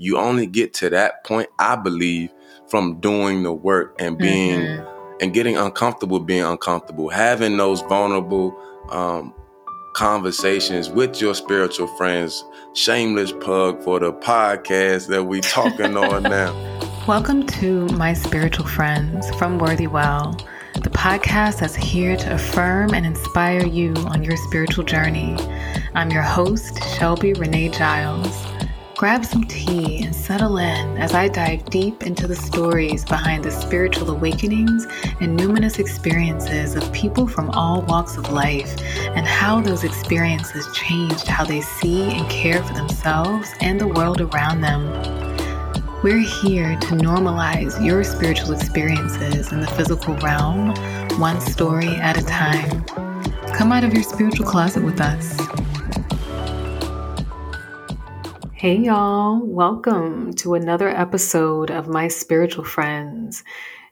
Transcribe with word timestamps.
you 0.00 0.16
only 0.16 0.46
get 0.46 0.72
to 0.72 0.88
that 0.90 1.24
point, 1.24 1.48
I 1.58 1.74
believe, 1.74 2.32
from 2.68 3.00
doing 3.00 3.42
the 3.42 3.52
work 3.52 3.96
and 3.98 4.16
being 4.16 4.60
mm-hmm. 4.60 5.16
and 5.20 5.34
getting 5.34 5.56
uncomfortable 5.56 6.20
being 6.20 6.44
uncomfortable, 6.44 7.08
having 7.08 7.56
those 7.56 7.80
vulnerable 7.80 8.56
um, 8.90 9.34
conversations 9.94 10.88
with 10.88 11.20
your 11.20 11.34
spiritual 11.34 11.88
friends. 11.96 12.44
Shameless 12.74 13.32
plug 13.32 13.82
for 13.82 13.98
the 13.98 14.12
podcast 14.12 15.08
that 15.08 15.24
we 15.24 15.40
talking 15.40 15.96
on 15.96 16.22
now. 16.22 16.54
Welcome 17.08 17.44
to 17.58 17.88
My 17.88 18.12
Spiritual 18.12 18.66
Friends 18.66 19.28
from 19.34 19.58
Worthy 19.58 19.88
Well, 19.88 20.38
the 20.74 20.90
podcast 20.90 21.58
that's 21.58 21.74
here 21.74 22.16
to 22.18 22.34
affirm 22.34 22.94
and 22.94 23.04
inspire 23.04 23.66
you 23.66 23.94
on 24.06 24.22
your 24.22 24.36
spiritual 24.36 24.84
journey. 24.84 25.36
I'm 25.94 26.12
your 26.12 26.22
host, 26.22 26.80
Shelby 26.96 27.32
Renee 27.32 27.70
Giles. 27.70 28.57
Grab 28.98 29.24
some 29.24 29.44
tea 29.44 30.02
and 30.02 30.12
settle 30.12 30.58
in 30.58 30.98
as 30.98 31.14
I 31.14 31.28
dive 31.28 31.64
deep 31.66 32.02
into 32.02 32.26
the 32.26 32.34
stories 32.34 33.04
behind 33.04 33.44
the 33.44 33.50
spiritual 33.52 34.10
awakenings 34.10 34.86
and 35.20 35.38
numinous 35.38 35.78
experiences 35.78 36.74
of 36.74 36.92
people 36.92 37.28
from 37.28 37.48
all 37.50 37.82
walks 37.82 38.16
of 38.16 38.32
life 38.32 38.76
and 39.14 39.24
how 39.24 39.60
those 39.60 39.84
experiences 39.84 40.66
changed 40.74 41.28
how 41.28 41.44
they 41.44 41.60
see 41.60 42.10
and 42.10 42.28
care 42.28 42.60
for 42.60 42.74
themselves 42.74 43.48
and 43.60 43.80
the 43.80 43.86
world 43.86 44.20
around 44.20 44.62
them. 44.62 44.88
We're 46.02 46.18
here 46.18 46.76
to 46.76 46.88
normalize 46.96 47.80
your 47.80 48.02
spiritual 48.02 48.52
experiences 48.52 49.52
in 49.52 49.60
the 49.60 49.68
physical 49.68 50.16
realm, 50.16 50.74
one 51.20 51.40
story 51.40 51.86
at 51.86 52.20
a 52.20 52.24
time. 52.24 52.84
Come 53.54 53.70
out 53.70 53.84
of 53.84 53.94
your 53.94 54.02
spiritual 54.02 54.46
closet 54.46 54.82
with 54.82 55.00
us. 55.00 55.38
Hey, 58.58 58.78
y'all. 58.78 59.40
Welcome 59.40 60.32
to 60.38 60.54
another 60.54 60.88
episode 60.88 61.70
of 61.70 61.86
My 61.86 62.08
Spiritual 62.08 62.64
Friends. 62.64 63.44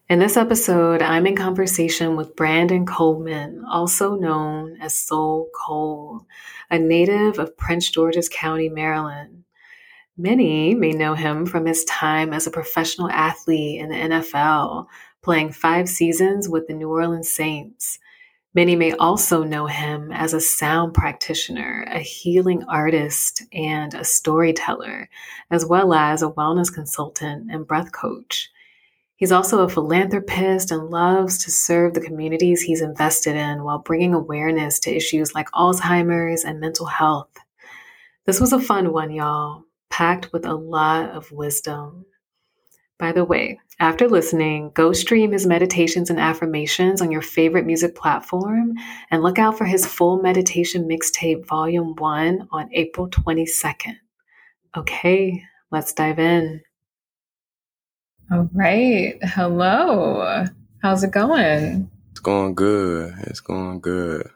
In 0.09 0.19
this 0.19 0.37
episode, 0.37 1.03
I'm 1.03 1.25
in 1.29 1.37
conversation 1.37 2.17
with 2.17 2.35
Brandon 2.35 2.85
Coleman, 2.85 3.63
also 3.71 4.17
known 4.17 4.77
as 4.81 4.99
Soul 4.99 5.51
Cole, 5.55 6.27
a 6.69 6.81
native 6.81 7.39
of 7.39 7.57
Prince 7.57 7.89
George's 7.91 8.29
County, 8.29 8.69
Maryland. 8.69 9.45
Many 10.17 10.75
may 10.75 10.91
know 10.91 11.15
him 11.15 11.47
from 11.47 11.65
his 11.65 11.85
time 11.85 12.33
as 12.33 12.49
a 12.49 12.51
professional 12.51 13.09
athlete 13.09 13.81
in 13.81 13.91
the 13.91 13.95
NFL, 13.95 14.87
playing 15.23 15.53
five 15.53 15.89
seasons 15.89 16.49
with 16.49 16.67
the 16.67 16.75
New 16.75 16.91
Orleans 16.91 17.31
Saints. 17.31 18.01
Many 18.57 18.75
may 18.75 18.93
also 18.93 19.45
know 19.45 19.67
him 19.67 20.11
as 20.13 20.33
a 20.33 20.41
sound 20.41 20.95
practitioner, 20.95 21.87
a 21.91 21.99
healing 21.99 22.65
artist, 22.65 23.43
and 23.53 23.93
a 23.93 24.03
storyteller, 24.03 25.11
as 25.51 25.67
well 25.67 25.93
as 25.93 26.23
a 26.23 26.31
wellness 26.31 26.73
consultant 26.73 27.51
and 27.51 27.67
breath 27.67 27.93
coach. 27.93 28.51
He's 29.17 29.31
also 29.31 29.61
a 29.61 29.69
philanthropist 29.69 30.71
and 30.71 30.89
loves 30.89 31.45
to 31.45 31.51
serve 31.51 31.93
the 31.93 32.01
communities 32.01 32.63
he's 32.63 32.81
invested 32.81 33.37
in 33.37 33.63
while 33.63 33.81
bringing 33.81 34.15
awareness 34.15 34.79
to 34.81 34.97
issues 34.97 35.35
like 35.35 35.51
Alzheimer's 35.51 36.43
and 36.43 36.59
mental 36.59 36.87
health. 36.87 37.37
This 38.25 38.41
was 38.41 38.55
a 38.55 38.59
fun 38.59 38.91
one, 38.91 39.11
y'all, 39.11 39.65
packed 39.91 40.33
with 40.33 40.47
a 40.47 40.55
lot 40.55 41.11
of 41.11 41.31
wisdom. 41.31 42.07
By 42.99 43.13
the 43.13 43.25
way, 43.25 43.61
after 43.79 44.09
listening, 44.09 44.71
go 44.73 44.93
stream 44.93 45.33
his 45.33 45.47
meditations 45.47 46.09
and 46.09 46.19
affirmations 46.19 47.03
on 47.03 47.11
your 47.11 47.21
favorite 47.21 47.67
music 47.67 47.95
platform 47.95 48.73
and 49.11 49.23
look 49.23 49.39
out 49.39 49.59
for 49.59 49.67
his 49.67 49.85
full 49.85 50.23
meditation 50.23 50.89
mixtape, 50.89 51.47
Volume 51.47 51.95
1, 51.97 52.49
on 52.53 52.71
April 52.73 53.09
22nd. 53.11 53.97
Okay, 54.77 55.43
let's 55.71 55.93
dive 55.93 56.19
in. 56.19 56.63
All 58.33 58.49
right. 58.55 59.19
Hello. 59.23 60.47
How's 60.83 61.05
it 61.05 61.11
going? 61.11 61.91
It's 62.13 62.21
going 62.21 62.55
good. 62.55 63.15
It's 63.25 63.41
going 63.41 63.81
good. 63.81 64.31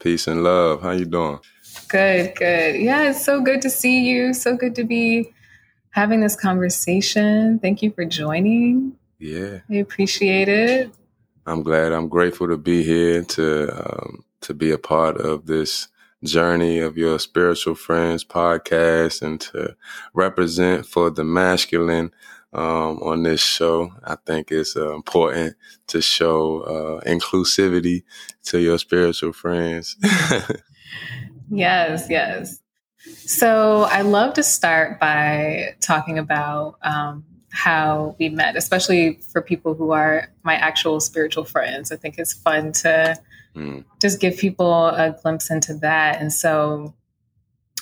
Peace 0.00 0.26
and 0.26 0.42
love. 0.42 0.80
How 0.80 0.92
you 0.92 1.04
doing? 1.04 1.40
Good, 1.88 2.34
good. 2.36 2.80
Yeah, 2.80 3.10
it's 3.10 3.24
so 3.24 3.42
good 3.42 3.60
to 3.62 3.70
see 3.70 4.08
you. 4.08 4.32
So 4.32 4.56
good 4.56 4.74
to 4.76 4.84
be 4.84 5.32
having 5.90 6.20
this 6.20 6.36
conversation. 6.36 7.58
Thank 7.58 7.82
you 7.82 7.90
for 7.90 8.04
joining. 8.04 8.96
Yeah, 9.18 9.60
I 9.70 9.76
appreciate 9.76 10.48
it. 10.48 10.90
I'm 11.46 11.62
glad. 11.62 11.92
I'm 11.92 12.08
grateful 12.08 12.48
to 12.48 12.58
be 12.58 12.82
here 12.82 13.22
to 13.24 13.70
um, 13.72 14.24
to 14.42 14.54
be 14.54 14.70
a 14.70 14.78
part 14.78 15.16
of 15.16 15.46
this 15.46 15.88
journey 16.24 16.80
of 16.80 16.98
your 16.98 17.18
spiritual 17.18 17.74
friends 17.74 18.24
podcast 18.24 19.22
and 19.22 19.40
to 19.40 19.76
represent 20.14 20.84
for 20.84 21.10
the 21.10 21.24
masculine 21.24 22.12
um, 22.52 22.98
on 23.02 23.22
this 23.22 23.40
show. 23.40 23.92
I 24.04 24.16
think 24.26 24.50
it's 24.50 24.76
uh, 24.76 24.94
important 24.94 25.56
to 25.88 26.00
show 26.00 26.60
uh, 26.62 27.08
inclusivity 27.08 28.04
to 28.44 28.58
your 28.58 28.78
spiritual 28.78 29.32
friends. 29.32 29.96
yes, 31.50 32.06
yes. 32.08 32.60
So 33.14 33.82
I 33.82 34.02
love 34.02 34.34
to 34.34 34.42
start 34.42 34.98
by 34.98 35.76
talking 35.80 36.18
about 36.18 36.78
um, 36.82 37.24
how 37.50 38.16
we 38.18 38.28
met, 38.28 38.56
especially 38.56 39.18
for 39.32 39.42
people 39.42 39.74
who 39.74 39.90
are 39.90 40.30
my 40.42 40.54
actual 40.54 41.00
spiritual 41.00 41.44
friends. 41.44 41.90
I 41.92 41.96
think 41.96 42.16
it's 42.18 42.32
fun 42.32 42.72
to 42.72 43.16
mm. 43.54 43.84
just 44.00 44.20
give 44.20 44.36
people 44.38 44.86
a 44.88 45.16
glimpse 45.22 45.50
into 45.50 45.74
that. 45.74 46.20
And 46.20 46.32
so 46.32 46.94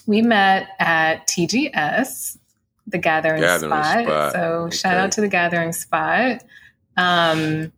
we 0.06 0.22
met 0.22 0.68
at 0.78 1.26
TGS, 1.28 2.38
the 2.86 2.98
Gathering, 2.98 3.40
gathering 3.40 3.70
spot. 3.70 4.04
spot. 4.04 4.32
So 4.32 4.40
okay. 4.40 4.76
shout 4.76 4.96
out 4.96 5.12
to 5.12 5.20
the 5.20 5.28
Gathering 5.28 5.72
Spot. 5.72 6.42
Um, 6.96 7.72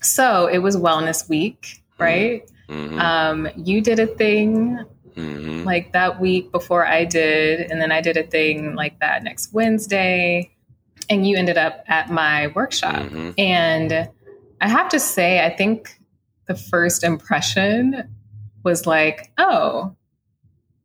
so 0.00 0.46
it 0.46 0.58
was 0.58 0.76
Wellness 0.76 1.28
Week, 1.28 1.82
hmm. 1.96 2.02
right? 2.02 2.50
Mm-hmm. 2.68 2.98
Um, 2.98 3.48
you 3.56 3.80
did 3.80 3.98
a 3.98 4.06
thing 4.06 4.78
mm-hmm. 5.20 5.64
like 5.64 5.92
that 5.92 6.20
week 6.20 6.50
before 6.52 6.86
I 6.86 7.04
did. 7.04 7.70
And 7.70 7.80
then 7.80 7.92
I 7.92 8.00
did 8.00 8.16
a 8.16 8.22
thing 8.22 8.74
like 8.74 8.98
that 9.00 9.22
next 9.22 9.52
Wednesday. 9.52 10.50
And 11.08 11.26
you 11.26 11.36
ended 11.36 11.58
up 11.58 11.84
at 11.88 12.10
my 12.10 12.48
workshop. 12.48 12.94
Mm-hmm. 12.94 13.30
And 13.38 14.08
I 14.60 14.68
have 14.68 14.88
to 14.90 15.00
say, 15.00 15.44
I 15.44 15.54
think 15.54 15.98
the 16.46 16.54
first 16.54 17.02
impression 17.02 18.14
was 18.62 18.86
like, 18.86 19.32
oh, 19.38 19.96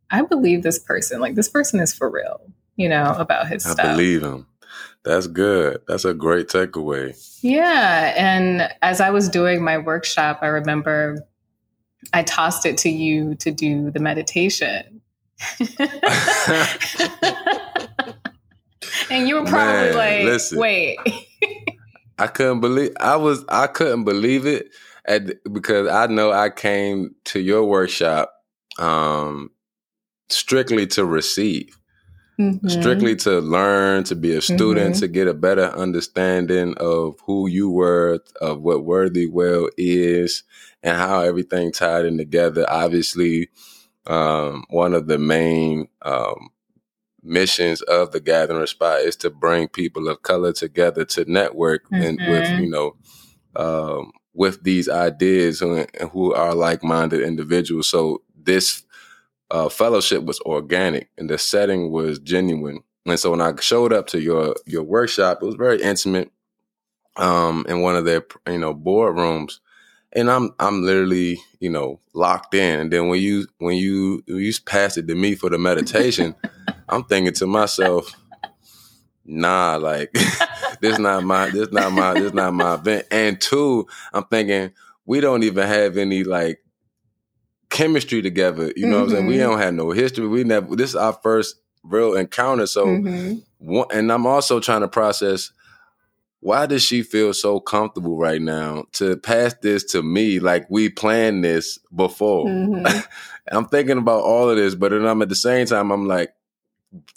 I 0.09 0.21
believe 0.21 0.63
this 0.63 0.79
person. 0.79 1.19
Like, 1.19 1.35
this 1.35 1.49
person 1.49 1.79
is 1.79 1.93
for 1.93 2.09
real, 2.09 2.41
you 2.75 2.87
know, 2.87 3.15
about 3.17 3.47
his 3.47 3.65
I 3.65 3.71
stuff. 3.71 3.85
I 3.85 3.91
believe 3.91 4.23
him. 4.23 4.47
That's 5.03 5.27
good. 5.27 5.81
That's 5.87 6.05
a 6.05 6.13
great 6.13 6.47
takeaway. 6.47 7.15
Yeah. 7.41 8.13
And 8.17 8.69
as 8.81 9.01
I 9.01 9.11
was 9.11 9.29
doing 9.29 9.63
my 9.63 9.77
workshop, 9.77 10.39
I 10.41 10.47
remember 10.47 11.27
I 12.13 12.23
tossed 12.23 12.65
it 12.65 12.77
to 12.79 12.89
you 12.89 13.35
to 13.35 13.51
do 13.51 13.91
the 13.91 13.99
meditation. 13.99 15.01
and 19.09 19.27
you 19.27 19.35
were 19.35 19.45
probably 19.45 19.91
Man, 19.91 19.95
like, 19.95 20.23
listen, 20.23 20.59
wait. 20.59 20.97
I 22.17 22.27
couldn't 22.27 22.61
believe 22.61 22.91
I 22.99 23.17
was 23.17 23.43
I 23.49 23.67
couldn't 23.67 24.05
believe 24.05 24.45
it 24.45 24.69
at, 25.05 25.23
because 25.51 25.87
I 25.87 26.07
know 26.07 26.31
I 26.31 26.49
came 26.49 27.15
to 27.25 27.39
your 27.39 27.65
workshop 27.65 28.31
um, 28.79 29.51
strictly 30.29 30.87
to 30.87 31.05
receive. 31.05 31.77
Mm-hmm. 32.39 32.67
Strictly 32.67 33.15
to 33.17 33.39
learn, 33.39 34.03
to 34.05 34.15
be 34.15 34.35
a 34.35 34.41
student, 34.41 34.95
mm-hmm. 34.95 34.99
to 34.99 35.07
get 35.07 35.29
a 35.29 35.33
better 35.33 35.67
understanding 35.67 36.75
of 36.77 37.17
who 37.25 37.47
you 37.47 37.69
were, 37.69 38.19
of 38.41 38.61
what 38.61 38.83
Worthy 38.83 39.25
Well 39.25 39.69
is, 39.77 40.43
and 40.85 40.95
how 40.95 41.21
everything 41.21 41.71
tied 41.71 42.05
in 42.05 42.17
together. 42.17 42.63
Obviously, 42.69 43.49
um, 44.05 44.65
one 44.69 44.93
of 44.93 45.07
the 45.07 45.17
main 45.17 45.87
um, 46.03 46.49
missions 47.23 47.81
of 47.81 48.11
the 48.11 48.19
gathering 48.19 48.67
spot 48.67 49.01
is 49.01 49.15
to 49.15 49.31
bring 49.31 49.67
people 49.67 50.07
of 50.07 50.21
color 50.21 50.53
together 50.53 51.03
to 51.03 51.29
network 51.29 51.83
mm-hmm. 51.85 52.03
and 52.03 52.19
with 52.29 52.43
mm-hmm. 52.43 52.63
you 52.63 52.69
know 52.69 52.95
um, 53.55 54.11
with 54.35 54.63
these 54.63 54.87
ideas 54.87 55.61
and, 55.61 55.89
who 56.11 56.33
are 56.33 56.53
like-minded 56.53 57.21
individuals. 57.21 57.89
So 57.89 58.21
this 58.35 58.83
uh, 59.49 59.69
fellowship 59.69 60.23
was 60.23 60.39
organic 60.41 61.09
and 61.17 61.29
the 61.29 61.39
setting 61.39 61.89
was 61.89 62.19
genuine. 62.19 62.83
And 63.07 63.19
so 63.19 63.31
when 63.31 63.41
I 63.41 63.53
showed 63.59 63.91
up 63.91 64.05
to 64.07 64.21
your 64.21 64.55
your 64.67 64.83
workshop, 64.83 65.39
it 65.41 65.45
was 65.45 65.55
very 65.55 65.81
intimate 65.81 66.31
um, 67.15 67.65
in 67.67 67.81
one 67.81 67.95
of 67.95 68.05
their 68.05 68.23
you 68.47 68.59
know 68.59 68.75
boardrooms 68.75 69.61
and 70.15 70.31
I'm 70.31 70.51
I'm 70.59 70.81
literally 70.83 71.39
you 71.59 71.69
know 71.69 71.99
locked 72.13 72.55
in. 72.55 72.79
And 72.79 72.91
then 72.91 73.09
when 73.09 73.21
you 73.21 73.47
when 73.57 73.75
you 73.75 74.23
when 74.27 74.37
you 74.37 74.53
pass 74.65 74.97
it 74.97 75.07
to 75.07 75.15
me 75.15 75.35
for 75.35 75.49
the 75.49 75.57
meditation, 75.57 76.35
I'm 76.89 77.03
thinking 77.03 77.33
to 77.33 77.45
myself, 77.45 78.15
nah, 79.25 79.75
like 79.75 80.11
this 80.81 80.97
not 80.97 81.23
my 81.23 81.49
this 81.49 81.71
not 81.71 81.91
my 81.91 82.13
this 82.13 82.33
not 82.33 82.53
my 82.53 82.75
event. 82.75 83.05
And 83.11 83.39
two, 83.39 83.87
I'm 84.13 84.23
thinking 84.25 84.71
we 85.05 85.19
don't 85.19 85.43
even 85.43 85.67
have 85.67 85.97
any 85.97 86.23
like 86.23 86.63
chemistry 87.69 88.21
together. 88.21 88.71
You 88.75 88.87
know 88.87 88.97
mm-hmm. 88.97 88.99
what 88.99 89.03
I'm 89.03 89.09
saying? 89.09 89.25
We 89.27 89.33
mm-hmm. 89.35 89.49
don't 89.49 89.59
have 89.59 89.73
no 89.73 89.91
history. 89.91 90.27
We 90.27 90.43
never. 90.43 90.75
This 90.75 90.91
is 90.91 90.95
our 90.95 91.13
first 91.13 91.57
real 91.83 92.15
encounter. 92.15 92.65
So, 92.65 92.87
mm-hmm. 92.87 93.81
and 93.91 94.11
I'm 94.11 94.25
also 94.25 94.59
trying 94.59 94.81
to 94.81 94.87
process 94.87 95.51
why 96.45 96.67
does 96.67 96.83
she 96.83 97.01
feel 97.01 97.33
so 97.33 97.59
comfortable 97.59 98.17
right 98.17 98.39
now 98.39 98.85
to 98.91 99.17
pass 99.17 99.55
this 99.63 99.83
to 99.83 100.03
me 100.03 100.39
like 100.39 100.69
we 100.69 100.89
planned 100.89 101.43
this 101.43 101.79
before? 101.95 102.45
Mm-hmm. 102.45 102.99
I'm 103.51 103.65
thinking 103.65 103.97
about 103.97 104.21
all 104.21 104.51
of 104.51 104.57
this, 104.57 104.75
but 104.75 104.91
then 104.91 105.07
I'm 105.07 105.23
at 105.23 105.29
the 105.29 105.35
same 105.35 105.65
time, 105.65 105.89
I'm 105.89 106.07
like 106.07 106.35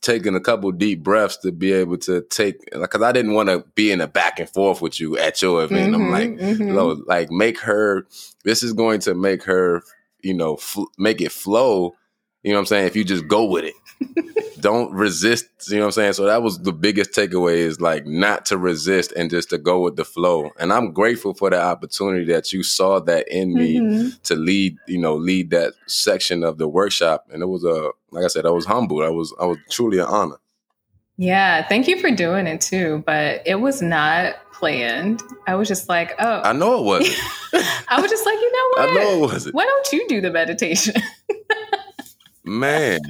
taking 0.00 0.34
a 0.34 0.40
couple 0.40 0.72
deep 0.72 1.02
breaths 1.02 1.36
to 1.38 1.52
be 1.52 1.72
able 1.72 1.98
to 1.98 2.22
take, 2.30 2.70
because 2.72 3.02
I 3.02 3.12
didn't 3.12 3.34
want 3.34 3.50
to 3.50 3.66
be 3.74 3.92
in 3.92 4.00
a 4.00 4.06
back 4.06 4.40
and 4.40 4.48
forth 4.48 4.80
with 4.80 4.98
you 4.98 5.18
at 5.18 5.42
your 5.42 5.62
event. 5.62 5.92
Mm-hmm, 5.92 6.02
I'm 6.02 6.10
like, 6.10 6.30
mm-hmm. 6.30 7.02
like 7.06 7.30
make 7.30 7.60
her, 7.60 8.06
this 8.44 8.62
is 8.62 8.72
going 8.72 9.00
to 9.00 9.14
make 9.14 9.42
her, 9.42 9.82
you 10.22 10.32
know, 10.32 10.56
fl- 10.56 10.84
make 10.96 11.20
it 11.20 11.32
flow. 11.32 11.94
You 12.42 12.52
know 12.52 12.56
what 12.56 12.60
I'm 12.60 12.66
saying? 12.66 12.86
If 12.86 12.96
you 12.96 13.04
just 13.04 13.28
go 13.28 13.44
with 13.44 13.66
it 13.66 13.74
don't 14.60 14.92
resist. 14.92 15.46
You 15.68 15.76
know 15.76 15.82
what 15.82 15.86
I'm 15.86 15.92
saying? 15.92 16.12
So 16.14 16.24
that 16.24 16.42
was 16.42 16.58
the 16.58 16.72
biggest 16.72 17.12
takeaway 17.12 17.56
is 17.56 17.80
like 17.80 18.06
not 18.06 18.46
to 18.46 18.58
resist 18.58 19.12
and 19.12 19.30
just 19.30 19.50
to 19.50 19.58
go 19.58 19.80
with 19.80 19.96
the 19.96 20.04
flow. 20.04 20.50
And 20.58 20.72
I'm 20.72 20.92
grateful 20.92 21.34
for 21.34 21.50
the 21.50 21.60
opportunity 21.60 22.24
that 22.32 22.52
you 22.52 22.62
saw 22.62 23.00
that 23.00 23.28
in 23.28 23.54
me 23.54 23.76
mm-hmm. 23.76 24.08
to 24.24 24.34
lead, 24.34 24.76
you 24.86 24.98
know, 24.98 25.16
lead 25.16 25.50
that 25.50 25.74
section 25.86 26.44
of 26.44 26.58
the 26.58 26.68
workshop. 26.68 27.26
And 27.32 27.42
it 27.42 27.46
was 27.46 27.64
a, 27.64 27.90
like 28.10 28.24
I 28.24 28.28
said, 28.28 28.46
I 28.46 28.50
was 28.50 28.66
humbled. 28.66 29.04
I 29.04 29.10
was, 29.10 29.34
I 29.40 29.46
was 29.46 29.58
truly 29.70 29.98
an 29.98 30.06
honor. 30.06 30.36
Yeah. 31.16 31.66
Thank 31.66 31.88
you 31.88 32.00
for 32.00 32.10
doing 32.10 32.46
it 32.46 32.60
too. 32.60 33.02
But 33.04 33.42
it 33.44 33.56
was 33.56 33.82
not 33.82 34.36
planned. 34.52 35.22
I 35.46 35.54
was 35.54 35.68
just 35.68 35.88
like, 35.88 36.14
oh. 36.18 36.40
I 36.42 36.52
know 36.52 36.80
it 36.80 36.84
wasn't. 36.84 37.18
I 37.88 38.00
was 38.00 38.10
just 38.10 38.26
like, 38.26 38.38
you 38.38 38.52
know 38.52 38.68
what? 38.70 38.90
I 38.90 38.94
know 38.94 39.14
it 39.14 39.20
wasn't. 39.20 39.54
Why 39.54 39.64
don't 39.64 39.92
you 39.92 40.08
do 40.08 40.20
the 40.20 40.30
meditation? 40.30 40.94
Man, 42.48 43.00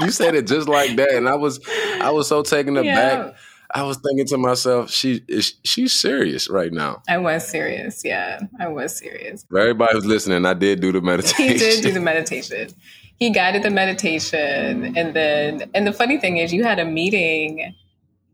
you 0.00 0.10
said 0.10 0.34
it 0.34 0.46
just 0.46 0.68
like 0.68 0.96
that, 0.96 1.12
and 1.12 1.28
I 1.28 1.36
was, 1.36 1.60
I 2.00 2.10
was 2.10 2.28
so 2.28 2.42
taken 2.42 2.76
aback. 2.76 3.26
Yeah. 3.26 3.32
I 3.74 3.82
was 3.82 3.98
thinking 3.98 4.26
to 4.26 4.38
myself, 4.38 4.90
she 4.90 5.22
is 5.28 5.54
she's 5.64 5.92
serious 5.92 6.48
right 6.48 6.72
now. 6.72 7.02
I 7.08 7.18
was 7.18 7.46
serious, 7.46 8.02
yeah, 8.04 8.40
I 8.60 8.68
was 8.68 8.96
serious. 8.96 9.44
For 9.50 9.58
everybody 9.58 9.92
who's 9.94 10.06
listening, 10.06 10.46
I 10.46 10.54
did 10.54 10.80
do 10.80 10.92
the 10.92 11.00
meditation. 11.00 11.46
He 11.52 11.58
did 11.58 11.82
do 11.82 11.92
the 11.92 12.00
meditation. 12.00 12.70
He 13.16 13.30
guided 13.30 13.62
the 13.62 13.70
meditation, 13.70 14.96
and 14.96 15.14
then, 15.14 15.70
and 15.74 15.86
the 15.86 15.92
funny 15.92 16.18
thing 16.18 16.36
is, 16.36 16.52
you 16.52 16.64
had 16.64 16.78
a 16.78 16.84
meeting 16.84 17.74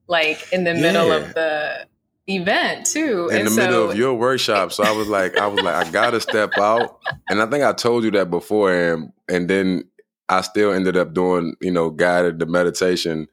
like 0.08 0.46
in 0.52 0.64
the 0.64 0.74
middle 0.74 1.08
yeah. 1.08 1.16
of 1.16 1.34
the 1.34 1.86
event 2.28 2.86
too. 2.86 3.28
In 3.30 3.38
and 3.38 3.46
the 3.46 3.50
so, 3.50 3.56
middle 3.56 3.90
of 3.90 3.96
your 3.96 4.14
workshop. 4.14 4.72
So 4.72 4.84
I 4.84 4.92
was 4.92 5.08
like, 5.08 5.36
I 5.38 5.46
was 5.46 5.62
like, 5.62 5.74
I 5.74 5.90
gotta 5.90 6.20
step 6.20 6.52
out. 6.58 7.00
And 7.28 7.40
I 7.42 7.46
think 7.46 7.64
I 7.64 7.72
told 7.72 8.04
you 8.04 8.10
that 8.12 8.30
before 8.30 8.72
and 8.72 9.12
and 9.28 9.48
then 9.48 9.84
I 10.28 10.40
still 10.40 10.72
ended 10.72 10.96
up 10.96 11.12
doing, 11.12 11.56
you 11.60 11.70
know, 11.70 11.90
guided 11.90 12.38
the 12.38 12.46
meditation. 12.46 13.28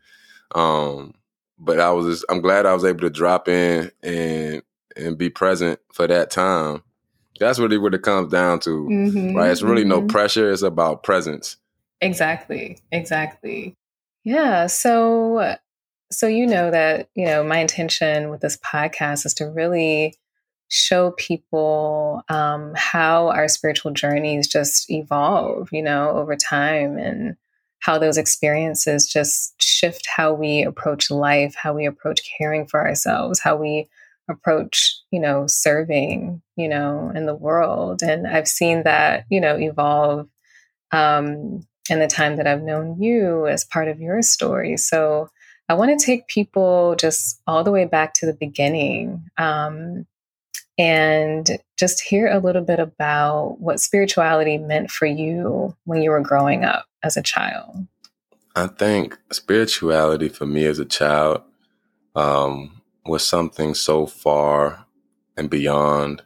Um, 0.54 1.14
but 1.58 1.80
I 1.80 1.92
was 1.92 2.08
just, 2.08 2.26
I'm 2.30 2.42
glad 2.42 2.66
I 2.66 2.74
was 2.74 2.86
able 2.86 3.02
to 3.02 3.10
drop 3.10 3.48
in 3.48 3.92
and 4.02 4.62
and 4.96 5.18
be 5.18 5.30
present 5.30 5.80
for 5.94 6.08
that 6.08 6.32
time. 6.32 6.84
That's 7.40 7.60
really 7.60 7.78
what 7.78 7.94
it 7.94 8.02
comes 8.02 8.32
down 8.32 8.60
to. 8.62 8.70
Mm-hmm, 8.70 9.36
right. 9.36 9.50
It's 9.50 9.62
really 9.62 9.84
mm-hmm. 9.84 9.90
no 9.90 10.08
pressure. 10.08 10.52
It's 10.52 10.62
about 10.62 11.04
presence. 11.04 11.56
Exactly. 12.02 12.80
Exactly. 12.92 13.78
Yeah. 14.24 14.68
So 14.68 15.56
so 16.12 16.28
you 16.28 16.48
know 16.48 16.72
that, 16.72 17.10
you 17.16 17.26
know, 17.26 17.44
my 17.44 17.60
intention 17.60 18.30
with 18.30 18.42
this 18.42 18.58
podcast 18.58 19.26
is 19.26 19.34
to 19.36 19.46
really 19.46 20.16
show 20.70 21.12
people 21.12 22.24
um, 22.30 22.74
how 22.76 23.30
our 23.30 23.48
spiritual 23.48 23.92
journeys 23.92 24.48
just 24.48 24.90
evolve, 24.90 25.70
you 25.72 25.82
know, 25.82 26.10
over 26.12 26.36
time 26.36 26.98
and 26.98 27.36
how 27.80 27.98
those 27.98 28.18
experiences 28.18 29.08
just 29.08 29.60
shift 29.62 30.08
how 30.16 30.34
we 30.34 30.64
approach 30.64 31.10
life, 31.10 31.56
how 31.56 31.74
we 31.74 31.86
approach 31.86 32.20
caring 32.38 32.68
for 32.68 32.86
ourselves, 32.86 33.40
how 33.40 33.56
we 33.56 33.88
approach, 34.30 35.00
you 35.12 35.20
know, 35.20 35.48
serving, 35.48 36.42
you 36.56 36.68
know, 36.68 37.12
in 37.16 37.26
the 37.26 37.36
world. 37.36 38.04
And 38.04 38.28
I've 38.28 38.48
seen 38.48 38.84
that, 38.84 39.26
you 39.30 39.42
know, 39.42 39.58
evolve 39.58 40.28
um, 40.92 41.62
in 41.90 42.00
the 42.00 42.08
time 42.08 42.36
that 42.36 42.48
I've 42.48 42.62
known 42.62 43.02
you 43.02 43.48
as 43.48 43.64
part 43.64 43.88
of 43.88 44.00
your 44.00 44.22
story. 44.22 44.78
So 44.78 45.30
I 45.70 45.76
want 45.76 45.98
to 45.98 46.04
take 46.04 46.28
people 46.28 46.96
just 46.96 47.40
all 47.46 47.64
the 47.64 47.72
way 47.72 47.86
back 47.86 48.16
to 48.16 48.26
the 48.26 48.34
beginning 48.34 49.30
um, 49.38 50.08
and 50.80 51.48
just 51.78 52.02
hear 52.02 52.28
a 52.28 52.40
little 52.40 52.64
bit 52.64 52.80
about 52.80 53.58
what 53.60 53.80
spirituality 53.80 54.58
meant 54.58 54.90
for 54.90 55.06
you 55.06 55.76
when 55.86 56.02
you 56.02 56.10
were 56.10 56.22
growing 56.22 56.64
up 56.64 56.86
as 57.04 57.16
a 57.16 57.22
child. 57.22 57.86
I 58.56 58.66
think 58.66 59.18
spirituality 59.32 60.28
for 60.28 60.48
me 60.48 60.66
as 60.66 60.80
a 60.80 60.86
child 60.86 61.44
um, 62.16 62.82
was 63.06 63.24
something 63.24 63.76
so 63.76 64.08
far 64.08 64.88
and 65.38 65.52
beyond, 65.52 66.24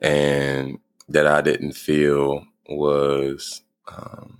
and 0.00 0.78
that 1.08 1.26
I 1.26 1.42
didn't 1.42 1.72
feel 1.72 2.46
was 2.66 3.62
um, 3.86 4.38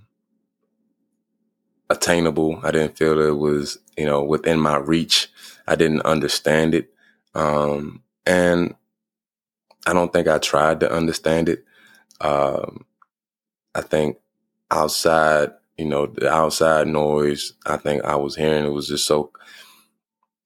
attainable. 1.89 2.59
I 2.63 2.71
didn't 2.71 2.97
feel 2.97 3.19
it 3.19 3.37
was, 3.37 3.77
you 3.97 4.05
know, 4.05 4.23
within 4.23 4.59
my 4.59 4.77
reach. 4.77 5.29
I 5.67 5.75
didn't 5.75 6.01
understand 6.01 6.75
it. 6.75 6.93
Um, 7.33 8.01
and 8.25 8.75
I 9.85 9.93
don't 9.93 10.11
think 10.11 10.27
I 10.27 10.37
tried 10.39 10.79
to 10.79 10.91
understand 10.91 11.49
it. 11.49 11.63
Um, 12.21 12.85
I 13.73 13.81
think 13.81 14.17
outside, 14.71 15.51
you 15.77 15.85
know, 15.85 16.07
the 16.07 16.31
outside 16.31 16.87
noise, 16.87 17.53
I 17.65 17.77
think 17.77 18.03
I 18.03 18.15
was 18.15 18.35
hearing 18.35 18.65
it 18.65 18.69
was 18.69 18.87
just 18.87 19.05
so 19.05 19.31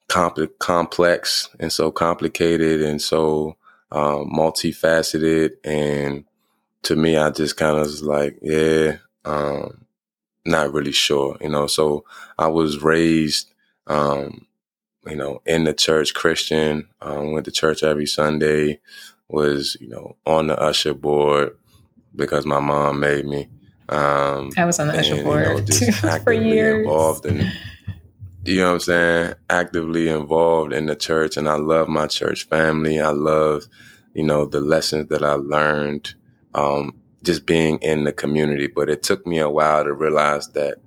compl- 0.10 0.58
complex 0.60 1.50
and 1.60 1.72
so 1.72 1.92
complicated 1.92 2.82
and 2.82 3.02
so 3.02 3.56
um, 3.92 4.30
multifaceted. 4.32 5.52
And 5.64 6.26
to 6.84 6.96
me, 6.96 7.18
I 7.18 7.30
just 7.30 7.56
kind 7.58 7.78
of 7.78 7.84
was 7.84 8.04
like, 8.04 8.38
yeah, 8.42 8.98
um, 9.26 9.86
not 10.46 10.74
really 10.74 10.92
sure, 10.92 11.38
you 11.42 11.50
know. 11.50 11.68
So 11.68 12.06
I 12.38 12.48
was 12.48 12.82
raised, 12.82 13.52
um, 13.88 14.46
you 15.06 15.16
know, 15.16 15.42
in 15.46 15.64
the 15.64 15.74
church, 15.74 16.14
Christian. 16.14 16.88
Um, 17.02 17.32
went 17.32 17.46
to 17.46 17.52
church 17.52 17.84
every 17.84 18.06
Sunday. 18.06 18.80
Was 19.28 19.78
you 19.80 19.90
know 19.90 20.16
on 20.26 20.48
the 20.48 20.60
usher 20.60 20.94
board 20.94 21.56
because 22.16 22.46
my 22.46 22.60
mom 22.60 23.00
made 23.00 23.26
me. 23.26 23.48
Um, 23.88 24.52
I 24.58 24.66
was 24.66 24.80
on 24.80 24.88
the 24.88 24.94
and, 24.94 25.02
usher 25.02 25.24
board 25.24 25.48
you 25.48 25.54
know, 25.54 25.62
just 25.62 26.24
for 26.24 26.34
years. 26.34 26.82
Involved 26.82 27.26
in, 27.26 27.52
you 28.46 28.58
know 28.58 28.68
what 28.68 28.74
I'm 28.74 28.80
saying? 28.80 29.34
Actively 29.50 30.10
involved 30.10 30.74
in 30.74 30.86
the 30.86 30.96
church, 30.96 31.38
and 31.38 31.50
I 31.50 31.56
love 31.56 31.88
my 31.88 32.08
church 32.08 32.46
family. 32.48 33.00
I 33.00 33.10
love, 33.10 33.66
you 34.14 34.24
know, 34.24 34.46
the 34.46 34.62
lessons 34.62 35.10
that 35.10 35.24
I 35.24 35.34
learned. 35.34 36.14
Um, 36.54 36.99
just 37.24 37.46
being 37.46 37.78
in 37.80 38.04
the 38.04 38.14
community. 38.14 38.68
But 38.68 38.90
it 38.90 39.04
took 39.04 39.26
me 39.28 39.40
a 39.40 39.50
while 39.50 39.84
to 39.84 39.94
realize 39.94 40.50
that 40.50 40.78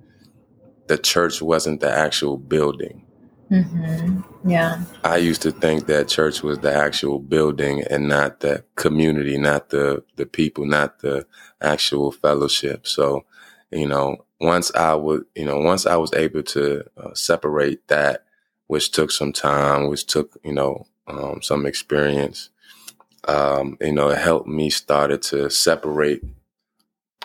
the 0.87 0.97
church 0.97 1.41
wasn't 1.41 1.81
the 1.81 1.91
actual 1.91 2.37
building. 2.37 3.05
Mm-hmm. 3.51 4.49
Yeah. 4.49 4.83
I 5.03 5.17
used 5.17 5.43
to 5.43 5.51
think 5.51 5.85
that 5.85 6.07
church 6.07 6.41
was 6.41 6.59
the 6.59 6.73
actual 6.73 7.19
building 7.19 7.83
and 7.89 8.07
not 8.07 8.39
the 8.39 8.63
community, 8.75 9.37
not 9.37 9.69
the, 9.69 10.03
the 10.15 10.25
people, 10.25 10.65
not 10.65 10.99
the 10.99 11.27
actual 11.61 12.11
fellowship. 12.11 12.87
So, 12.87 13.25
you 13.71 13.87
know, 13.87 14.25
once 14.41 14.73
I 14.75 14.95
would, 14.95 15.25
you 15.35 15.45
know, 15.45 15.59
once 15.59 15.85
I 15.85 15.95
was 15.97 16.13
able 16.13 16.43
to 16.43 16.83
uh, 16.97 17.13
separate 17.13 17.87
that, 17.87 18.25
which 18.67 18.91
took 18.91 19.11
some 19.11 19.31
time, 19.31 19.87
which 19.87 20.05
took, 20.07 20.37
you 20.43 20.53
know, 20.53 20.87
um, 21.07 21.41
some 21.41 21.65
experience, 21.65 22.49
um, 23.27 23.77
you 23.81 23.91
know, 23.91 24.09
it 24.09 24.17
helped 24.17 24.47
me 24.47 24.69
started 24.69 25.21
to 25.23 25.49
separate 25.49 26.23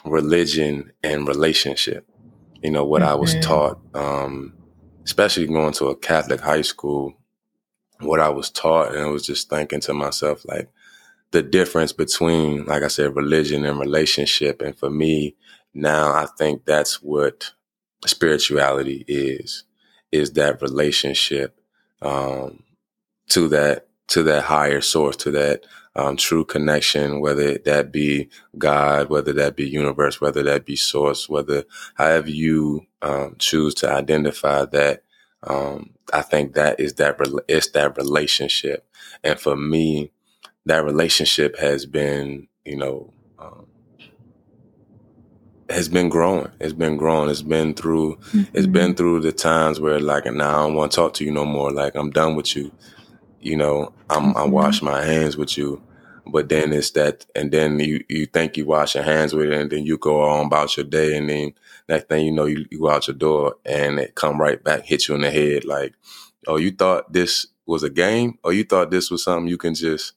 religion 0.05 0.93
and 1.03 1.27
relationship. 1.27 2.07
You 2.63 2.71
know, 2.71 2.85
what 2.85 3.03
mm-hmm. 3.03 3.11
I 3.11 3.15
was 3.15 3.35
taught, 3.41 3.81
um, 3.95 4.53
especially 5.05 5.47
going 5.47 5.73
to 5.75 5.87
a 5.87 5.97
Catholic 5.97 6.41
high 6.41 6.63
school, 6.63 7.15
what 8.01 8.21
I 8.21 8.29
was 8.29 8.51
taught, 8.51 8.95
and 8.95 9.05
I 9.05 9.07
was 9.07 9.27
just 9.27 9.51
thinking 9.51 9.81
to 9.81 9.95
myself, 9.95 10.45
like, 10.45 10.69
the 11.31 11.43
difference 11.43 11.93
between, 11.93 12.65
like 12.65 12.83
I 12.83 12.89
said, 12.89 13.15
religion 13.15 13.65
and 13.65 13.79
relationship. 13.79 14.63
And 14.63 14.79
for 14.79 14.89
me, 14.89 15.37
now 15.75 16.13
I 16.13 16.27
think 16.39 16.65
that's 16.65 17.03
what 17.03 17.53
spirituality 18.07 19.05
is, 19.07 19.65
is 20.11 20.33
that 20.33 20.63
relationship, 20.63 21.61
um, 22.01 22.63
to 23.31 23.49
that, 23.49 23.89
to 24.09 24.23
that 24.23 24.45
higher 24.45 24.81
source, 24.81 25.17
to 25.17 25.31
that 25.33 25.67
um, 25.99 26.17
true 26.17 26.45
connection, 26.45 27.21
whether 27.21 27.59
that 27.59 27.91
be 27.91 28.29
God, 28.57 29.11
whether 29.11 29.33
that 29.33 29.57
be 29.57 29.69
universe, 29.69 30.21
whether 30.21 30.45
that 30.45 30.65
be 30.65 30.77
source, 30.77 31.29
whether 31.29 31.65
however 31.97 32.31
you 32.31 32.87
um, 33.03 33.35
choose 33.39 33.75
to 33.75 33.93
identify 33.93 34.65
that. 34.67 35.03
Um, 35.43 35.91
I 36.13 36.23
think 36.23 36.55
that 36.55 36.79
is 36.79 36.95
that 36.95 37.17
it's 37.49 37.71
that 37.71 37.97
relationship, 37.97 38.87
and 39.25 39.39
for 39.41 39.57
me, 39.57 40.13
that 40.67 40.85
relationship 40.85 41.59
has 41.59 41.85
been, 41.85 42.47
you 42.65 42.77
know, 42.77 43.13
um, 43.39 43.67
has 45.69 45.89
been 45.89 46.09
growing. 46.09 46.51
It's 46.61 46.73
been 46.73 46.97
growing. 46.97 47.29
It's 47.29 47.43
been 47.43 47.75
through. 47.75 48.17
Mm-hmm. 48.17 48.57
It's 48.57 48.67
been 48.69 48.95
through 48.95 49.21
the 49.21 49.33
times 49.33 49.81
where 49.81 50.01
like, 50.01 50.27
now 50.27 50.49
I 50.49 50.67
don't 50.67 50.75
want 50.75 50.93
to 50.93 50.97
talk 50.97 51.15
to 51.15 51.25
you 51.25 51.33
no 51.33 51.45
more. 51.45 51.73
Like 51.73 51.95
I'm 51.97 52.11
done 52.11 52.37
with 52.37 52.55
you. 52.57 52.71
You 53.41 53.57
know, 53.57 53.93
I'm 54.11 54.31
mm-hmm. 54.31 54.39
I 54.39 54.45
wash 54.45 54.81
my 54.81 55.05
hands 55.05 55.37
with 55.37 55.59
you. 55.59 55.83
But 56.31 56.49
then 56.49 56.73
it's 56.73 56.93
that, 56.93 57.27
and 57.37 57.53
then 57.53 57.81
you 57.81 58.05
you 58.09 58.27
think 58.27 58.57
you 58.57 58.67
wash 58.67 58.95
your 58.97 59.05
hands 59.05 59.35
with 59.35 59.51
it, 59.53 59.61
and 59.61 59.71
then 59.71 59.85
you 59.85 59.99
go 59.99 60.23
on 60.23 60.47
about 60.47 60.77
your 60.77 60.87
day, 60.87 61.17
and 61.17 61.31
then 61.31 61.55
next 61.89 62.09
thing 62.09 62.27
you 62.27 62.33
know, 62.33 62.47
you, 62.47 62.67
you 62.71 62.81
go 62.81 62.91
out 62.91 63.09
your 63.09 63.17
door, 63.17 63.57
and 63.67 64.01
it 64.01 64.17
come 64.17 64.41
right 64.41 64.63
back, 64.65 64.87
hit 64.87 65.09
you 65.09 65.17
in 65.17 65.23
the 65.23 65.31
head, 65.31 65.65
like, 65.67 65.95
oh, 66.49 66.57
you 66.57 66.73
thought 66.73 67.13
this 67.13 67.47
was 67.67 67.83
a 67.85 67.91
game, 67.91 68.39
or 68.45 68.53
you 68.55 68.65
thought 68.65 68.91
this 68.91 69.11
was 69.11 69.25
something 69.25 69.49
you 69.49 69.59
can 69.59 69.75
just 69.75 70.15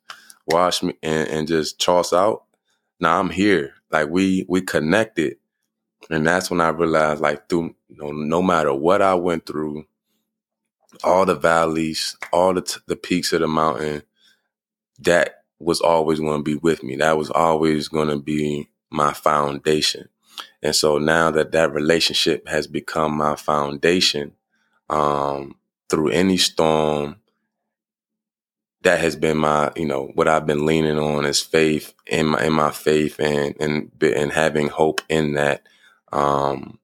wash 0.47 0.83
me 0.83 0.93
and, 1.03 1.29
and 1.29 1.47
just 1.47 1.79
toss 1.81 2.13
out. 2.13 2.43
Now 2.99 3.19
I'm 3.19 3.29
here, 3.31 3.73
like 3.91 4.09
we 4.09 4.45
we 4.49 4.61
connected, 4.61 5.37
and 6.09 6.27
that's 6.27 6.51
when 6.51 6.61
I 6.61 6.69
realized, 6.69 7.21
like, 7.21 7.49
through 7.49 7.75
you 7.89 7.97
know, 7.97 8.11
no 8.11 8.41
matter 8.41 8.73
what 8.73 9.01
I 9.01 9.15
went 9.15 9.45
through, 9.45 9.85
all 11.03 11.25
the 11.25 11.35
valleys, 11.35 12.17
all 12.33 12.53
the 12.53 12.61
t- 12.63 12.81
the 12.87 12.95
peaks 12.97 13.33
of 13.33 13.41
the 13.41 13.47
mountain, 13.47 14.03
that 14.99 15.40
was 15.61 15.81
always 15.81 16.19
going 16.19 16.39
to 16.39 16.43
be 16.43 16.55
with 16.55 16.83
me. 16.83 16.95
That 16.97 17.17
was 17.17 17.29
always 17.29 17.87
going 17.87 18.09
to 18.09 18.17
be 18.17 18.69
my 18.89 19.13
foundation. 19.13 20.09
And 20.61 20.75
so 20.75 20.97
now 20.97 21.31
that 21.31 21.51
that 21.51 21.73
relationship 21.73 22.47
has 22.47 22.67
become 22.67 23.17
my 23.17 23.35
foundation, 23.35 24.33
um, 24.89 25.55
through 25.89 26.09
any 26.09 26.37
storm, 26.37 27.17
that 28.83 28.99
has 28.99 29.15
been 29.15 29.37
my, 29.37 29.71
you 29.75 29.85
know, 29.85 30.11
what 30.15 30.27
I've 30.27 30.47
been 30.47 30.65
leaning 30.65 30.97
on 30.97 31.25
is 31.25 31.41
faith 31.41 31.93
in 32.07 32.27
my, 32.27 32.45
in 32.45 32.53
my 32.53 32.71
faith 32.71 33.19
and, 33.19 33.55
and, 33.59 33.91
and 34.01 34.31
having 34.31 34.69
hope 34.69 35.01
in 35.07 35.33
that. 35.33 35.63
Um, 36.11 36.79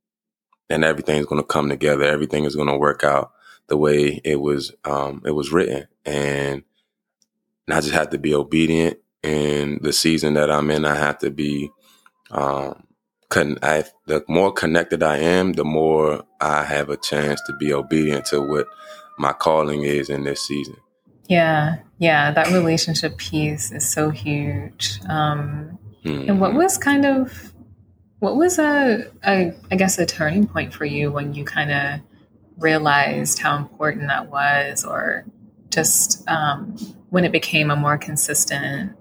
and 0.70 0.84
everything's 0.84 1.26
going 1.26 1.42
to 1.42 1.48
come 1.48 1.70
together. 1.70 2.04
Everything 2.04 2.44
is 2.44 2.56
going 2.56 2.68
to 2.68 2.78
work 2.78 3.04
out 3.04 3.32
the 3.68 3.78
way 3.78 4.22
it 4.24 4.40
was, 4.40 4.74
um, 4.86 5.24
it 5.26 5.32
was 5.32 5.52
written. 5.52 5.88
And 6.06 6.64
and 7.68 7.76
I 7.76 7.82
just 7.82 7.94
have 7.94 8.10
to 8.12 8.18
be 8.18 8.34
obedient. 8.34 8.98
In 9.24 9.80
the 9.82 9.92
season 9.92 10.36
that 10.36 10.50
I'm 10.50 10.72
in, 10.72 10.86
I 10.86 10.96
have 10.96 11.18
to 11.20 11.32
be. 11.32 11.70
Um, 12.32 12.84
con- 13.30 13.58
I, 13.62 13.84
the 14.06 14.24
more 14.28 14.52
connected 14.52 15.04
I 15.04 15.18
am, 15.18 15.54
the 15.54 15.66
more 15.66 16.24
I 16.40 16.64
have 16.64 16.90
a 16.90 16.98
chance 16.98 17.42
to 17.48 17.54
be 17.58 17.74
obedient 17.74 18.26
to 18.28 18.42
what 18.42 18.68
my 19.18 19.34
calling 19.34 19.84
is 19.84 20.10
in 20.10 20.24
this 20.24 20.48
season. 20.48 20.78
Yeah, 21.28 21.78
yeah, 21.98 22.32
that 22.32 22.54
relationship 22.54 23.18
piece 23.18 23.72
is 23.72 23.90
so 23.90 24.12
huge. 24.12 25.00
Um, 25.10 25.78
mm-hmm. 26.06 26.30
And 26.30 26.40
what 26.40 26.50
mm-hmm. 26.50 26.60
was 26.60 26.78
kind 26.78 27.06
of, 27.06 27.54
what 28.20 28.38
was 28.38 28.60
a, 28.60 29.08
a, 29.26 29.54
I 29.72 29.76
guess, 29.76 29.98
a 29.98 30.06
turning 30.06 30.48
point 30.48 30.74
for 30.74 30.86
you 30.86 31.12
when 31.12 31.34
you 31.34 31.44
kind 31.44 31.72
of 31.72 32.00
realized 32.58 33.40
how 33.40 33.58
important 33.58 34.08
that 34.08 34.30
was, 34.30 34.86
or 34.86 35.26
just 35.70 36.28
um, 36.30 36.78
when 37.10 37.24
it 37.24 37.32
became 37.32 37.72
a 37.72 37.76
more 37.76 37.98
consistent 37.98 38.94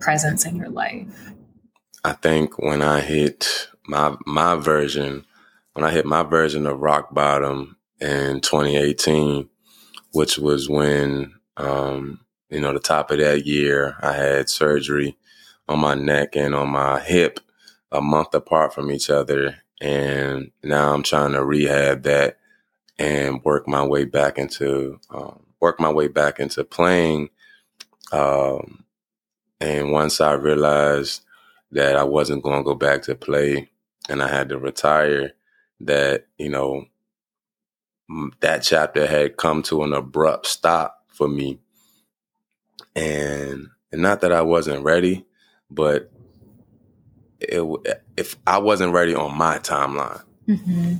presence 0.00 0.44
in 0.44 0.56
your 0.56 0.68
life? 0.68 1.32
I 2.04 2.12
think 2.12 2.58
when 2.58 2.82
I 2.82 3.00
hit 3.00 3.68
my 3.86 4.16
my 4.26 4.56
version, 4.56 5.24
when 5.72 5.84
I 5.84 5.90
hit 5.90 6.04
my 6.04 6.22
version 6.22 6.66
of 6.66 6.80
rock 6.80 7.14
bottom 7.14 7.76
in 8.00 8.40
2018, 8.40 9.48
which 10.12 10.38
was 10.38 10.68
when 10.68 11.34
um, 11.56 12.20
you 12.50 12.60
know 12.60 12.72
the 12.72 12.80
top 12.80 13.10
of 13.10 13.18
that 13.18 13.46
year, 13.46 13.96
I 14.00 14.12
had 14.12 14.50
surgery 14.50 15.16
on 15.68 15.78
my 15.78 15.94
neck 15.94 16.36
and 16.36 16.54
on 16.54 16.68
my 16.70 17.00
hip 17.00 17.40
a 17.90 18.00
month 18.00 18.34
apart 18.34 18.74
from 18.74 18.90
each 18.90 19.08
other, 19.08 19.56
and 19.80 20.50
now 20.62 20.92
I'm 20.92 21.02
trying 21.02 21.32
to 21.32 21.44
rehab 21.44 22.02
that 22.02 22.36
and 22.98 23.42
work 23.44 23.66
my 23.66 23.84
way 23.84 24.04
back 24.04 24.38
into 24.38 25.00
um, 25.10 25.43
work 25.64 25.80
my 25.80 25.90
way 25.90 26.08
back 26.08 26.38
into 26.38 26.62
playing. 26.62 27.30
Um, 28.12 28.84
and 29.62 29.92
once 29.92 30.20
I 30.20 30.32
realized 30.32 31.22
that 31.72 31.96
I 31.96 32.04
wasn't 32.04 32.42
going 32.42 32.58
to 32.58 32.64
go 32.64 32.74
back 32.74 33.00
to 33.04 33.14
play 33.14 33.70
and 34.10 34.22
I 34.22 34.28
had 34.28 34.50
to 34.50 34.58
retire, 34.58 35.32
that, 35.80 36.26
you 36.36 36.50
know, 36.50 36.84
that 38.40 38.62
chapter 38.62 39.06
had 39.06 39.38
come 39.38 39.62
to 39.62 39.82
an 39.84 39.94
abrupt 39.94 40.46
stop 40.46 41.02
for 41.08 41.26
me. 41.26 41.58
And, 42.94 43.68
and 43.90 44.02
not 44.02 44.20
that 44.20 44.32
I 44.32 44.42
wasn't 44.42 44.84
ready, 44.84 45.24
but 45.70 46.12
it, 47.40 47.62
if 48.18 48.36
I 48.46 48.58
wasn't 48.58 48.92
ready 48.92 49.14
on 49.14 49.34
my 49.34 49.56
timeline, 49.60 50.22
mm-hmm. 50.46 50.96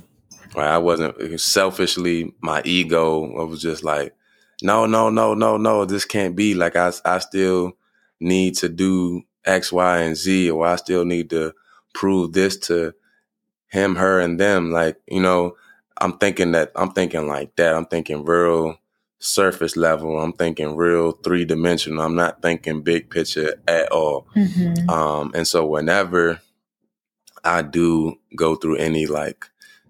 right? 0.57 0.73
I 0.73 0.79
wasn't 0.79 1.39
selfishly, 1.39 2.33
my 2.41 2.63
ego, 2.65 3.39
I 3.39 3.43
was 3.43 3.61
just 3.61 3.83
like, 3.83 4.15
no, 4.61 4.85
no, 4.85 5.09
no, 5.09 5.33
no, 5.33 5.57
no, 5.57 5.85
this 5.85 6.05
can't 6.05 6.35
be. 6.35 6.53
Like 6.53 6.75
I, 6.75 6.91
I 7.03 7.19
still 7.19 7.73
need 8.19 8.55
to 8.57 8.69
do 8.69 9.23
X, 9.43 9.71
Y, 9.71 9.99
and 9.99 10.15
Z, 10.15 10.49
or 10.51 10.65
I 10.65 10.75
still 10.77 11.05
need 11.05 11.29
to 11.31 11.53
prove 11.93 12.33
this 12.33 12.57
to 12.57 12.93
him, 13.67 13.95
her, 13.95 14.19
and 14.19 14.39
them. 14.39 14.71
Like, 14.71 14.97
you 15.07 15.21
know, 15.21 15.55
I'm 15.97 16.17
thinking 16.17 16.51
that 16.53 16.71
I'm 16.75 16.91
thinking 16.91 17.27
like 17.27 17.55
that. 17.55 17.75
I'm 17.75 17.85
thinking 17.85 18.25
real 18.25 18.77
surface 19.19 19.75
level. 19.77 20.19
I'm 20.19 20.33
thinking 20.33 20.75
real 20.75 21.11
three 21.11 21.45
dimensional. 21.45 22.01
I'm 22.01 22.15
not 22.15 22.41
thinking 22.41 22.81
big 22.81 23.09
picture 23.09 23.55
at 23.67 23.91
all. 23.91 24.27
Mm-hmm. 24.35 24.89
Um, 24.89 25.31
and 25.33 25.47
so 25.47 25.65
whenever 25.65 26.41
I 27.43 27.61
do 27.61 28.17
go 28.35 28.55
through 28.55 28.77
any 28.77 29.05
like 29.05 29.45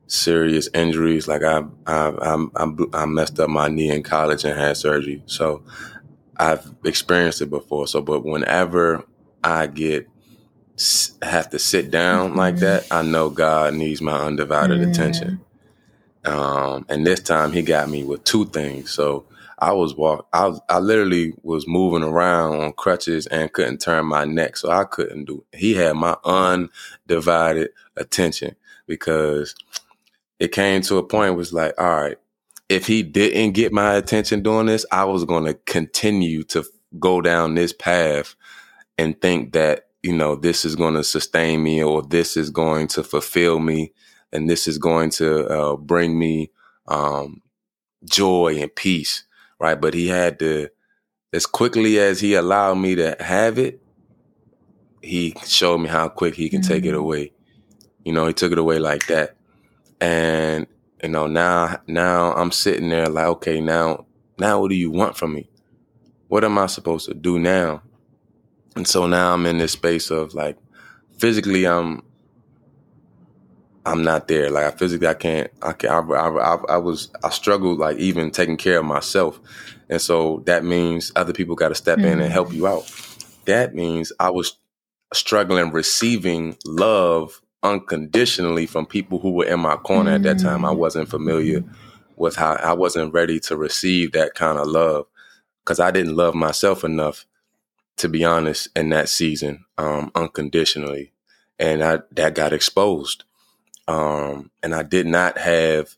serious 0.07 0.69
injuries. 0.73 1.27
Like 1.27 1.43
I, 1.43 1.63
I, 1.85 2.45
I, 2.55 2.67
I 2.93 3.05
messed 3.05 3.39
up 3.39 3.49
my 3.49 3.67
knee 3.67 3.91
in 3.91 4.03
college 4.03 4.43
and 4.43 4.57
had 4.57 4.77
surgery. 4.77 5.23
So 5.25 5.63
I've 6.37 6.69
experienced 6.83 7.41
it 7.41 7.49
before. 7.49 7.87
So, 7.87 8.01
but 8.01 8.25
whenever 8.25 9.03
I 9.43 9.67
get 9.67 10.09
have 11.21 11.49
to 11.51 11.59
sit 11.59 11.89
down 11.89 12.29
mm-hmm. 12.29 12.39
like 12.39 12.57
that, 12.57 12.87
I 12.91 13.01
know 13.01 13.29
God 13.29 13.73
needs 13.73 14.01
my 14.01 14.17
undivided 14.17 14.79
mm-hmm. 14.79 14.91
attention. 14.91 15.41
Um, 16.25 16.85
and 16.89 17.05
this 17.05 17.21
time 17.21 17.51
He 17.51 17.61
got 17.61 17.89
me 17.89 18.03
with 18.03 18.23
two 18.23 18.45
things. 18.45 18.91
So 18.91 19.25
I 19.57 19.71
was 19.71 19.95
walk, 19.95 20.27
I 20.33 20.53
I 20.67 20.79
literally 20.79 21.33
was 21.43 21.67
moving 21.67 22.03
around 22.03 22.59
on 22.59 22.73
crutches 22.73 23.27
and 23.27 23.51
couldn't 23.53 23.79
turn 23.79 24.05
my 24.05 24.25
neck, 24.25 24.57
so 24.57 24.69
I 24.69 24.83
couldn't 24.83 25.25
do. 25.25 25.45
It. 25.53 25.59
He 25.59 25.75
had 25.75 25.95
my 25.95 26.17
undivided 26.25 27.69
attention 27.95 28.55
because 28.85 29.55
it 30.39 30.51
came 30.51 30.81
to 30.81 30.97
a 30.97 31.03
point 31.03 31.35
was 31.35 31.53
like, 31.53 31.73
all 31.77 32.01
right, 32.01 32.17
if 32.69 32.87
he 32.87 33.03
didn't 33.03 33.51
get 33.51 33.71
my 33.71 33.95
attention 33.95 34.41
doing 34.41 34.65
this, 34.65 34.85
I 34.91 35.05
was 35.05 35.23
going 35.25 35.45
to 35.45 35.53
continue 35.53 36.43
to 36.45 36.63
go 36.99 37.21
down 37.21 37.55
this 37.55 37.73
path 37.73 38.35
and 38.97 39.19
think 39.21 39.53
that, 39.53 39.87
you 40.01 40.15
know, 40.15 40.35
this 40.35 40.65
is 40.65 40.75
going 40.75 40.95
to 40.95 41.03
sustain 41.03 41.63
me 41.63 41.83
or 41.83 42.01
this 42.01 42.37
is 42.37 42.49
going 42.49 42.87
to 42.89 43.03
fulfill 43.03 43.59
me 43.59 43.93
and 44.31 44.49
this 44.49 44.67
is 44.67 44.77
going 44.77 45.09
to 45.11 45.47
uh, 45.47 45.75
bring 45.75 46.17
me 46.17 46.51
um, 46.87 47.41
joy 48.03 48.57
and 48.59 48.73
peace, 48.75 49.23
right? 49.59 49.79
But 49.79 49.93
he 49.93 50.07
had 50.07 50.39
to, 50.39 50.69
as 51.33 51.45
quickly 51.45 51.99
as 51.99 52.19
he 52.19 52.33
allowed 52.33 52.75
me 52.75 52.95
to 52.95 53.15
have 53.19 53.57
it, 53.57 53.81
he 55.01 55.35
showed 55.45 55.77
me 55.77 55.89
how 55.89 56.09
quick 56.09 56.35
he 56.35 56.49
can 56.49 56.61
mm-hmm. 56.61 56.73
take 56.73 56.85
it 56.85 56.89
mm-hmm. 56.89 56.97
away. 56.97 57.31
You 58.03 58.13
know, 58.13 58.27
he 58.27 58.33
took 58.33 58.51
it 58.51 58.57
away 58.57 58.79
like 58.79 59.07
that. 59.07 59.34
And 60.05 60.67
you 61.01 61.09
know, 61.09 61.25
now 61.25 61.79
now 61.87 62.33
I'm 62.33 62.51
sitting 62.51 62.89
there 62.89 63.09
like, 63.09 63.25
okay, 63.25 63.59
now 63.59 64.05
now 64.37 64.61
what 64.61 64.69
do 64.69 64.75
you 64.75 64.91
want 64.91 65.17
from 65.17 65.33
me? 65.33 65.49
What 66.27 66.43
am 66.43 66.59
I 66.59 66.67
supposed 66.67 67.07
to 67.07 67.15
do 67.15 67.39
now? 67.39 67.81
And 68.75 68.87
so 68.87 69.07
now 69.07 69.33
I'm 69.33 69.47
in 69.47 69.57
this 69.57 69.71
space 69.71 70.11
of 70.11 70.35
like 70.35 70.57
physically 71.17 71.65
I'm 71.65 72.03
I'm 73.83 74.03
not 74.03 74.27
there. 74.27 74.51
Like 74.51 74.65
I 74.65 74.77
physically 74.77 75.07
I 75.07 75.15
can't 75.15 75.49
I 75.63 75.73
can't 75.73 76.11
I, 76.11 76.27
I, 76.27 76.55
I 76.69 76.77
was 76.77 77.09
I 77.23 77.29
struggled 77.29 77.79
like 77.79 77.97
even 77.97 78.29
taking 78.29 78.57
care 78.57 78.77
of 78.77 78.85
myself. 78.85 79.39
And 79.89 79.99
so 79.99 80.43
that 80.45 80.63
means 80.63 81.11
other 81.15 81.33
people 81.33 81.55
got 81.55 81.69
to 81.69 81.75
step 81.75 81.97
mm-hmm. 81.97 82.07
in 82.07 82.21
and 82.21 82.31
help 82.31 82.53
you 82.53 82.67
out. 82.67 82.91
That 83.45 83.73
means 83.73 84.11
I 84.19 84.29
was 84.29 84.57
struggling 85.13 85.71
receiving 85.71 86.57
love 86.63 87.41
unconditionally 87.65 88.65
from 88.65 88.85
people 88.85 89.19
who 89.19 89.31
were 89.31 89.45
in 89.45 89.59
my 89.59 89.75
corner 89.75 90.11
mm. 90.11 90.15
at 90.15 90.23
that 90.23 90.39
time. 90.39 90.65
I 90.65 90.73
mm. 90.73 90.77
wasn't 90.77 91.09
familiar 91.09 91.63
with 92.15 92.35
how 92.35 92.53
I 92.53 92.73
wasn't 92.73 93.13
ready 93.13 93.39
to 93.41 93.57
receive 93.57 94.13
that 94.13 94.35
kind 94.35 94.57
of 94.57 94.67
love 94.67 95.07
because 95.63 95.79
I 95.79 95.91
didn't 95.91 96.15
love 96.15 96.35
myself 96.35 96.83
enough, 96.83 97.25
to 97.97 98.07
be 98.07 98.23
honest, 98.23 98.69
in 98.75 98.89
that 98.89 99.09
season, 99.09 99.65
um, 99.77 100.11
unconditionally, 100.15 101.11
and 101.59 101.83
I 101.83 101.99
that 102.11 102.35
got 102.35 102.53
exposed. 102.53 103.23
Um, 103.87 104.51
and 104.63 104.73
I 104.73 104.83
did 104.83 105.05
not 105.07 105.37
have 105.37 105.95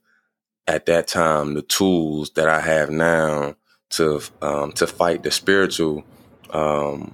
at 0.67 0.85
that 0.87 1.07
time 1.07 1.53
the 1.53 1.61
tools 1.61 2.31
that 2.31 2.49
I 2.49 2.59
have 2.59 2.89
now 2.89 3.55
to 3.91 4.21
um, 4.41 4.71
to 4.73 4.87
fight 4.87 5.23
the 5.23 5.31
spiritual 5.31 6.03
um, 6.49 7.13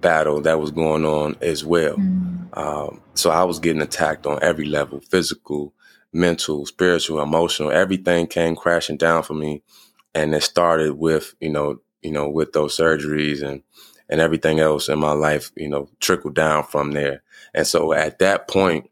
battle 0.00 0.40
that 0.42 0.60
was 0.60 0.70
going 0.70 1.04
on 1.04 1.36
as 1.40 1.64
well. 1.64 1.96
Mm. 1.96 2.56
Um, 2.56 3.00
so 3.14 3.30
I 3.30 3.44
was 3.44 3.58
getting 3.58 3.82
attacked 3.82 4.26
on 4.26 4.38
every 4.42 4.66
level 4.66 5.00
physical, 5.00 5.72
mental, 6.12 6.66
spiritual, 6.66 7.20
emotional. 7.20 7.70
Everything 7.70 8.26
came 8.26 8.56
crashing 8.56 8.96
down 8.96 9.22
for 9.22 9.34
me. 9.34 9.62
And 10.14 10.34
it 10.34 10.42
started 10.42 10.94
with, 10.94 11.34
you 11.40 11.50
know, 11.50 11.80
you 12.02 12.10
know, 12.10 12.28
with 12.28 12.52
those 12.52 12.76
surgeries 12.76 13.42
and, 13.42 13.62
and 14.08 14.20
everything 14.20 14.58
else 14.58 14.88
in 14.88 14.98
my 14.98 15.12
life, 15.12 15.52
you 15.56 15.68
know, 15.68 15.88
trickled 16.00 16.34
down 16.34 16.64
from 16.64 16.92
there. 16.92 17.22
And 17.54 17.66
so 17.66 17.92
at 17.92 18.18
that 18.18 18.48
point, 18.48 18.90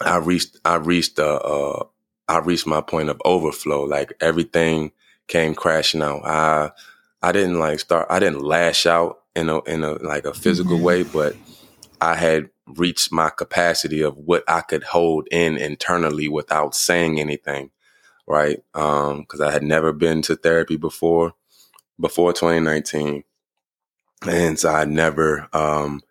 I 0.00 0.18
reached, 0.18 0.56
I 0.64 0.76
reached, 0.76 1.18
uh, 1.18 1.36
uh 1.36 1.84
I 2.28 2.38
reached 2.40 2.66
my 2.66 2.82
point 2.82 3.08
of 3.08 3.20
overflow. 3.24 3.84
Like 3.84 4.12
everything 4.20 4.92
came 5.26 5.54
crashing 5.54 6.02
out. 6.02 6.24
I, 6.24 6.70
I 7.22 7.32
didn't 7.32 7.58
like 7.58 7.80
start, 7.80 8.06
I 8.10 8.20
didn't 8.20 8.42
lash 8.42 8.86
out 8.86 9.17
in 9.38 9.48
a, 9.48 9.62
in 9.62 9.84
a, 9.84 9.92
like 9.94 10.24
a 10.24 10.34
physical 10.34 10.76
mm-hmm. 10.76 10.84
way, 10.84 11.02
but 11.04 11.36
I 12.00 12.14
had 12.14 12.50
reached 12.66 13.12
my 13.12 13.30
capacity 13.30 14.02
of 14.02 14.16
what 14.16 14.44
I 14.48 14.60
could 14.60 14.82
hold 14.82 15.28
in 15.30 15.56
internally 15.56 16.28
without 16.28 16.74
saying 16.74 17.20
anything. 17.20 17.70
Right. 18.26 18.62
Um, 18.74 19.24
cause 19.24 19.40
I 19.40 19.50
had 19.50 19.62
never 19.62 19.92
been 19.92 20.20
to 20.22 20.36
therapy 20.36 20.76
before, 20.76 21.32
before 21.98 22.32
2019. 22.32 23.24
And 24.26 24.58
so 24.58 24.68
I 24.68 24.84
never, 24.84 25.48
um, 25.52 26.02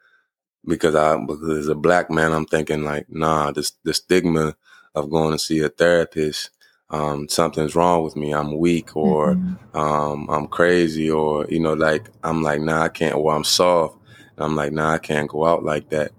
because 0.66 0.96
I, 0.96 1.18
because 1.18 1.60
as 1.60 1.68
a 1.68 1.76
black 1.76 2.10
man, 2.10 2.32
I'm 2.32 2.46
thinking 2.46 2.84
like, 2.84 3.06
nah, 3.10 3.52
this, 3.52 3.74
the 3.84 3.94
stigma 3.94 4.56
of 4.96 5.12
going 5.12 5.34
to 5.34 5.40
see 5.40 5.60
a 5.60 5.70
therapist, 5.70 6.50
um, 6.90 7.28
something's 7.28 7.76
wrong 7.76 8.04
with 8.04 8.16
me. 8.16 8.34
I'm 8.34 8.58
weak 8.58 8.96
or, 8.96 9.34
mm-hmm. 9.34 9.78
um, 9.78 10.30
I'm 10.30 10.48
crazy 10.48 11.10
or, 11.10 11.46
you 11.50 11.60
know, 11.60 11.74
like, 11.74 12.10
I'm 12.24 12.42
like, 12.42 12.62
nah, 12.62 12.84
I 12.84 12.90
can't, 12.90 13.16
or 13.16 13.34
I'm 13.34 13.44
soft. 13.44 13.98
I'm 14.38 14.56
like, 14.56 14.72
nah, 14.72 14.94
I 14.94 14.98
can't 14.98 15.30
go 15.30 15.46
out 15.46 15.64
like 15.64 15.90
that. 15.90 16.12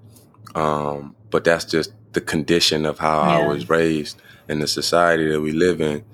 Um, 0.55 1.15
but 1.31 1.45
that's 1.45 1.65
just 1.65 1.93
the 2.13 2.21
condition 2.21 2.85
of 2.85 2.99
how 2.99 3.23
yeah. 3.23 3.39
I 3.39 3.49
was 3.49 3.69
raised 3.69 4.21
in 4.49 4.59
the 4.59 4.67
society 4.67 5.29
that 5.29 5.41
we 5.41 5.53
live 5.53 5.81
in. 5.81 6.05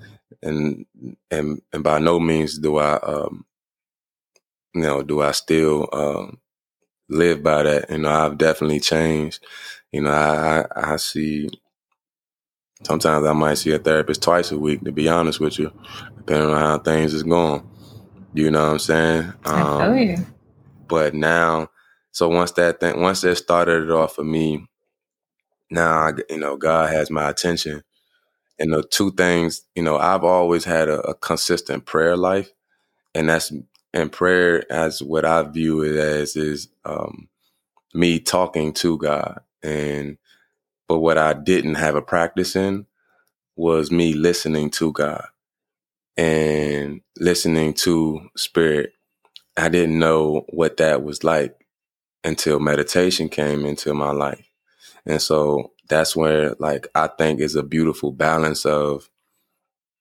And, 0.41 0.85
and, 1.31 1.61
and 1.73 1.83
by 1.83 1.99
no 1.99 2.19
means 2.19 2.57
do 2.59 2.77
I, 2.77 2.99
um, 3.01 3.45
you 4.73 4.81
know, 4.81 5.03
do 5.03 5.21
I 5.21 5.31
still 5.31 5.89
um, 5.93 6.39
live 7.09 7.41
by 7.41 7.63
that? 7.63 7.89
You 7.89 7.99
know, 7.99 8.09
I've 8.09 8.37
definitely 8.37 8.81
changed. 8.81 9.43
You 9.91 10.01
know, 10.01 10.11
I, 10.11 10.65
I, 10.75 10.93
I 10.93 10.95
see. 10.97 11.49
Sometimes 12.83 13.25
I 13.25 13.33
might 13.33 13.55
see 13.55 13.71
a 13.71 13.79
therapist 13.79 14.21
twice 14.23 14.51
a 14.51 14.57
week. 14.57 14.83
To 14.83 14.91
be 14.91 15.07
honest 15.07 15.39
with 15.39 15.59
you, 15.59 15.71
depending 16.17 16.49
on 16.49 16.57
how 16.57 16.79
things 16.79 17.13
is 17.13 17.23
going. 17.23 17.63
You 18.33 18.51
know 18.51 18.65
what 18.65 18.71
I'm 18.73 18.79
saying? 18.79 19.33
Um, 19.45 19.55
I 19.55 19.63
feel 19.63 19.91
um, 19.91 19.97
you. 19.97 20.25
But 20.87 21.13
now, 21.13 21.69
so 22.11 22.29
once 22.29 22.51
that 22.53 22.79
thing, 22.79 23.01
once 23.01 23.21
that 23.21 23.35
started 23.37 23.83
it 23.83 23.91
off 23.91 24.15
for 24.15 24.23
me, 24.23 24.67
now 25.69 25.93
I, 25.93 26.11
you 26.29 26.37
know 26.37 26.57
God 26.57 26.91
has 26.91 27.09
my 27.09 27.29
attention. 27.29 27.83
And 28.59 28.73
the 28.73 28.83
two 28.83 29.11
things, 29.11 29.63
you 29.75 29.83
know, 29.83 29.97
I've 29.97 30.23
always 30.23 30.63
had 30.65 30.89
a, 30.89 31.01
a 31.01 31.15
consistent 31.15 31.85
prayer 31.85 32.17
life, 32.17 32.51
and 33.13 33.29
that's 33.29 33.51
and 33.93 34.11
prayer 34.11 34.71
as 34.71 35.01
what 35.01 35.25
I 35.25 35.43
view 35.43 35.83
it 35.83 35.95
as 35.95 36.35
is 36.35 36.69
um, 36.85 37.29
me 37.93 38.19
talking 38.19 38.73
to 38.75 38.97
God. 38.97 39.41
And 39.63 40.17
but 40.87 40.99
what 40.99 41.17
I 41.17 41.33
didn't 41.33 41.75
have 41.75 41.95
a 41.95 42.01
practice 42.01 42.55
in 42.55 42.87
was 43.55 43.91
me 43.91 44.13
listening 44.13 44.71
to 44.71 44.91
God 44.93 45.25
and 46.17 47.01
listening 47.19 47.73
to 47.75 48.29
spirit. 48.37 48.93
I 49.57 49.69
didn't 49.69 49.99
know 49.99 50.45
what 50.49 50.77
that 50.77 51.03
was 51.03 51.23
like 51.23 51.55
until 52.23 52.59
meditation 52.59 53.29
came 53.29 53.65
into 53.65 53.93
my 53.93 54.11
life. 54.11 54.49
And 55.05 55.21
so 55.21 55.73
that's 55.89 56.15
where 56.15 56.55
like 56.59 56.87
I 56.95 57.07
think 57.07 57.39
is 57.41 57.55
a 57.55 57.63
beautiful 57.63 58.11
balance 58.11 58.65
of 58.65 59.03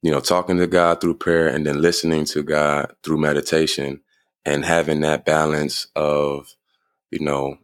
you 0.02 0.10
know, 0.10 0.20
talking 0.20 0.58
to 0.58 0.66
God 0.66 1.00
through 1.00 1.16
prayer 1.16 1.48
and 1.48 1.66
then 1.66 1.82
listening 1.82 2.24
to 2.26 2.42
God 2.42 2.94
through 3.02 3.18
meditation 3.18 4.00
and 4.44 4.64
having 4.64 5.00
that 5.00 5.24
balance 5.24 5.88
of, 5.96 6.54
you 7.10 7.20
know, 7.24 7.58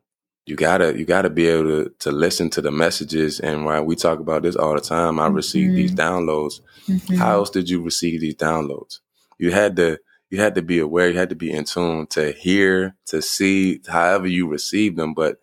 you 0.47 0.57
gotta 0.57 0.99
you 0.99 1.05
gotta 1.05 1.31
be 1.31 1.47
able 1.47 1.65
to 1.65 1.93
to 2.01 2.11
listen 2.11 2.51
to 2.51 2.61
the 2.61 2.71
messages 2.71 3.41
and 3.41 3.65
why 3.65 3.81
we 3.81 3.95
talk 3.95 4.19
about 4.19 4.43
this 4.43 4.57
all 4.57 4.75
the 4.75 4.81
time. 4.81 5.19
I 5.19 5.27
mm-hmm. 5.27 5.37
receive 5.37 5.75
these 5.75 5.93
downloads. 5.93 6.61
Mm-hmm. 6.89 7.17
How 7.17 7.35
else 7.39 7.51
did 7.51 7.69
you 7.69 7.83
receive 7.83 8.21
these 8.21 8.35
downloads? 8.35 9.01
You 9.39 9.53
had 9.53 9.77
to 9.77 9.99
you 10.31 10.41
had 10.41 10.55
to 10.55 10.63
be 10.63 10.79
aware, 10.79 11.11
you 11.11 11.19
had 11.19 11.29
to 11.31 11.35
be 11.35 11.51
in 11.51 11.65
tune 11.65 12.07
to 12.09 12.33
hear, 12.33 12.97
to 13.07 13.21
see, 13.21 13.81
however 13.89 14.29
you 14.29 14.47
receive 14.49 14.97
them, 14.97 15.13
but 15.13 15.41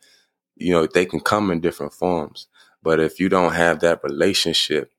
you 0.56 0.72
know, 0.72 0.88
they 0.88 1.06
can 1.06 1.20
come 1.20 1.52
in 1.52 1.60
different 1.60 1.94
forms. 1.94 2.48
But 2.82 3.00
if 3.00 3.20
you 3.20 3.30
don't 3.30 3.54
have 3.54 3.82
that 3.82 4.04
relationship 4.04 4.92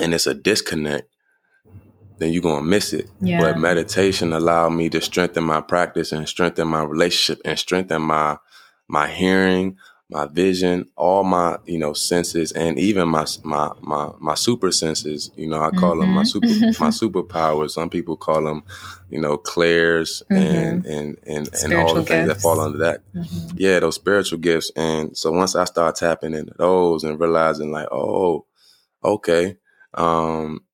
and 0.00 0.14
it's 0.14 0.26
a 0.26 0.34
disconnect, 0.34 1.08
then 2.18 2.32
you're 2.32 2.42
gonna 2.42 2.64
miss 2.64 2.92
it. 2.92 3.10
Yeah. 3.20 3.40
But 3.40 3.58
meditation 3.58 4.32
allowed 4.32 4.70
me 4.70 4.88
to 4.90 5.00
strengthen 5.00 5.44
my 5.44 5.60
practice 5.60 6.12
and 6.12 6.28
strengthen 6.28 6.68
my 6.68 6.82
relationship 6.82 7.40
and 7.44 7.58
strengthen 7.58 8.02
my 8.02 8.38
my 8.90 9.08
hearing, 9.08 9.76
my 10.10 10.26
vision, 10.26 10.88
all 10.96 11.22
my 11.22 11.56
you 11.64 11.78
know 11.78 11.92
senses, 11.92 12.50
and 12.52 12.78
even 12.78 13.08
my 13.08 13.24
my 13.44 13.70
my 13.80 14.10
my 14.18 14.34
super 14.34 14.72
senses. 14.72 15.30
You 15.36 15.46
know, 15.46 15.62
I 15.62 15.70
call 15.70 15.92
mm-hmm. 15.92 16.00
them 16.00 16.10
my 16.10 16.24
super 16.24 16.46
my 16.80 16.90
superpowers. 16.90 17.70
Some 17.70 17.88
people 17.88 18.16
call 18.16 18.42
them, 18.42 18.64
you 19.08 19.20
know, 19.20 19.36
clairs 19.36 20.22
mm-hmm. 20.30 20.42
and 20.42 20.86
and 20.86 21.18
and 21.26 21.48
and 21.62 21.72
all 21.74 21.94
the 21.94 22.02
things 22.02 22.28
that 22.28 22.40
fall 22.40 22.60
under 22.60 22.78
that. 22.78 23.02
Mm-hmm. 23.14 23.56
Yeah, 23.56 23.78
those 23.78 23.94
spiritual 23.94 24.38
gifts. 24.38 24.72
And 24.74 25.16
so 25.16 25.30
once 25.30 25.54
I 25.54 25.64
start 25.64 25.94
tapping 25.94 26.34
into 26.34 26.54
those 26.58 27.04
and 27.04 27.20
realizing 27.20 27.70
like, 27.70 27.88
oh, 27.92 28.46
okay, 29.04 29.56
um, 29.94 30.64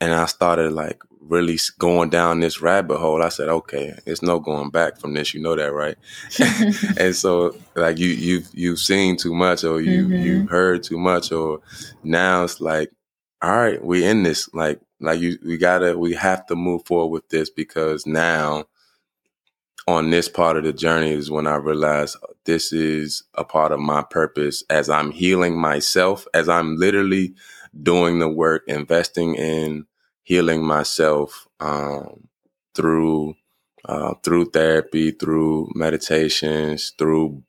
and 0.00 0.12
I 0.12 0.26
started 0.26 0.72
like 0.72 1.00
really 1.28 1.58
going 1.78 2.10
down 2.10 2.40
this 2.40 2.60
rabbit 2.60 2.98
hole. 2.98 3.22
I 3.22 3.28
said, 3.28 3.48
okay, 3.48 3.98
it's 4.06 4.22
no 4.22 4.40
going 4.40 4.70
back 4.70 4.98
from 4.98 5.14
this. 5.14 5.34
You 5.34 5.40
know 5.40 5.56
that, 5.56 5.72
right? 5.72 5.96
and 6.98 7.14
so 7.14 7.56
like 7.74 7.98
you 7.98 8.08
you've 8.08 8.48
you've 8.52 8.78
seen 8.78 9.16
too 9.16 9.34
much 9.34 9.64
or 9.64 9.80
you 9.80 10.04
mm-hmm. 10.04 10.22
you 10.22 10.46
heard 10.46 10.82
too 10.82 10.98
much 10.98 11.32
or 11.32 11.60
now 12.02 12.44
it's 12.44 12.60
like, 12.60 12.90
all 13.40 13.56
right, 13.56 13.84
we 13.84 14.04
in 14.04 14.22
this. 14.22 14.52
Like 14.52 14.80
like 15.00 15.20
you 15.20 15.38
we 15.44 15.56
gotta 15.56 15.98
we 15.98 16.14
have 16.14 16.46
to 16.46 16.56
move 16.56 16.84
forward 16.86 17.12
with 17.12 17.28
this 17.28 17.50
because 17.50 18.06
now 18.06 18.64
on 19.88 20.10
this 20.10 20.28
part 20.28 20.56
of 20.56 20.64
the 20.64 20.72
journey 20.72 21.10
is 21.10 21.30
when 21.30 21.46
I 21.46 21.56
realized 21.56 22.16
this 22.44 22.72
is 22.72 23.24
a 23.34 23.44
part 23.44 23.72
of 23.72 23.80
my 23.80 24.02
purpose 24.02 24.62
as 24.70 24.88
I'm 24.88 25.10
healing 25.10 25.58
myself, 25.58 26.26
as 26.34 26.48
I'm 26.48 26.76
literally 26.76 27.34
doing 27.82 28.18
the 28.18 28.28
work, 28.28 28.62
investing 28.68 29.34
in 29.34 29.86
healing 30.24 30.64
myself 30.64 31.48
um, 31.60 32.28
through 32.74 33.34
uh, 33.86 34.14
through 34.22 34.46
therapy, 34.46 35.10
through 35.12 35.70
meditations, 35.74 36.92
through 36.98 37.42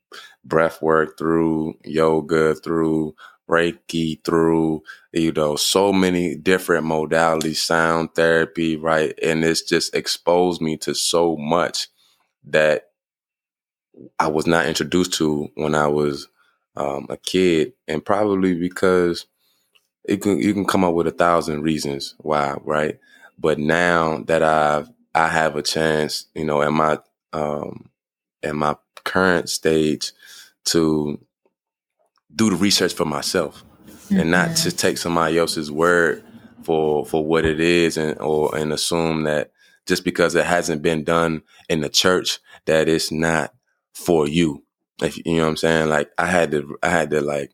breath 0.44 0.82
work, 0.82 1.18
through 1.18 1.74
yoga, 1.84 2.54
through 2.56 3.14
Reiki, 3.50 4.24
through 4.24 4.82
you 5.12 5.32
know 5.32 5.56
so 5.56 5.92
many 5.92 6.36
different 6.36 6.86
modalities, 6.86 7.56
sound 7.56 8.14
therapy, 8.14 8.76
right? 8.76 9.18
And 9.22 9.44
it's 9.44 9.62
just 9.62 9.94
exposed 9.94 10.60
me 10.62 10.76
to 10.78 10.94
so 10.94 11.36
much 11.36 11.88
that 12.44 12.84
I 14.18 14.28
was 14.28 14.46
not 14.46 14.66
introduced 14.66 15.14
to 15.14 15.48
when 15.56 15.74
I 15.74 15.88
was 15.88 16.28
um, 16.76 17.06
a 17.10 17.16
kid, 17.16 17.74
and 17.88 18.04
probably 18.04 18.54
because 18.54 19.26
it 20.04 20.22
can 20.22 20.38
you 20.38 20.52
can 20.52 20.64
come 20.64 20.84
up 20.84 20.94
with 20.94 21.06
a 21.06 21.12
thousand 21.12 21.62
reasons 21.62 22.14
why, 22.18 22.56
right? 22.62 22.98
But 23.38 23.58
now 23.58 24.18
that 24.26 24.42
I've 24.42 24.88
I 25.14 25.28
have 25.28 25.56
a 25.56 25.62
chance, 25.62 26.26
you 26.34 26.44
know, 26.44 26.62
at 26.62 26.72
my 26.72 26.98
um 27.32 27.88
at 28.42 28.54
my 28.54 28.76
current 29.04 29.48
stage 29.48 30.12
to 30.66 31.18
do 32.34 32.50
the 32.50 32.56
research 32.56 32.94
for 32.94 33.04
myself 33.04 33.64
mm-hmm. 33.86 34.20
and 34.20 34.30
not 34.30 34.56
to 34.56 34.68
mm-hmm. 34.68 34.76
take 34.76 34.98
somebody 34.98 35.38
else's 35.38 35.70
word 35.70 36.22
for 36.62 37.04
for 37.04 37.24
what 37.24 37.44
it 37.44 37.60
is 37.60 37.96
and 37.96 38.18
or 38.20 38.56
and 38.56 38.72
assume 38.72 39.24
that 39.24 39.52
just 39.86 40.04
because 40.04 40.34
it 40.34 40.46
hasn't 40.46 40.82
been 40.82 41.04
done 41.04 41.42
in 41.68 41.80
the 41.80 41.88
church 41.88 42.38
that 42.66 42.88
it's 42.88 43.12
not 43.12 43.54
for 43.92 44.26
you. 44.26 44.62
If 45.02 45.16
you 45.24 45.36
know 45.36 45.42
what 45.42 45.48
I'm 45.50 45.56
saying? 45.56 45.88
Like 45.88 46.10
I 46.18 46.26
had 46.26 46.50
to 46.52 46.76
I 46.82 46.88
had 46.88 47.10
to 47.10 47.20
like 47.20 47.52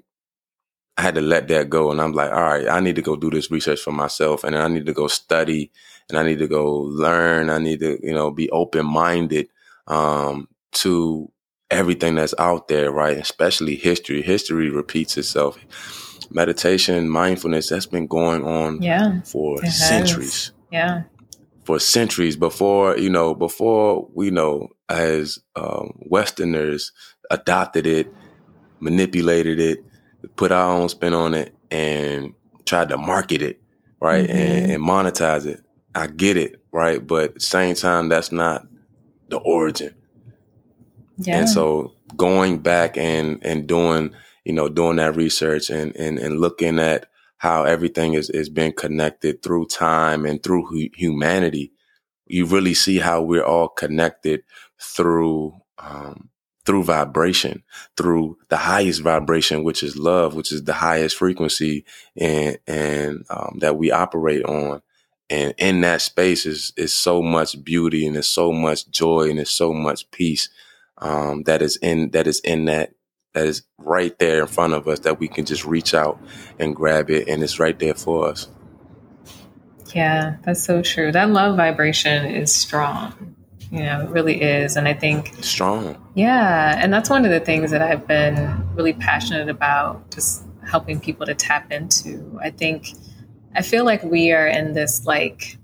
I 0.96 1.03
had 1.03 1.14
to 1.14 1.20
let 1.20 1.48
that 1.48 1.70
go. 1.70 1.90
And 1.90 2.00
I'm 2.00 2.12
like, 2.12 2.31
all 2.31 2.42
right, 2.42 2.68
I 2.68 2.81
need 2.81 2.96
to 2.96 3.03
go 3.03 3.16
do 3.16 3.31
this 3.31 3.50
research 3.50 3.81
for 3.81 3.92
myself 3.92 4.44
and 4.44 4.57
I 4.57 4.68
need 4.68 4.87
to 4.87 4.92
go 4.92 5.07
study 5.09 5.70
and 6.09 6.18
I 6.18 6.22
need 6.22 6.38
to 6.40 6.48
go 6.48 6.74
learn. 6.74 7.50
I 7.50 7.59
need 7.59 7.81
to, 7.81 7.98
you 8.03 8.12
know, 8.12 8.31
be 8.31 8.50
open 8.50 8.87
minded 8.87 9.48
um, 9.87 10.48
to 10.72 11.31
everything 11.70 12.16
that's 12.16 12.35
out 12.38 12.68
there, 12.68 12.90
right? 12.90 13.16
Especially 13.16 13.76
history. 13.76 14.22
History 14.22 14.68
repeats 14.70 15.16
itself. 15.16 15.59
Meditation, 16.31 17.09
mindfulness, 17.09 17.68
that's 17.68 17.87
been 17.87 18.07
going 18.07 18.44
on 18.44 18.81
yeah, 18.83 19.20
for 19.22 19.64
centuries. 19.66 20.53
Yeah. 20.70 21.03
For 21.64 21.81
centuries 21.81 22.37
before, 22.37 22.96
you 22.96 23.11
know, 23.11 23.35
before 23.35 24.09
we 24.14 24.31
know, 24.31 24.68
as 24.88 25.38
um, 25.57 25.92
Westerners 25.98 26.92
adopted 27.31 27.87
it, 27.87 28.12
manipulated 28.81 29.61
it, 29.61 29.85
put 30.40 30.53
our 30.53 30.72
own 30.72 30.88
spin 30.88 31.12
on 31.12 31.35
it, 31.35 31.55
and 31.70 32.33
tried 32.64 32.88
to 32.88 32.96
market 32.96 33.42
it, 33.42 33.61
right, 34.00 34.26
mm-hmm. 34.26 34.38
and, 34.38 34.72
and 34.72 34.83
monetize 34.83 35.44
it. 35.44 35.61
I 35.94 36.07
get 36.07 36.38
it, 36.38 36.64
right, 36.72 37.07
but 37.07 37.42
same 37.42 37.74
time, 37.74 38.09
that's 38.09 38.33
not 38.33 38.66
the 39.29 39.37
origin. 39.37 39.94
Yeah. 41.18 41.40
And 41.40 41.48
so 41.48 41.92
going 42.16 42.61
back 42.61 42.96
and 42.96 43.38
and 43.44 43.66
doing 43.66 44.14
you 44.46 44.55
know 44.55 44.70
doing 44.70 44.96
that 44.96 45.14
research 45.14 45.68
and 45.68 45.94
and, 45.94 46.18
and 46.18 46.40
looking 46.40 46.79
at 46.79 47.11
how 47.37 47.64
everything 47.64 48.14
is 48.14 48.31
is 48.31 48.48
being 48.48 48.72
connected 48.72 49.42
through 49.42 49.66
time 49.66 50.24
and 50.24 50.42
through 50.42 50.64
hu- 50.64 50.88
humanity 50.94 51.70
you 52.26 52.46
really 52.46 52.72
see 52.72 52.96
how 52.98 53.20
we're 53.20 53.44
all 53.44 53.68
connected 53.68 54.42
through 54.81 55.53
um, 55.79 56.30
through 56.70 56.85
vibration, 56.85 57.64
through 57.96 58.38
the 58.48 58.56
highest 58.56 59.02
vibration, 59.02 59.64
which 59.64 59.83
is 59.83 59.96
love, 59.96 60.37
which 60.37 60.52
is 60.52 60.62
the 60.62 60.72
highest 60.72 61.16
frequency 61.16 61.85
and 62.16 62.61
and 62.68 63.24
um, 63.28 63.56
that 63.59 63.76
we 63.76 63.90
operate 63.90 64.44
on. 64.44 64.80
And 65.28 65.52
in 65.59 65.80
that 65.80 66.00
space 66.00 66.46
is 66.46 66.72
is 66.76 66.94
so 66.94 67.22
much 67.22 67.64
beauty 67.64 68.06
and 68.06 68.14
there's 68.14 68.28
so 68.28 68.52
much 68.52 68.88
joy 68.88 69.30
and 69.30 69.38
there's 69.38 69.50
so 69.50 69.72
much 69.72 70.09
peace 70.12 70.48
um, 70.98 71.42
that 71.42 71.61
is 71.61 71.74
in 71.78 72.11
that 72.11 72.28
is 72.28 72.38
in 72.38 72.66
that 72.66 72.92
that 73.35 73.48
is 73.48 73.64
right 73.78 74.16
there 74.20 74.42
in 74.42 74.46
front 74.46 74.72
of 74.72 74.87
us 74.87 75.00
that 75.00 75.18
we 75.18 75.26
can 75.26 75.44
just 75.44 75.64
reach 75.64 75.92
out 75.92 76.20
and 76.61 76.76
grab 76.76 77.11
it 77.11 77.26
and 77.26 77.42
it's 77.42 77.59
right 77.59 77.80
there 77.80 77.94
for 77.94 78.28
us. 78.28 78.46
Yeah, 79.92 80.37
that's 80.44 80.62
so 80.62 80.83
true. 80.83 81.11
That 81.11 81.30
love 81.30 81.56
vibration 81.56 82.26
is 82.26 82.54
strong. 82.54 83.35
You 83.70 83.83
know, 83.83 84.02
it 84.02 84.11
really 84.11 84.40
is. 84.40 84.76
And 84.76 84.88
I 84.88 84.94
think 84.94 85.33
strong. 85.42 85.96
Yeah. 86.14 86.76
And 86.78 86.92
that's 86.92 87.09
one 87.09 87.24
of 87.24 87.30
the 87.30 87.40
things 87.40 87.70
that 87.70 87.83
I've 87.83 88.06
been 88.06 88.66
really 88.74 88.92
passionate 88.92 89.48
about, 89.48 90.11
just 90.11 90.42
helping 90.68 91.00
people 91.00 91.26
to 91.26 91.35
tap 91.35 91.70
into. 91.70 92.38
I 92.42 92.50
think 92.50 92.88
I 93.54 93.62
feel 93.62 93.85
like 93.85 94.02
we 94.02 94.33
are 94.33 94.46
in 94.46 94.72
this 94.74 95.06
like 95.06 95.56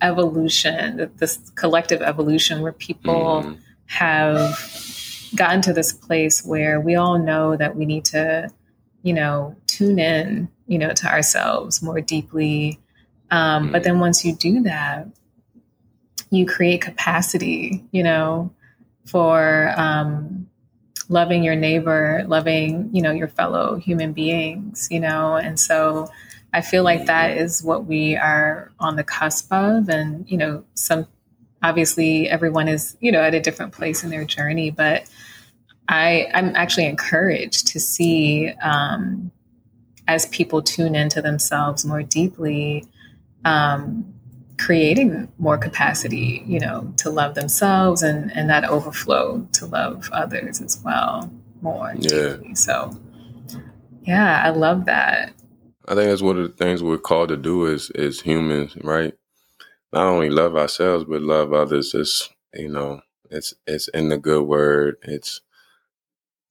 evolution, 0.00 1.10
this 1.16 1.50
collective 1.54 2.02
evolution 2.02 2.60
where 2.60 2.72
people 2.72 3.42
mm. 3.44 3.58
have 3.86 4.58
gotten 5.34 5.62
to 5.62 5.72
this 5.72 5.92
place 5.92 6.44
where 6.44 6.80
we 6.80 6.94
all 6.94 7.18
know 7.18 7.56
that 7.56 7.76
we 7.76 7.84
need 7.84 8.04
to, 8.06 8.48
you 9.02 9.12
know, 9.12 9.56
tune 9.66 9.98
in, 9.98 10.48
you 10.66 10.78
know, 10.78 10.92
to 10.92 11.06
ourselves 11.06 11.82
more 11.82 12.00
deeply 12.00 12.78
um, 13.32 13.72
but 13.72 13.82
then 13.82 13.98
once 13.98 14.26
you 14.26 14.34
do 14.34 14.62
that, 14.64 15.06
you 16.32 16.46
create 16.46 16.80
capacity, 16.80 17.84
you 17.92 18.02
know, 18.02 18.50
for 19.04 19.72
um, 19.76 20.48
loving 21.08 21.44
your 21.44 21.54
neighbor, 21.54 22.24
loving, 22.26 22.88
you 22.92 23.02
know, 23.02 23.12
your 23.12 23.28
fellow 23.28 23.76
human 23.76 24.12
beings, 24.12 24.88
you 24.90 24.98
know, 24.98 25.36
and 25.36 25.60
so 25.60 26.08
I 26.54 26.62
feel 26.62 26.84
like 26.84 27.06
that 27.06 27.36
is 27.36 27.62
what 27.62 27.84
we 27.84 28.16
are 28.16 28.72
on 28.80 28.96
the 28.96 29.04
cusp 29.04 29.52
of. 29.52 29.88
And, 29.88 30.28
you 30.30 30.38
know, 30.38 30.64
some 30.74 31.06
obviously 31.62 32.28
everyone 32.28 32.68
is, 32.68 32.96
you 33.00 33.12
know, 33.12 33.20
at 33.20 33.34
a 33.34 33.40
different 33.40 33.72
place 33.72 34.02
in 34.02 34.10
their 34.10 34.24
journey, 34.24 34.70
but 34.70 35.04
I, 35.88 36.28
I'm 36.32 36.56
actually 36.56 36.86
encouraged 36.86 37.66
to 37.68 37.80
see 37.80 38.50
um, 38.62 39.30
as 40.08 40.26
people 40.26 40.62
tune 40.62 40.94
into 40.94 41.20
themselves 41.20 41.84
more 41.84 42.02
deeply, 42.02 42.86
um, 43.44 44.11
creating 44.64 45.28
more 45.38 45.58
capacity, 45.58 46.44
you 46.46 46.60
know, 46.60 46.92
to 46.96 47.10
love 47.10 47.34
themselves 47.34 48.02
and 48.02 48.30
and 48.36 48.48
that 48.48 48.64
overflow 48.64 49.46
to 49.52 49.66
love 49.66 50.08
others 50.12 50.60
as 50.60 50.80
well 50.84 51.30
more 51.62 51.92
yeah. 51.98 52.36
deeply. 52.36 52.54
So, 52.54 52.96
yeah, 54.02 54.42
I 54.44 54.50
love 54.50 54.84
that. 54.86 55.32
I 55.88 55.94
think 55.94 56.08
that's 56.08 56.22
one 56.22 56.38
of 56.38 56.44
the 56.44 56.56
things 56.56 56.82
we're 56.82 56.98
called 56.98 57.30
to 57.30 57.36
do 57.36 57.66
as 57.66 57.90
as 57.90 58.20
humans, 58.20 58.76
right? 58.82 59.14
Not 59.92 60.06
only 60.06 60.30
love 60.30 60.56
ourselves, 60.56 61.04
but 61.04 61.22
love 61.22 61.52
others. 61.52 61.92
It's 61.92 62.28
you 62.54 62.68
know, 62.68 63.00
it's 63.30 63.54
it's 63.66 63.88
in 63.88 64.10
the 64.10 64.18
good 64.18 64.44
word. 64.44 64.96
It's 65.02 65.40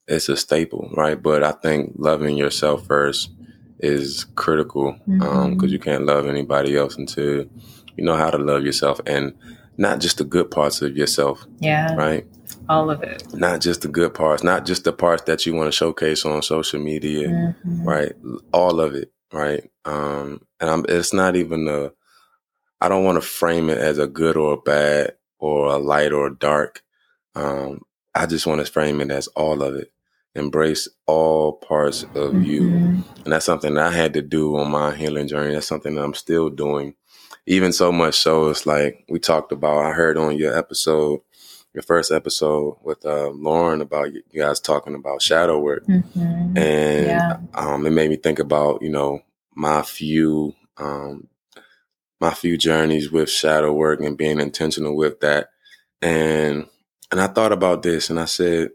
it's 0.07 0.27
a 0.27 0.35
staple, 0.35 0.91
right? 0.97 1.21
But 1.21 1.43
I 1.43 1.53
think 1.53 1.93
loving 1.95 2.35
yourself 2.35 2.85
first 2.85 3.31
is 3.79 4.25
critical 4.35 4.91
because 5.07 5.07
um, 5.07 5.51
mm-hmm. 5.53 5.63
um, 5.63 5.69
you 5.69 5.79
can't 5.79 6.05
love 6.05 6.27
anybody 6.27 6.75
else 6.75 6.97
until 6.97 7.45
you 8.01 8.07
know 8.07 8.15
how 8.15 8.31
to 8.31 8.39
love 8.39 8.63
yourself 8.63 8.99
and 9.05 9.31
not 9.77 9.99
just 9.99 10.17
the 10.17 10.23
good 10.23 10.49
parts 10.49 10.81
of 10.81 10.97
yourself. 10.97 11.45
Yeah. 11.59 11.93
Right. 11.93 12.25
All 12.67 12.89
of 12.89 13.03
it. 13.03 13.31
Not 13.31 13.61
just 13.61 13.81
the 13.81 13.89
good 13.89 14.15
parts, 14.15 14.43
not 14.43 14.65
just 14.65 14.85
the 14.85 14.91
parts 14.91 15.21
that 15.25 15.45
you 15.45 15.53
want 15.53 15.67
to 15.67 15.71
showcase 15.71 16.25
on 16.25 16.41
social 16.41 16.79
media. 16.79 17.27
Mm-hmm. 17.27 17.87
Right. 17.87 18.13
All 18.51 18.81
of 18.81 18.95
it. 18.95 19.11
Right. 19.31 19.69
Um, 19.85 20.41
and 20.59 20.67
I'm, 20.67 20.85
it's 20.89 21.13
not 21.13 21.35
even 21.35 21.67
a, 21.67 21.91
I 22.81 22.89
don't 22.89 23.03
want 23.03 23.21
to 23.21 23.27
frame 23.27 23.69
it 23.69 23.77
as 23.77 23.99
a 23.99 24.07
good 24.07 24.35
or 24.35 24.53
a 24.53 24.57
bad 24.57 25.13
or 25.37 25.67
a 25.67 25.77
light 25.77 26.11
or 26.11 26.25
a 26.25 26.35
dark. 26.35 26.81
Um, 27.35 27.81
I 28.15 28.25
just 28.25 28.47
want 28.47 28.65
to 28.65 28.71
frame 28.71 28.99
it 28.99 29.11
as 29.11 29.27
all 29.27 29.61
of 29.61 29.75
it 29.75 29.91
embrace 30.33 30.87
all 31.05 31.53
parts 31.53 32.03
of 32.03 32.31
mm-hmm. 32.31 32.43
you. 32.43 32.67
And 33.25 33.33
that's 33.33 33.45
something 33.45 33.73
that 33.75 33.91
I 33.91 33.95
had 33.95 34.13
to 34.13 34.21
do 34.21 34.55
on 34.57 34.71
my 34.71 34.95
healing 34.95 35.27
journey. 35.27 35.53
That's 35.53 35.67
something 35.67 35.95
that 35.95 36.03
I'm 36.03 36.13
still 36.13 36.49
doing. 36.49 36.95
Even 37.47 37.73
so 37.73 37.91
much 37.91 38.19
so, 38.19 38.49
it's 38.49 38.65
like 38.65 39.03
we 39.09 39.19
talked 39.19 39.51
about, 39.51 39.83
I 39.83 39.91
heard 39.91 40.17
on 40.17 40.37
your 40.37 40.55
episode, 40.55 41.21
your 41.73 41.81
first 41.81 42.11
episode 42.11 42.77
with 42.83 43.03
uh, 43.05 43.29
Lauren 43.29 43.81
about 43.81 44.13
you 44.13 44.21
guys 44.35 44.59
talking 44.59 44.93
about 44.93 45.23
shadow 45.23 45.59
work. 45.59 45.85
Mm-hmm. 45.87 46.57
And 46.57 47.05
yeah. 47.07 47.37
um, 47.55 47.85
it 47.87 47.91
made 47.91 48.09
me 48.09 48.17
think 48.17 48.37
about, 48.37 48.83
you 48.83 48.89
know, 48.89 49.21
my 49.55 49.81
few, 49.81 50.53
um, 50.77 51.27
my 52.19 52.31
few 52.31 52.57
journeys 52.57 53.11
with 53.11 53.29
shadow 53.29 53.73
work 53.73 54.01
and 54.01 54.17
being 54.17 54.39
intentional 54.39 54.95
with 54.95 55.19
that. 55.21 55.49
And, 55.99 56.67
and 57.11 57.19
I 57.19 57.27
thought 57.27 57.51
about 57.51 57.81
this 57.81 58.11
and 58.11 58.19
I 58.19 58.25
said, 58.25 58.69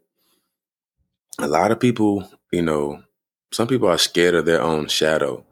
a 1.39 1.47
lot 1.47 1.71
of 1.71 1.79
people, 1.79 2.29
you 2.51 2.63
know, 2.63 3.03
some 3.53 3.69
people 3.69 3.89
are 3.89 3.99
scared 3.99 4.35
of 4.35 4.45
their 4.45 4.61
own 4.61 4.89
shadow. 4.89 5.46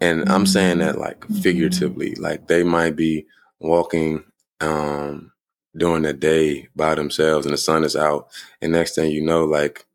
And. 0.00 0.28
I'm 0.28 0.46
saying 0.46 0.78
that 0.78 0.98
like 0.98 1.20
mm-hmm. 1.20 1.40
figuratively, 1.40 2.14
like 2.14 2.46
they 2.48 2.62
might 2.62 2.96
be 2.96 3.26
walking 3.60 4.24
um 4.60 5.32
during 5.76 6.02
the 6.02 6.12
day 6.12 6.68
by 6.74 6.94
themselves 6.94 7.46
and 7.46 7.52
the 7.52 7.58
sun 7.58 7.84
is 7.84 7.94
out 7.94 8.28
and 8.60 8.72
next 8.72 8.94
thing 8.94 9.10
you 9.10 9.22
know 9.22 9.44
like 9.44 9.86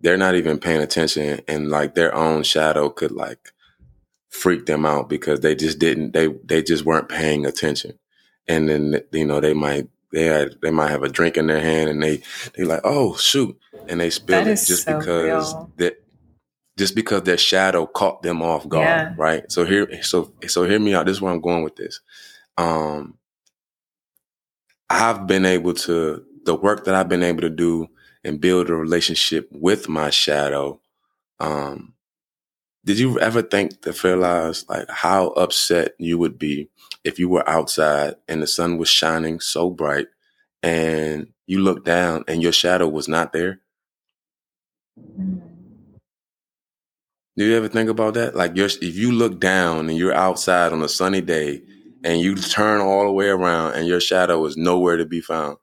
they're 0.00 0.16
not 0.16 0.34
even 0.34 0.58
paying 0.58 0.82
attention 0.82 1.40
and 1.48 1.70
like 1.70 1.94
their 1.94 2.14
own 2.14 2.42
shadow 2.42 2.90
could 2.90 3.12
like 3.12 3.52
freak 4.28 4.66
them 4.66 4.84
out 4.84 5.08
because 5.08 5.40
they 5.40 5.54
just 5.54 5.78
didn't 5.78 6.12
they 6.12 6.28
they 6.44 6.62
just 6.62 6.84
weren't 6.84 7.08
paying 7.08 7.46
attention 7.46 7.98
and 8.48 8.68
then 8.68 9.00
you 9.12 9.24
know 9.24 9.40
they 9.40 9.54
might 9.54 9.88
they 10.10 10.24
had 10.24 10.54
they 10.60 10.70
might 10.70 10.90
have 10.90 11.02
a 11.02 11.08
drink 11.08 11.36
in 11.36 11.46
their 11.46 11.60
hand 11.60 11.88
and 11.88 12.02
they 12.02 12.20
they 12.56 12.64
like 12.64 12.80
oh 12.84 13.16
shoot 13.16 13.58
and 13.88 14.00
they 14.00 14.10
spill 14.10 14.46
it 14.46 14.56
just 14.56 14.84
so 14.84 14.98
because 14.98 15.54
that 15.76 16.01
just 16.82 16.94
because 16.94 17.22
their 17.22 17.38
shadow 17.38 17.86
caught 17.86 18.22
them 18.22 18.42
off 18.42 18.68
guard 18.68 18.86
yeah. 18.86 19.14
right 19.16 19.50
so 19.50 19.64
here 19.64 20.02
so 20.02 20.32
so 20.46 20.64
hear 20.64 20.78
me 20.78 20.94
out 20.94 21.06
this 21.06 21.16
is 21.16 21.22
where 21.22 21.32
i'm 21.32 21.40
going 21.40 21.62
with 21.62 21.76
this 21.76 22.00
um 22.58 23.16
i've 24.90 25.26
been 25.26 25.44
able 25.44 25.72
to 25.72 26.24
the 26.44 26.54
work 26.54 26.84
that 26.84 26.94
i've 26.94 27.08
been 27.08 27.22
able 27.22 27.40
to 27.40 27.50
do 27.50 27.88
and 28.24 28.40
build 28.40 28.68
a 28.68 28.74
relationship 28.74 29.48
with 29.52 29.88
my 29.88 30.10
shadow 30.10 30.80
um 31.40 31.94
did 32.84 32.98
you 32.98 33.18
ever 33.20 33.42
think 33.42 33.80
to 33.82 33.92
realize 34.02 34.68
like 34.68 34.90
how 34.90 35.28
upset 35.28 35.94
you 35.98 36.18
would 36.18 36.38
be 36.38 36.68
if 37.04 37.18
you 37.18 37.28
were 37.28 37.48
outside 37.48 38.16
and 38.28 38.42
the 38.42 38.46
sun 38.46 38.76
was 38.76 38.88
shining 38.88 39.38
so 39.38 39.70
bright 39.70 40.08
and 40.62 41.28
you 41.46 41.60
looked 41.60 41.84
down 41.84 42.24
and 42.26 42.42
your 42.42 42.52
shadow 42.52 42.88
was 42.88 43.08
not 43.08 43.32
there? 43.32 43.60
Do 47.36 47.46
you 47.46 47.56
ever 47.56 47.68
think 47.68 47.88
about 47.88 48.14
that? 48.14 48.34
Like, 48.34 48.52
if 48.56 48.96
you 48.96 49.12
look 49.12 49.40
down 49.40 49.88
and 49.88 49.96
you're 49.96 50.12
outside 50.12 50.72
on 50.72 50.82
a 50.82 50.88
sunny 50.88 51.22
day 51.22 51.62
and 52.04 52.20
you 52.20 52.36
turn 52.36 52.80
all 52.80 53.04
the 53.04 53.12
way 53.12 53.28
around 53.28 53.74
and 53.74 53.86
your 53.86 54.00
shadow 54.00 54.44
is 54.44 54.56
nowhere 54.56 54.98
to 54.98 55.06
be 55.06 55.20
found, 55.20 55.56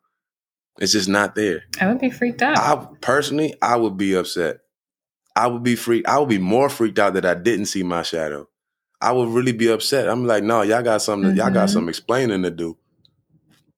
it's 0.79 0.93
just 0.93 1.09
not 1.09 1.35
there. 1.35 1.63
I 1.79 1.87
would 1.87 1.99
be 1.99 2.09
freaked 2.09 2.41
out. 2.41 2.57
I 2.57 2.87
personally, 3.01 3.53
I 3.61 3.75
would 3.75 3.97
be 3.97 4.15
upset. 4.15 4.59
I 5.35 5.47
would 5.47 5.63
be 5.63 5.75
freaked. 5.75 6.07
I 6.07 6.17
would 6.17 6.29
be 6.29 6.39
more 6.39 6.69
freaked 6.69 6.99
out 6.99 7.13
that 7.13 7.25
I 7.25 7.35
didn't 7.35 7.67
see 7.67 7.83
my 7.83 8.01
shadow. 8.01 8.47
I 9.01 9.11
would 9.11 9.29
really 9.29 9.51
be 9.51 9.67
upset. 9.67 10.09
I'm 10.09 10.25
like, 10.25 10.43
no, 10.43 10.61
y'all 10.63 10.81
got 10.81 11.01
something. 11.01 11.29
Mm-hmm. 11.29 11.37
Y'all 11.37 11.51
got 11.51 11.67
mm-hmm. 11.67 11.73
some 11.73 11.89
explaining 11.89 12.43
to 12.43 12.51
do. 12.51 12.77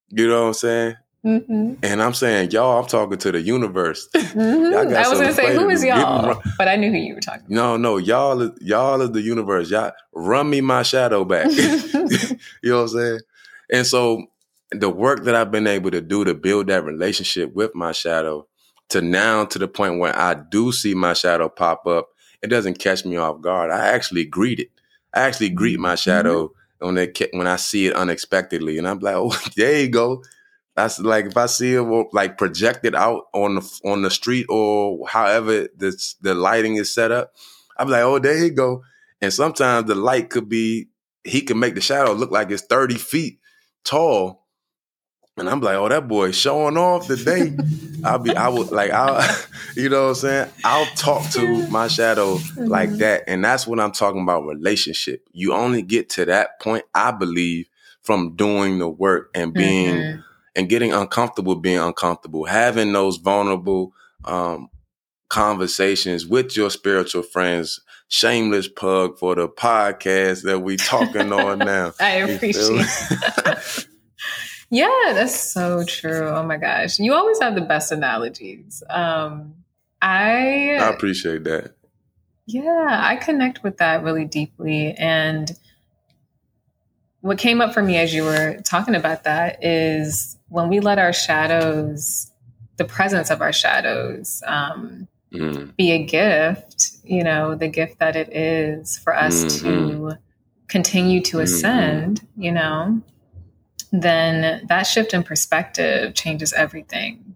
You 0.09 0.27
know 0.27 0.41
what 0.41 0.47
I'm 0.47 0.53
saying? 0.53 0.95
Mm-hmm. 1.25 1.73
And 1.83 2.01
I'm 2.01 2.15
saying, 2.15 2.49
y'all, 2.51 2.79
I'm 2.79 2.87
talking 2.87 3.17
to 3.19 3.31
the 3.31 3.41
universe. 3.41 4.09
Mm-hmm. 4.15 4.95
I 4.95 5.07
was 5.07 5.19
to 5.19 5.33
say, 5.33 5.53
who 5.55 5.69
is 5.69 5.83
y'all? 5.83 6.41
But 6.57 6.67
I 6.67 6.75
knew 6.75 6.89
who 6.89 6.97
you 6.97 7.13
were 7.13 7.21
talking 7.21 7.41
about. 7.41 7.51
No, 7.51 7.77
no, 7.77 7.97
y'all, 7.97 8.51
y'all 8.59 9.01
is 9.01 9.11
the 9.11 9.21
universe. 9.21 9.69
Y'all 9.69 9.91
run 10.13 10.49
me 10.49 10.61
my 10.61 10.81
shadow 10.81 11.23
back. 11.23 11.51
you 11.51 12.37
know 12.63 12.77
what 12.77 12.81
I'm 12.81 12.87
saying? 12.87 13.19
And 13.71 13.85
so 13.85 14.25
the 14.71 14.89
work 14.89 15.23
that 15.25 15.35
I've 15.35 15.51
been 15.51 15.67
able 15.67 15.91
to 15.91 16.01
do 16.01 16.23
to 16.23 16.33
build 16.33 16.67
that 16.67 16.83
relationship 16.83 17.53
with 17.53 17.75
my 17.75 17.91
shadow 17.91 18.47
to 18.89 19.01
now 19.01 19.45
to 19.45 19.59
the 19.59 19.67
point 19.67 19.99
where 19.99 20.17
I 20.17 20.33
do 20.33 20.71
see 20.71 20.93
my 20.93 21.13
shadow 21.13 21.49
pop 21.49 21.85
up, 21.87 22.09
it 22.41 22.47
doesn't 22.47 22.79
catch 22.79 23.05
me 23.05 23.17
off 23.17 23.41
guard. 23.41 23.71
I 23.71 23.87
actually 23.87 24.25
greet 24.25 24.59
it. 24.59 24.69
I 25.13 25.21
actually 25.21 25.49
greet 25.49 25.79
my 25.79 25.89
mm-hmm. 25.89 25.97
shadow 25.97 26.47
mm-hmm. 26.47 26.85
when 26.87 26.97
it 26.97 27.29
when 27.33 27.47
I 27.47 27.57
see 27.57 27.87
it 27.87 27.95
unexpectedly, 27.95 28.77
and 28.77 28.87
I'm 28.87 28.99
like, 28.99 29.15
oh, 29.17 29.37
there 29.55 29.81
you 29.81 29.89
go. 29.89 30.23
That's 30.75 30.99
like 30.99 31.25
if 31.25 31.37
I 31.37 31.47
see 31.47 31.73
it 31.73 32.07
like 32.13 32.37
projected 32.37 32.95
out 32.95 33.25
on 33.33 33.55
the 33.55 33.79
on 33.83 34.01
the 34.01 34.11
street 34.11 34.45
or 34.49 35.07
however 35.07 35.67
the 35.75 36.15
the 36.21 36.33
lighting 36.33 36.77
is 36.77 36.93
set 36.93 37.11
up, 37.11 37.33
I'm 37.77 37.89
like, 37.89 38.03
oh, 38.03 38.19
there 38.19 38.37
he 38.37 38.49
go. 38.49 38.83
And 39.21 39.33
sometimes 39.33 39.87
the 39.87 39.95
light 39.95 40.29
could 40.29 40.49
be 40.49 40.87
he 41.23 41.41
can 41.41 41.59
make 41.59 41.75
the 41.75 41.81
shadow 41.81 42.13
look 42.13 42.31
like 42.31 42.51
it's 42.51 42.63
30 42.63 42.95
feet 42.95 43.39
tall. 43.83 44.45
And 45.37 45.49
I'm 45.49 45.61
like, 45.61 45.75
oh, 45.75 45.87
that 45.87 46.07
boy 46.07 46.31
showing 46.31 46.77
off 46.77 47.07
today. 47.07 47.55
I'll 48.03 48.19
be, 48.19 48.35
I 48.35 48.49
would 48.49 48.71
like, 48.71 48.91
I'll, 48.91 49.23
you 49.75 49.89
know 49.89 50.03
what 50.03 50.09
I'm 50.09 50.15
saying? 50.15 50.49
I'll 50.63 50.85
talk 50.95 51.29
to 51.31 51.67
my 51.69 51.87
shadow 51.87 52.37
like 52.57 52.89
mm-hmm. 52.89 52.97
that. 52.97 53.23
And 53.27 53.43
that's 53.43 53.65
what 53.65 53.79
I'm 53.79 53.91
talking 53.91 54.21
about 54.21 54.45
relationship. 54.45 55.23
You 55.31 55.53
only 55.53 55.83
get 55.83 56.09
to 56.11 56.25
that 56.25 56.59
point, 56.59 56.83
I 56.93 57.11
believe, 57.11 57.69
from 58.01 58.35
doing 58.35 58.79
the 58.79 58.89
work 58.89 59.29
and 59.33 59.53
being, 59.53 59.95
mm-hmm. 59.95 60.21
And 60.55 60.69
getting 60.69 60.93
uncomfortable 60.93 61.55
being 61.55 61.79
uncomfortable, 61.79 62.45
having 62.45 62.91
those 62.91 63.17
vulnerable, 63.17 63.93
um, 64.25 64.69
conversations 65.31 66.27
with 66.27 66.57
your 66.57 66.69
spiritual 66.69 67.23
friends. 67.23 67.79
Shameless 68.09 68.67
plug 68.67 69.17
for 69.17 69.35
the 69.35 69.47
podcast 69.47 70.43
that 70.43 70.59
we're 70.59 70.75
talking 70.75 71.31
on 71.31 71.59
now. 71.59 71.93
I 72.01 72.15
appreciate. 72.17 72.85
yeah, 74.69 75.13
that's 75.13 75.39
so 75.53 75.85
true. 75.85 76.27
Oh 76.27 76.43
my 76.43 76.57
gosh, 76.57 76.99
you 76.99 77.13
always 77.13 77.39
have 77.41 77.55
the 77.55 77.61
best 77.61 77.93
analogies. 77.93 78.83
Um, 78.89 79.55
I 80.01 80.77
I 80.81 80.89
appreciate 80.89 81.45
that. 81.45 81.75
Yeah, 82.45 82.99
I 83.01 83.15
connect 83.15 83.63
with 83.63 83.77
that 83.77 84.03
really 84.03 84.25
deeply, 84.25 84.93
and 84.97 85.49
what 87.21 87.37
came 87.37 87.61
up 87.61 87.73
for 87.73 87.81
me 87.81 87.95
as 87.95 88.13
you 88.13 88.23
were 88.23 88.59
talking 88.65 88.95
about 88.95 89.23
that 89.23 89.63
is 89.63 90.37
when 90.51 90.67
we 90.67 90.81
let 90.81 90.99
our 90.99 91.13
shadows 91.13 92.29
the 92.75 92.83
presence 92.83 93.29
of 93.29 93.41
our 93.41 93.53
shadows 93.53 94.43
um, 94.45 95.07
mm. 95.33 95.75
be 95.77 95.91
a 95.91 96.03
gift, 96.03 96.91
you 97.03 97.23
know, 97.23 97.55
the 97.55 97.69
gift 97.69 97.99
that 97.99 98.15
it 98.15 98.35
is 98.35 98.97
for 98.97 99.15
us 99.15 99.45
mm-hmm. 99.45 100.09
to 100.09 100.17
continue 100.67 101.21
to 101.21 101.37
mm-hmm. 101.37 101.43
ascend, 101.43 102.21
mm-hmm. 102.21 102.41
you 102.41 102.51
know, 102.51 103.01
then 103.93 104.65
that 104.67 104.83
shift 104.83 105.13
in 105.13 105.23
perspective 105.23 106.15
changes 106.15 106.53
everything. 106.53 107.35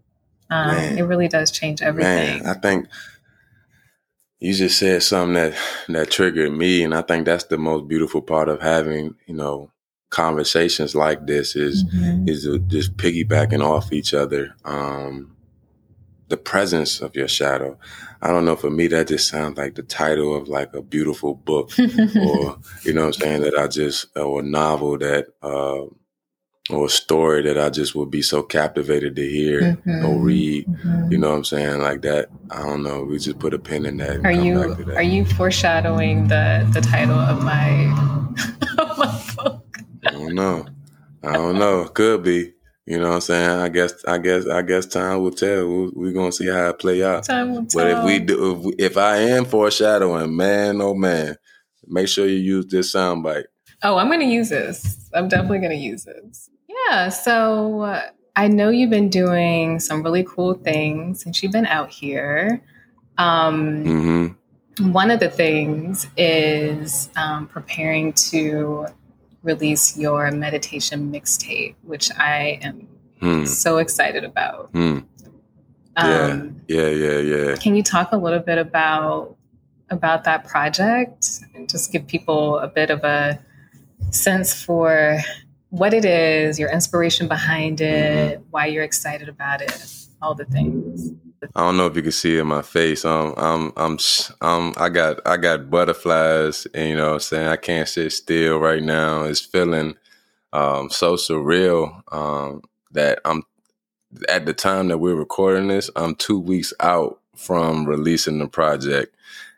Um, 0.49 0.75
it 0.75 1.03
really 1.03 1.27
does 1.27 1.51
change 1.51 1.81
everything. 1.81 2.43
Man, 2.43 2.45
I 2.45 2.59
think 2.59 2.87
you 4.39 4.53
just 4.53 4.77
said 4.77 5.03
something 5.03 5.33
that 5.33 5.55
that 5.87 6.11
triggered 6.11 6.51
me, 6.51 6.83
and 6.83 6.93
I 6.93 7.01
think 7.01 7.25
that's 7.25 7.45
the 7.45 7.57
most 7.57 7.87
beautiful 7.87 8.21
part 8.21 8.49
of 8.49 8.61
having, 8.61 9.15
you 9.25 9.33
know, 9.35 9.71
conversations 10.15 10.95
like 10.95 11.27
this 11.27 11.57
is 11.57 11.83
mm-hmm. 11.83 12.29
is 12.29 12.47
just 12.67 12.95
piggybacking 12.95 13.61
off 13.61 13.91
each 13.91 14.13
other. 14.13 14.55
Um, 14.63 15.35
the 16.29 16.37
presence 16.37 17.01
of 17.01 17.15
your 17.17 17.27
shadow. 17.27 17.77
I 18.21 18.29
don't 18.29 18.45
know. 18.45 18.55
For 18.55 18.71
me, 18.71 18.87
that 18.87 19.09
just 19.09 19.27
sounds 19.27 19.57
like 19.57 19.75
the 19.75 19.83
title 19.83 20.33
of 20.33 20.47
like 20.47 20.73
a 20.73 20.81
beautiful 20.81 21.35
book, 21.35 21.69
or 21.79 22.57
you 22.83 22.93
know, 22.93 23.01
what 23.01 23.07
I'm 23.07 23.13
saying 23.13 23.41
that 23.41 23.59
I 23.59 23.67
just 23.67 24.17
or 24.17 24.39
a 24.39 24.43
novel 24.43 24.97
that. 24.99 25.27
Uh, 25.43 25.93
or 26.71 26.87
a 26.87 26.89
story 26.89 27.43
that 27.43 27.59
I 27.59 27.69
just 27.69 27.93
would 27.93 28.09
be 28.09 28.23
so 28.23 28.41
captivated 28.41 29.15
to 29.17 29.29
hear 29.29 29.61
mm-hmm. 29.61 30.03
or 30.03 30.19
read. 30.19 30.65
Mm-hmm. 30.65 31.11
You 31.11 31.19
know 31.19 31.29
what 31.29 31.35
I'm 31.35 31.43
saying? 31.43 31.79
Like 31.79 32.01
that. 32.01 32.29
I 32.49 32.63
don't 32.63 32.81
know. 32.81 33.03
We 33.03 33.19
just 33.19 33.37
put 33.37 33.53
a 33.53 33.59
pin 33.59 33.85
in 33.85 33.97
that. 33.97 34.25
Are 34.25 34.31
you 34.31 34.73
are 34.95 35.03
you 35.03 35.25
foreshadowing 35.25 36.27
the 36.27 36.67
the 36.73 36.81
title 36.81 37.19
of 37.19 37.43
my 37.43 37.85
of 38.79 38.97
my 38.97 39.33
book? 39.35 39.65
I 40.07 40.11
don't 40.25 40.35
know. 40.35 40.65
I 41.23 41.33
don't 41.33 41.59
know. 41.59 41.85
Could 41.85 42.23
be. 42.23 42.53
You 42.85 42.99
know 42.99 43.09
what 43.09 43.15
I'm 43.15 43.21
saying? 43.21 43.49
I 43.49 43.69
guess, 43.69 44.05
I 44.05 44.19
guess, 44.19 44.47
I 44.47 44.61
guess 44.61 44.85
time 44.85 45.21
will 45.21 45.31
tell. 45.31 45.67
We're, 45.67 45.89
we're 45.93 46.13
gonna 46.13 46.31
see 46.31 46.47
how 46.47 46.69
it 46.69 46.77
play 46.77 47.03
out. 47.03 47.23
Time 47.23 47.51
will 47.55 47.65
tell. 47.65 47.83
But 47.83 47.91
if 47.91 48.05
we 48.05 48.19
do, 48.19 48.51
if, 48.51 48.57
we, 48.59 48.73
if 48.77 48.97
I 48.97 49.17
am 49.17 49.45
foreshadowing, 49.45 50.35
man, 50.35 50.81
oh 50.81 50.93
man, 50.93 51.35
make 51.87 52.07
sure 52.07 52.27
you 52.27 52.35
use 52.35 52.67
this 52.67 52.93
soundbite. 52.93 53.45
Oh, 53.81 53.97
I'm 53.97 54.09
gonna 54.09 54.25
use 54.25 54.49
this. 54.49 55.09
I'm 55.15 55.27
definitely 55.27 55.59
gonna 55.59 55.73
use 55.73 56.05
this. 56.05 56.51
Yeah. 56.67 57.09
So 57.09 57.81
uh, 57.81 58.09
I 58.35 58.49
know 58.49 58.69
you've 58.69 58.91
been 58.91 59.09
doing 59.09 59.79
some 59.79 60.03
really 60.03 60.23
cool 60.23 60.53
things 60.53 61.23
since 61.23 61.41
you've 61.41 61.51
been 61.51 61.65
out 61.65 61.89
here. 61.89 62.61
Um, 63.17 63.83
mm-hmm. 63.83 64.91
One 64.91 65.09
of 65.09 65.19
the 65.19 65.29
things 65.29 66.05
is 66.17 67.09
um, 67.15 67.47
preparing 67.47 68.13
to 68.13 68.87
release 69.45 69.97
your 69.97 70.31
meditation 70.31 71.11
mixtape, 71.11 71.75
which 71.83 72.11
I 72.17 72.59
am 72.61 72.87
hmm. 73.19 73.45
so 73.45 73.77
excited 73.77 74.23
about. 74.23 74.69
Hmm. 74.71 74.99
Um, 75.97 76.61
yeah, 76.67 76.87
yeah, 76.89 77.19
yeah, 77.19 77.19
yeah. 77.19 77.55
Can 77.55 77.75
you 77.75 77.83
talk 77.83 78.11
a 78.11 78.17
little 78.17 78.39
bit 78.39 78.57
about 78.57 79.37
about 79.91 80.23
that 80.23 80.45
project 80.45 81.29
and 81.53 81.69
just 81.69 81.91
give 81.91 82.07
people 82.07 82.57
a 82.57 82.67
bit 82.67 82.89
of 82.89 83.03
a 83.03 83.39
sense 84.09 84.51
for 84.51 85.19
what 85.69 85.93
it 85.93 86.05
is, 86.05 86.57
your 86.59 86.71
inspiration 86.71 87.27
behind 87.27 87.81
it, 87.81 88.39
mm-hmm. 88.39 88.43
why 88.49 88.65
you're 88.65 88.83
excited 88.83 89.29
about 89.29 89.61
it, 89.61 89.87
all 90.21 90.33
the 90.33 90.45
things. 90.45 91.11
I 91.55 91.61
don't 91.61 91.77
know 91.77 91.87
if 91.87 91.95
you 91.95 92.01
can 92.01 92.11
see 92.11 92.37
it 92.37 92.41
in 92.41 92.47
my 92.47 92.61
face. 92.61 93.05
Um, 93.05 93.33
I'm, 93.37 93.73
I'm, 93.77 93.99
I'm, 94.41 94.73
I 94.77 94.89
got, 94.89 95.19
I 95.25 95.37
got 95.37 95.69
butterflies, 95.69 96.67
and 96.73 96.89
you 96.89 96.95
know, 96.95 97.13
I'm 97.13 97.19
saying 97.19 97.47
I 97.47 97.57
can't 97.57 97.87
sit 97.87 98.11
still 98.11 98.59
right 98.59 98.83
now. 98.83 99.23
It's 99.23 99.41
feeling 99.41 99.95
um, 100.53 100.89
so 100.89 101.15
surreal 101.15 102.01
um, 102.13 102.61
that 102.91 103.19
I'm 103.25 103.43
at 104.29 104.45
the 104.45 104.53
time 104.53 104.87
that 104.89 104.97
we're 104.99 105.15
recording 105.15 105.67
this. 105.67 105.89
I'm 105.95 106.15
two 106.15 106.39
weeks 106.39 106.73
out 106.79 107.19
from 107.35 107.85
releasing 107.85 108.39
the 108.39 108.47
project, 108.47 109.15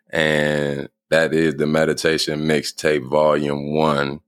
and 0.10 0.90
that 1.10 1.34
is 1.34 1.56
the 1.56 1.68
meditation 1.68 2.42
mixtape 2.42 3.08
volume 3.08 3.74
one 3.74 4.22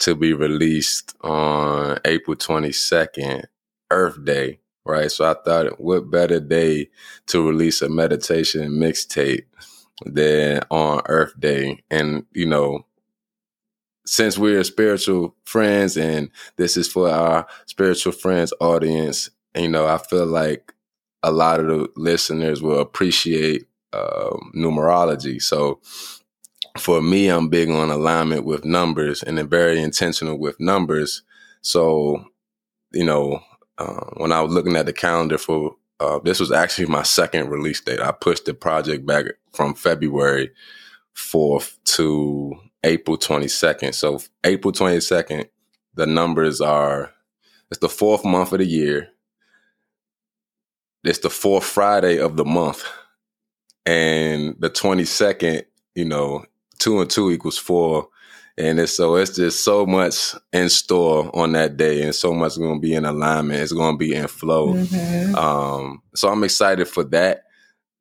to 0.00 0.14
be 0.14 0.32
released 0.32 1.16
on 1.22 1.98
April 2.04 2.36
22nd, 2.36 3.44
Earth 3.90 4.24
Day 4.24 4.58
right? 4.88 5.12
So 5.12 5.30
I 5.30 5.34
thought, 5.34 5.80
what 5.80 6.10
better 6.10 6.40
day 6.40 6.88
to 7.26 7.46
release 7.46 7.82
a 7.82 7.88
meditation 7.88 8.72
mixtape 8.72 9.44
than 10.04 10.62
on 10.70 11.02
Earth 11.06 11.38
Day? 11.38 11.84
And, 11.90 12.24
you 12.32 12.46
know, 12.46 12.86
since 14.06 14.38
we're 14.38 14.64
spiritual 14.64 15.36
friends 15.44 15.96
and 15.98 16.30
this 16.56 16.76
is 16.76 16.88
for 16.88 17.10
our 17.10 17.46
spiritual 17.66 18.12
friends 18.12 18.54
audience, 18.60 19.30
you 19.54 19.68
know, 19.68 19.86
I 19.86 19.98
feel 19.98 20.26
like 20.26 20.72
a 21.22 21.30
lot 21.30 21.60
of 21.60 21.66
the 21.66 21.88
listeners 21.96 22.62
will 22.62 22.80
appreciate 22.80 23.66
uh, 23.92 24.36
numerology. 24.56 25.42
So 25.42 25.80
for 26.78 27.02
me, 27.02 27.28
I'm 27.28 27.48
big 27.48 27.68
on 27.70 27.90
alignment 27.90 28.44
with 28.44 28.64
numbers 28.64 29.22
and 29.22 29.36
then 29.36 29.48
very 29.48 29.82
intentional 29.82 30.38
with 30.38 30.58
numbers. 30.58 31.22
So, 31.60 32.24
you 32.92 33.04
know, 33.04 33.42
uh, 33.78 34.04
when 34.16 34.32
I 34.32 34.40
was 34.40 34.52
looking 34.52 34.76
at 34.76 34.86
the 34.86 34.92
calendar 34.92 35.38
for 35.38 35.76
uh, 36.00 36.20
this 36.20 36.38
was 36.38 36.52
actually 36.52 36.86
my 36.86 37.02
second 37.02 37.48
release 37.48 37.80
date. 37.80 38.00
I 38.00 38.12
pushed 38.12 38.44
the 38.44 38.54
project 38.54 39.04
back 39.04 39.24
from 39.52 39.74
February 39.74 40.52
4th 41.16 41.76
to 41.96 42.54
April 42.84 43.18
22nd. 43.18 43.94
So 43.94 44.20
April 44.44 44.72
22nd, 44.72 45.48
the 45.94 46.06
numbers 46.06 46.60
are 46.60 47.12
it's 47.70 47.80
the 47.80 47.88
fourth 47.88 48.24
month 48.24 48.52
of 48.52 48.60
the 48.60 48.64
year. 48.64 49.10
It's 51.04 51.18
the 51.18 51.30
fourth 51.30 51.64
Friday 51.64 52.18
of 52.18 52.36
the 52.36 52.44
month. 52.44 52.84
And 53.84 54.56
the 54.58 54.70
22nd, 54.70 55.64
you 55.94 56.04
know, 56.04 56.44
two 56.78 57.00
and 57.00 57.10
two 57.10 57.30
equals 57.30 57.58
four 57.58 58.08
and 58.58 58.80
it's 58.80 58.96
so 58.96 59.14
it's 59.14 59.36
just 59.36 59.64
so 59.64 59.86
much 59.86 60.34
in 60.52 60.68
store 60.68 61.30
on 61.32 61.52
that 61.52 61.76
day 61.76 62.02
and 62.02 62.14
so 62.14 62.34
much 62.34 62.58
going 62.58 62.74
to 62.74 62.80
be 62.80 62.92
in 62.92 63.04
alignment. 63.04 63.60
It's 63.60 63.72
going 63.72 63.94
to 63.94 63.98
be 63.98 64.14
in 64.14 64.26
flow. 64.26 64.74
Mm-hmm. 64.74 65.34
um, 65.36 66.02
so 66.14 66.28
i'm 66.28 66.44
excited 66.44 66.88
for 66.88 67.04
that. 67.04 67.44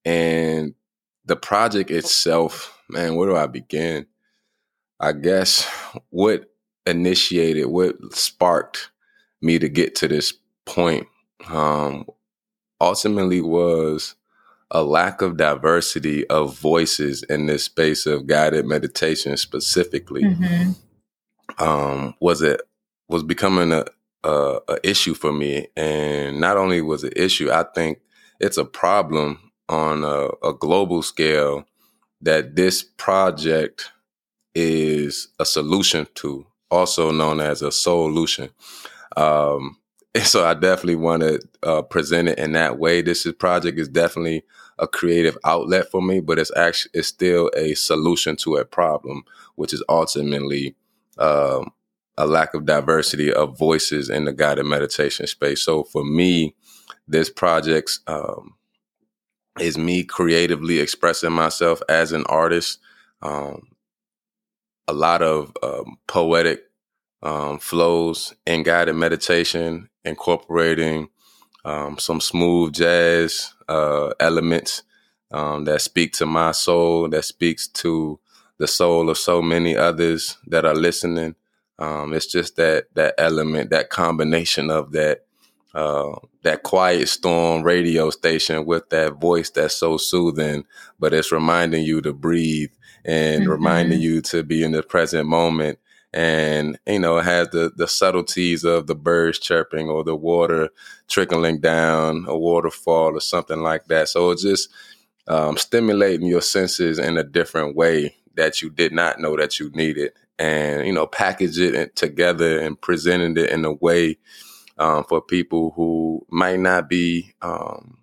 And 0.03 0.73
the 1.25 1.35
project 1.35 1.91
itself 1.91 2.81
man 2.89 3.15
where 3.15 3.29
do 3.29 3.35
i 3.35 3.45
begin? 3.45 4.07
I 4.99 5.11
guess 5.11 5.65
what 6.09 6.51
initiated 6.87 7.67
what 7.67 7.95
sparked 8.13 8.89
me 9.41 9.59
to 9.59 9.69
get 9.69 9.95
to 9.97 10.07
this 10.07 10.33
point 10.65 11.05
um, 11.49 12.07
ultimately 12.81 13.41
was 13.41 14.15
a 14.71 14.83
lack 14.83 15.21
of 15.21 15.37
diversity 15.37 16.27
of 16.27 16.57
voices 16.59 17.23
in 17.23 17.45
this 17.45 17.63
space 17.63 18.05
of 18.05 18.27
guided 18.27 18.65
meditation 18.65 19.37
specifically 19.37 20.23
mm-hmm. 20.23 21.63
um, 21.63 22.13
was 22.19 22.41
it 22.41 22.61
was 23.07 23.23
becoming 23.23 23.71
a 23.71 23.85
a, 24.23 24.59
a 24.67 24.77
issue 24.83 25.13
for 25.13 25.31
me, 25.31 25.67
and 25.75 26.39
not 26.39 26.57
only 26.57 26.81
was 26.81 27.03
it 27.03 27.17
issue, 27.17 27.51
I 27.51 27.63
think 27.63 27.99
it's 28.39 28.57
a 28.57 28.65
problem 28.65 29.51
on 29.69 30.03
a, 30.03 30.27
a 30.47 30.53
global 30.53 31.01
scale 31.01 31.65
that 32.21 32.55
this 32.55 32.83
project 32.83 33.91
is 34.55 35.29
a 35.39 35.45
solution 35.45 36.07
to, 36.15 36.45
also 36.71 37.11
known 37.11 37.39
as 37.39 37.61
a 37.61 37.71
solution. 37.71 38.49
Um, 39.15 39.77
so 40.23 40.45
I 40.45 40.53
definitely 40.53 40.95
want 40.95 41.23
to 41.23 41.39
uh, 41.63 41.81
present 41.83 42.29
it 42.29 42.39
in 42.39 42.53
that 42.53 42.79
way. 42.79 43.01
This 43.01 43.25
is, 43.25 43.33
project 43.33 43.79
is 43.79 43.87
definitely 43.87 44.43
a 44.79 44.87
creative 44.87 45.37
outlet 45.43 45.89
for 45.89 46.01
me, 46.01 46.19
but 46.19 46.39
it's 46.39 46.55
actually 46.55 46.91
it's 46.93 47.07
still 47.07 47.49
a 47.55 47.73
solution 47.73 48.35
to 48.37 48.57
a 48.57 48.65
problem, 48.65 49.23
which 49.55 49.73
is 49.73 49.83
ultimately 49.89 50.75
um, 51.17 51.71
a 52.17 52.25
lack 52.25 52.53
of 52.53 52.65
diversity 52.65 53.31
of 53.31 53.57
voices 53.57 54.09
in 54.09 54.25
the 54.25 54.33
guided 54.33 54.65
meditation 54.65 55.27
space. 55.27 55.61
So 55.61 55.83
for 55.83 56.03
me, 56.03 56.55
this 57.07 57.29
project 57.29 57.99
um, 58.07 58.55
is 59.59 59.77
me 59.77 60.03
creatively 60.03 60.79
expressing 60.79 61.31
myself 61.31 61.81
as 61.89 62.11
an 62.11 62.23
artist. 62.27 62.79
Um, 63.21 63.69
a 64.87 64.93
lot 64.93 65.21
of 65.21 65.51
um, 65.63 65.97
poetic 66.07 66.63
um, 67.23 67.59
flows 67.59 68.33
in 68.45 68.63
guided 68.63 68.95
meditation, 68.95 69.89
incorporating 70.07 71.09
um, 71.65 71.97
some 71.97 72.21
smooth 72.21 72.73
jazz 72.73 73.53
uh, 73.67 74.11
elements 74.19 74.83
um, 75.31 75.65
that 75.65 75.81
speak 75.81 76.13
to 76.13 76.25
my 76.25 76.51
soul, 76.51 77.09
that 77.09 77.25
speaks 77.25 77.67
to 77.67 78.19
the 78.57 78.67
soul 78.67 79.09
of 79.09 79.17
so 79.17 79.41
many 79.41 79.75
others 79.75 80.37
that 80.47 80.65
are 80.65 80.75
listening. 80.75 81.35
Um, 81.79 82.13
it's 82.13 82.25
just 82.25 82.55
that 82.55 82.87
that 82.95 83.13
element, 83.17 83.69
that 83.69 83.89
combination 83.89 84.69
of 84.71 84.93
that 84.93 85.25
uh, 85.75 86.15
that 86.43 86.63
quiet 86.63 87.07
storm 87.07 87.61
radio 87.61 88.09
station 88.09 88.65
with 88.65 88.89
that 88.89 89.15
voice 89.15 89.49
that's 89.51 89.75
so 89.75 89.97
soothing, 89.97 90.65
but 90.97 91.13
it's 91.13 91.31
reminding 91.31 91.83
you 91.83 92.01
to 92.01 92.13
breathe 92.13 92.71
and 93.05 93.43
mm-hmm. 93.43 93.51
reminding 93.51 94.01
you 94.01 94.21
to 94.21 94.43
be 94.43 94.63
in 94.63 94.71
the 94.71 94.81
present 94.81 95.27
moment. 95.27 95.77
And 96.13 96.79
you 96.87 96.99
know, 96.99 97.17
it 97.17 97.25
has 97.25 97.49
the 97.49 97.71
the 97.75 97.87
subtleties 97.87 98.63
of 98.63 98.87
the 98.87 98.95
birds 98.95 99.39
chirping 99.39 99.89
or 99.89 100.03
the 100.03 100.15
water 100.15 100.69
trickling 101.07 101.59
down 101.59 102.25
a 102.27 102.37
waterfall 102.37 103.15
or 103.15 103.21
something 103.21 103.61
like 103.61 103.85
that. 103.87 104.09
So 104.09 104.31
it's 104.31 104.43
just 104.43 104.69
um, 105.27 105.57
stimulating 105.57 106.27
your 106.27 106.41
senses 106.41 106.99
in 106.99 107.17
a 107.17 107.23
different 107.23 107.75
way 107.75 108.15
that 108.35 108.61
you 108.61 108.69
did 108.69 108.93
not 108.93 109.19
know 109.19 109.35
that 109.35 109.59
you 109.59 109.69
needed 109.71 110.11
and 110.39 110.85
you 110.85 110.93
know 110.93 111.07
package 111.07 111.59
it 111.59 111.95
together 111.95 112.59
and 112.59 112.79
presenting 112.79 113.35
it 113.37 113.49
in 113.49 113.65
a 113.65 113.73
way 113.73 114.17
um, 114.77 115.03
for 115.03 115.21
people 115.21 115.71
who 115.75 116.25
might 116.29 116.59
not 116.59 116.87
be 116.89 117.33
um, 117.41 117.97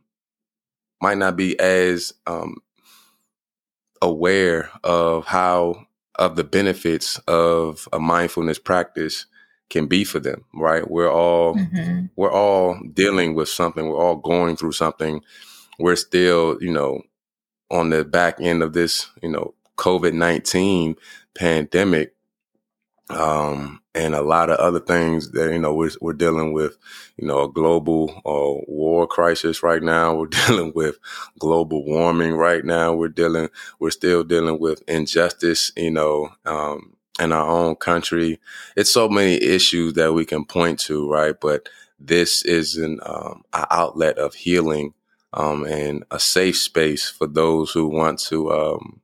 might 1.00 1.18
not 1.18 1.36
be 1.36 1.58
as 1.60 2.12
um, 2.26 2.56
aware 4.02 4.70
of 4.82 5.24
how 5.26 5.86
of 6.16 6.36
the 6.36 6.44
benefits 6.44 7.18
of 7.26 7.88
a 7.92 7.98
mindfulness 7.98 8.58
practice 8.58 9.26
can 9.70 9.86
be 9.86 10.04
for 10.04 10.20
them 10.20 10.44
right? 10.54 10.88
We're 10.90 11.10
all 11.10 11.54
mm-hmm. 11.54 12.06
we're 12.16 12.32
all 12.32 12.78
dealing 12.92 13.34
with 13.34 13.48
something. 13.48 13.88
We're 13.88 14.02
all 14.02 14.16
going 14.16 14.56
through 14.56 14.72
something. 14.72 15.22
We're 15.78 15.96
still 15.96 16.58
you 16.60 16.72
know 16.72 17.02
on 17.70 17.90
the 17.90 18.04
back 18.04 18.40
end 18.40 18.62
of 18.62 18.72
this 18.72 19.08
you 19.22 19.28
know 19.30 19.54
covid-19 19.76 20.96
pandemic 21.34 22.14
um, 23.10 23.80
and 23.94 24.14
a 24.14 24.22
lot 24.22 24.50
of 24.50 24.58
other 24.58 24.80
things 24.80 25.30
that 25.32 25.52
you 25.52 25.58
know 25.58 25.74
we're, 25.74 25.90
we're 26.00 26.12
dealing 26.12 26.52
with 26.52 26.76
you 27.16 27.26
know 27.26 27.44
a 27.44 27.52
global 27.52 28.10
uh, 28.26 28.64
war 28.70 29.06
crisis 29.06 29.62
right 29.62 29.82
now. 29.82 30.14
We're 30.14 30.26
dealing 30.48 30.72
with 30.74 30.98
global 31.38 31.84
warming 31.84 32.34
right 32.34 32.64
now. 32.64 32.94
We're 32.94 33.08
dealing 33.08 33.48
we're 33.78 33.90
still 33.90 34.24
dealing 34.24 34.58
with 34.58 34.82
injustice 34.88 35.72
you 35.76 35.90
know 35.90 36.30
um, 36.44 36.96
in 37.20 37.32
our 37.32 37.48
own 37.48 37.76
country. 37.76 38.40
It's 38.76 38.92
so 38.92 39.08
many 39.08 39.42
issues 39.42 39.94
that 39.94 40.12
we 40.12 40.24
can 40.24 40.44
point 40.44 40.80
to 40.80 41.10
right? 41.10 41.34
But 41.40 41.68
this 41.98 42.44
is 42.44 42.76
an, 42.76 43.00
um, 43.04 43.44
outlet 43.52 44.18
of 44.18 44.34
healing 44.34 44.94
um, 45.32 45.64
and 45.64 46.04
a 46.10 46.20
safe 46.20 46.56
space 46.56 47.08
for 47.08 47.26
those 47.26 47.72
who 47.72 47.88
want 47.88 48.18
to 48.20 48.52
um, 48.52 49.00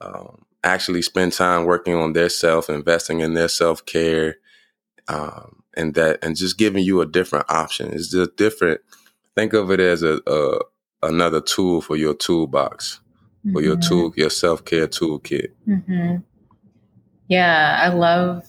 um, 0.00 0.44
actually 0.62 1.02
spend 1.02 1.32
time 1.32 1.64
working 1.64 1.94
on 1.94 2.12
their 2.12 2.28
self, 2.28 2.68
investing 2.68 3.20
in 3.20 3.34
their 3.34 3.48
self 3.48 3.84
care, 3.86 4.36
um, 5.08 5.62
and 5.76 5.94
that, 5.94 6.18
and 6.22 6.36
just 6.36 6.58
giving 6.58 6.84
you 6.84 7.00
a 7.00 7.06
different 7.06 7.46
option. 7.48 7.92
It's 7.92 8.10
just 8.10 8.36
different. 8.36 8.80
Think 9.34 9.52
of 9.52 9.70
it 9.70 9.80
as 9.80 10.02
a, 10.02 10.20
a 10.26 10.58
another 11.02 11.40
tool 11.40 11.80
for 11.80 11.96
your 11.96 12.14
toolbox, 12.14 13.00
mm-hmm. 13.40 13.52
for 13.52 13.62
your 13.62 13.76
mm-hmm. 13.76 13.88
tool, 13.88 14.12
your 14.16 14.30
self 14.30 14.64
care 14.64 14.88
toolkit. 14.88 15.48
Mm-hmm. 15.66 16.16
Yeah, 17.28 17.78
I 17.80 17.94
love 17.94 18.44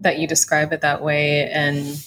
that 0.00 0.18
you 0.18 0.26
describe 0.26 0.72
it 0.72 0.80
that 0.82 1.02
way, 1.02 1.48
and 1.50 2.04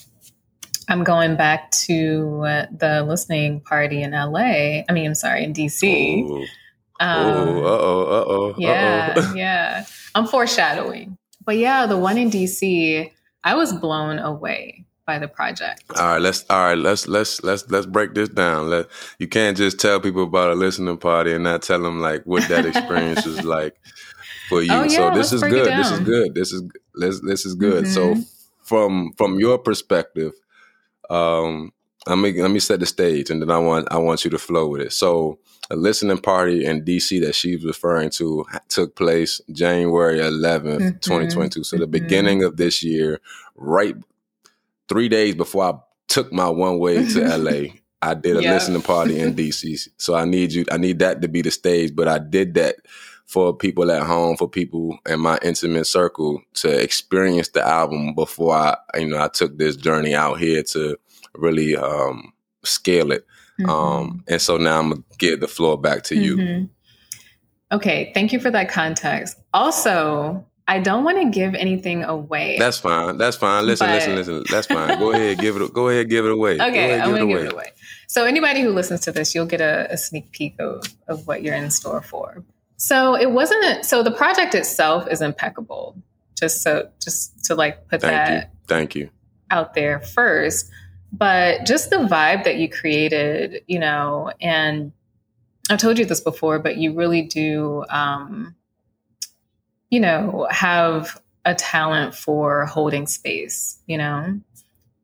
I'm 0.90 1.04
going 1.04 1.36
back 1.36 1.72
to 1.72 2.44
uh, 2.46 2.66
the 2.72 3.04
listening 3.04 3.62
party 3.62 4.04
in 4.04 4.12
LA. 4.12 4.82
I 4.88 4.92
mean, 4.92 5.08
I'm 5.08 5.16
sorry, 5.16 5.44
in 5.44 5.54
DC. 5.54 6.24
Ooh. 6.24 6.46
Um, 7.00 7.26
oh, 7.26 7.64
uh 7.64 7.80
oh, 7.82 8.02
uh 8.02 8.26
oh. 8.28 8.56
Yeah, 8.58 9.34
yeah. 9.36 9.86
I'm 10.16 10.28
foreshadowing. 10.28 11.18
But 11.46 11.58
yeah, 11.58 11.86
the 11.86 11.98
one 11.98 12.18
in 12.18 12.30
DC, 12.30 13.12
I 13.44 13.56
was 13.56 13.74
blown 13.74 14.20
away 14.20 14.86
by 15.06 15.18
the 15.18 15.28
project. 15.28 15.84
All 15.98 16.06
right, 16.06 16.22
let's 16.22 16.46
all 16.50 16.62
right, 16.62 16.78
let's 16.78 17.08
let's 17.08 17.42
let's 17.44 17.68
let's 17.70 17.88
break 17.88 18.14
this 18.14 18.30
down. 18.30 18.70
Let 18.70 18.88
you 19.18 19.28
can't 19.28 19.58
just 19.58 19.80
tell 19.80 20.00
people 20.00 20.24
about 20.24 20.52
a 20.52 20.56
listening 20.56 20.98
party 20.98 21.34
and 21.34 21.44
not 21.44 21.64
tell 21.64 21.82
them 21.82 22.02
like 22.02 22.24
what 22.26 22.48
that 22.50 22.66
experience 22.66 23.26
was 23.26 23.44
like 23.56 23.76
for 24.50 24.62
you. 24.62 24.72
Oh, 24.72 24.84
yeah, 24.84 25.12
so 25.12 25.16
this 25.16 25.34
is 25.34 25.42
good. 25.42 25.68
This 25.68 25.92
is 25.92 26.00
good. 26.02 26.36
This 26.36 26.52
is 26.52 26.64
this 26.94 27.22
this 27.22 27.46
is 27.46 27.56
good. 27.56 27.86
Mm-hmm. 27.86 28.20
So 28.20 28.22
from 28.62 29.14
from 29.18 29.40
your 29.40 29.58
perspective, 29.58 30.34
um, 31.10 31.72
let 32.08 32.18
me 32.18 32.42
let 32.42 32.52
me 32.52 32.60
set 32.60 32.80
the 32.80 32.86
stage, 32.86 33.30
and 33.30 33.42
then 33.42 33.52
I 33.52 33.58
want 33.58 33.88
I 33.92 33.98
want 33.98 34.24
you 34.24 34.32
to 34.32 34.38
flow 34.38 34.68
with 34.68 34.82
it. 34.82 34.94
So, 34.94 35.40
a 35.70 35.76
listening 35.76 36.18
party 36.18 36.66
in 36.66 36.84
DC 36.84 37.22
that 37.22 37.36
she's 37.36 37.64
referring 37.64 38.10
to 38.12 38.46
took 38.70 38.96
place 38.96 39.42
January 39.52 40.20
11th, 40.20 40.80
mm-hmm. 40.80 40.98
2022. 41.00 41.64
So, 41.64 41.78
the 41.78 41.84
mm-hmm. 41.84 41.92
beginning 41.92 42.44
of 42.44 42.58
this 42.58 42.84
year, 42.84 43.20
right 43.56 43.96
three 44.88 45.10
days 45.10 45.36
before 45.36 45.64
I 45.64 45.74
took 46.08 46.32
my 46.32 46.50
one 46.50 46.80
way 46.80 47.06
to 47.06 47.38
LA, 47.38 47.74
I 48.02 48.14
did 48.14 48.38
a 48.38 48.42
listening 48.42 48.82
party 48.82 49.20
in 49.20 49.36
DC. 49.36 49.90
So, 49.98 50.16
I 50.16 50.26
need 50.26 50.54
you. 50.54 50.66
I 50.72 50.78
need 50.78 51.00
that 51.00 51.22
to 51.22 51.28
be 51.28 51.42
the 51.42 51.52
stage, 51.52 51.96
but 51.96 52.08
I 52.08 52.18
did 52.18 52.54
that 52.54 52.78
for 53.26 53.56
people 53.56 53.92
at 53.92 54.02
home, 54.08 54.36
for 54.38 54.50
people 54.50 54.98
in 55.08 55.20
my 55.20 55.38
intimate 55.44 55.86
circle 55.86 56.42
to 56.56 56.82
experience 56.82 57.50
the 57.50 57.62
album 57.62 58.16
before 58.16 58.56
I, 58.56 58.78
you 58.96 59.08
know, 59.08 59.20
I 59.20 59.28
took 59.28 59.56
this 59.56 59.76
journey 59.76 60.16
out 60.16 60.40
here 60.40 60.64
to 60.64 60.98
really 61.36 61.76
um, 61.76 62.34
scale 62.64 63.12
it. 63.12 63.26
Mm-hmm. 63.60 63.70
Um, 63.70 64.24
and 64.28 64.42
so 64.42 64.58
now 64.58 64.80
I'm 64.80 64.90
gonna 64.90 65.04
give 65.18 65.40
the 65.40 65.48
floor 65.48 65.80
back 65.80 66.04
to 66.04 66.16
you. 66.16 66.38
Mm-hmm. 66.38 66.66
Okay, 67.76 68.12
thank 68.14 68.34
you 68.34 68.40
for 68.40 68.50
that 68.52 68.70
context. 68.70 69.38
Also, 69.54 70.46
I 70.68 70.80
don't 70.80 71.04
want 71.04 71.18
to 71.22 71.30
give 71.30 71.56
anything 71.56 72.04
away. 72.04 72.58
That's 72.58 72.78
fine. 72.78 73.18
That's 73.18 73.38
fine. 73.38 73.66
Listen, 73.66 73.88
but... 73.88 73.96
listen, 73.96 74.16
listen. 74.16 74.44
That's 74.50 74.68
fine. 74.68 74.98
Go 75.00 75.12
ahead, 75.12 75.40
give 75.40 75.56
it. 75.58 75.74
Go 75.74 75.90
ahead, 75.90 76.10
give 76.10 76.26
it 76.26 76.32
away. 76.32 76.54
Okay, 76.54 76.94
ahead, 76.94 77.02
I'm 77.02 77.12
gonna 77.12 77.28
give 77.28 77.46
it 77.46 77.54
away. 77.54 77.72
So 78.08 78.26
anybody 78.26 78.62
who 78.62 78.70
listens 78.70 79.02
to 79.02 79.12
this, 79.12 79.36
you'll 79.36 79.46
get 79.46 79.62
a, 79.62 79.92
a 79.92 79.98
sneak 79.98 80.32
peek 80.32 80.56
of, 80.60 80.84
of 81.08 81.28
what 81.28 81.44
you're 81.44 81.56
in 81.56 81.70
store 81.70 82.02
for. 82.02 82.44
So 82.78 83.16
it 83.16 83.32
wasn't. 83.32 83.86
So 83.86 84.04
the 84.04 84.12
project 84.12 84.56
itself 84.56 85.08
is 85.10 85.22
impeccable. 85.22 86.02
Just 86.36 86.62
so, 86.62 86.90
just 87.02 87.44
to 87.46 87.56
like 87.56 87.88
put 87.90 88.02
Thank 88.02 88.14
that. 88.14 88.44
You. 88.44 88.50
Thank 88.68 88.96
you. 88.96 89.10
Out 89.52 89.74
there 89.74 90.00
first 90.00 90.72
but 91.12 91.66
just 91.66 91.90
the 91.90 91.98
vibe 91.98 92.44
that 92.44 92.58
you 92.58 92.70
created, 92.70 93.64
you 93.68 93.80
know, 93.80 94.32
and 94.40 94.92
I've 95.70 95.80
told 95.80 96.00
you 96.00 96.06
this 96.06 96.22
before, 96.22 96.60
but 96.60 96.78
you 96.78 96.94
really 96.94 97.24
do, 97.24 97.86
um, 97.90 98.56
you 99.90 100.00
know, 100.00 100.48
have 100.50 101.22
a 101.46 101.56
talent 101.56 102.16
for 102.16 102.66
holding 102.66 103.08
space, 103.08 103.80
you 103.88 103.98
know, 103.98 104.40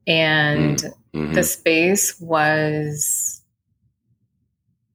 and 0.07 0.77
mm-hmm. 1.13 1.33
the 1.33 1.43
space 1.43 2.19
was 2.19 3.41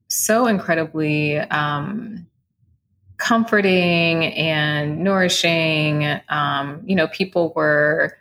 so 0.07 0.45
incredibly 0.45 1.37
um, 1.37 2.27
comforting 3.17 4.25
and 4.25 5.03
nourishing. 5.03 6.19
Um, 6.29 6.81
you 6.85 6.95
know, 6.95 7.07
people 7.07 7.53
were 7.55 8.17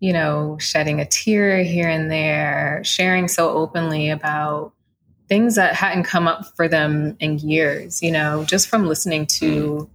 you 0.00 0.12
know, 0.12 0.56
shedding 0.58 1.00
a 1.00 1.06
tear 1.06 1.62
here 1.62 1.88
and 1.88 2.10
there, 2.10 2.80
sharing 2.84 3.28
so 3.28 3.50
openly 3.50 4.10
about 4.10 4.72
things 5.28 5.56
that 5.56 5.74
hadn't 5.74 6.04
come 6.04 6.26
up 6.26 6.46
for 6.56 6.68
them 6.68 7.16
in 7.20 7.38
years, 7.38 8.02
you 8.02 8.10
know, 8.10 8.44
just 8.44 8.68
from 8.68 8.86
listening 8.86 9.26
to 9.26 9.88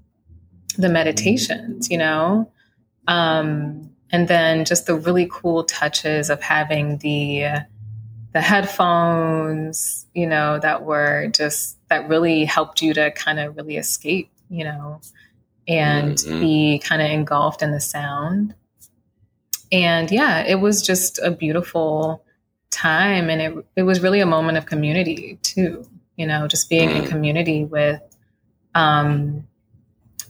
the 0.78 0.90
meditations, 0.90 1.90
you 1.90 1.98
know. 1.98 2.52
Um, 3.08 3.90
and 4.12 4.28
then 4.28 4.66
just 4.66 4.86
the 4.86 4.96
really 4.96 5.28
cool 5.32 5.64
touches 5.64 6.30
of 6.30 6.42
having 6.42 7.00
the 7.00 7.66
the 8.34 8.42
headphones, 8.42 10.08
you 10.14 10.28
know, 10.28 10.60
that 10.60 10.84
were 10.84 11.28
just 11.28 11.78
that 11.90 12.10
really 12.10 12.46
helped 12.46 12.82
you 12.82 12.94
to 12.94 13.12
kind 13.12 13.40
of 13.40 13.56
really 13.56 13.78
escape, 13.78 14.32
you 14.50 14.64
know, 14.64 15.02
and 15.68 16.16
mm-hmm. 16.16 16.40
be 16.40 16.80
kind 16.80 17.02
of 17.02 17.10
engulfed 17.10 17.62
in 17.62 17.72
the 17.72 17.80
sound. 17.80 18.56
And 19.74 20.12
yeah, 20.12 20.46
it 20.46 20.56
was 20.56 20.84
just 20.84 21.20
a 21.20 21.32
beautiful 21.32 22.24
time 22.70 23.30
and 23.30 23.42
it 23.42 23.66
it 23.76 23.84
was 23.84 24.02
really 24.02 24.20
a 24.20 24.26
moment 24.26 24.58
of 24.58 24.66
community 24.66 25.40
too, 25.42 25.86
you 26.16 26.26
know, 26.26 26.48
just 26.48 26.70
being 26.70 26.90
in 26.92 27.06
community 27.06 27.66
with 27.66 28.02
um 28.76 29.48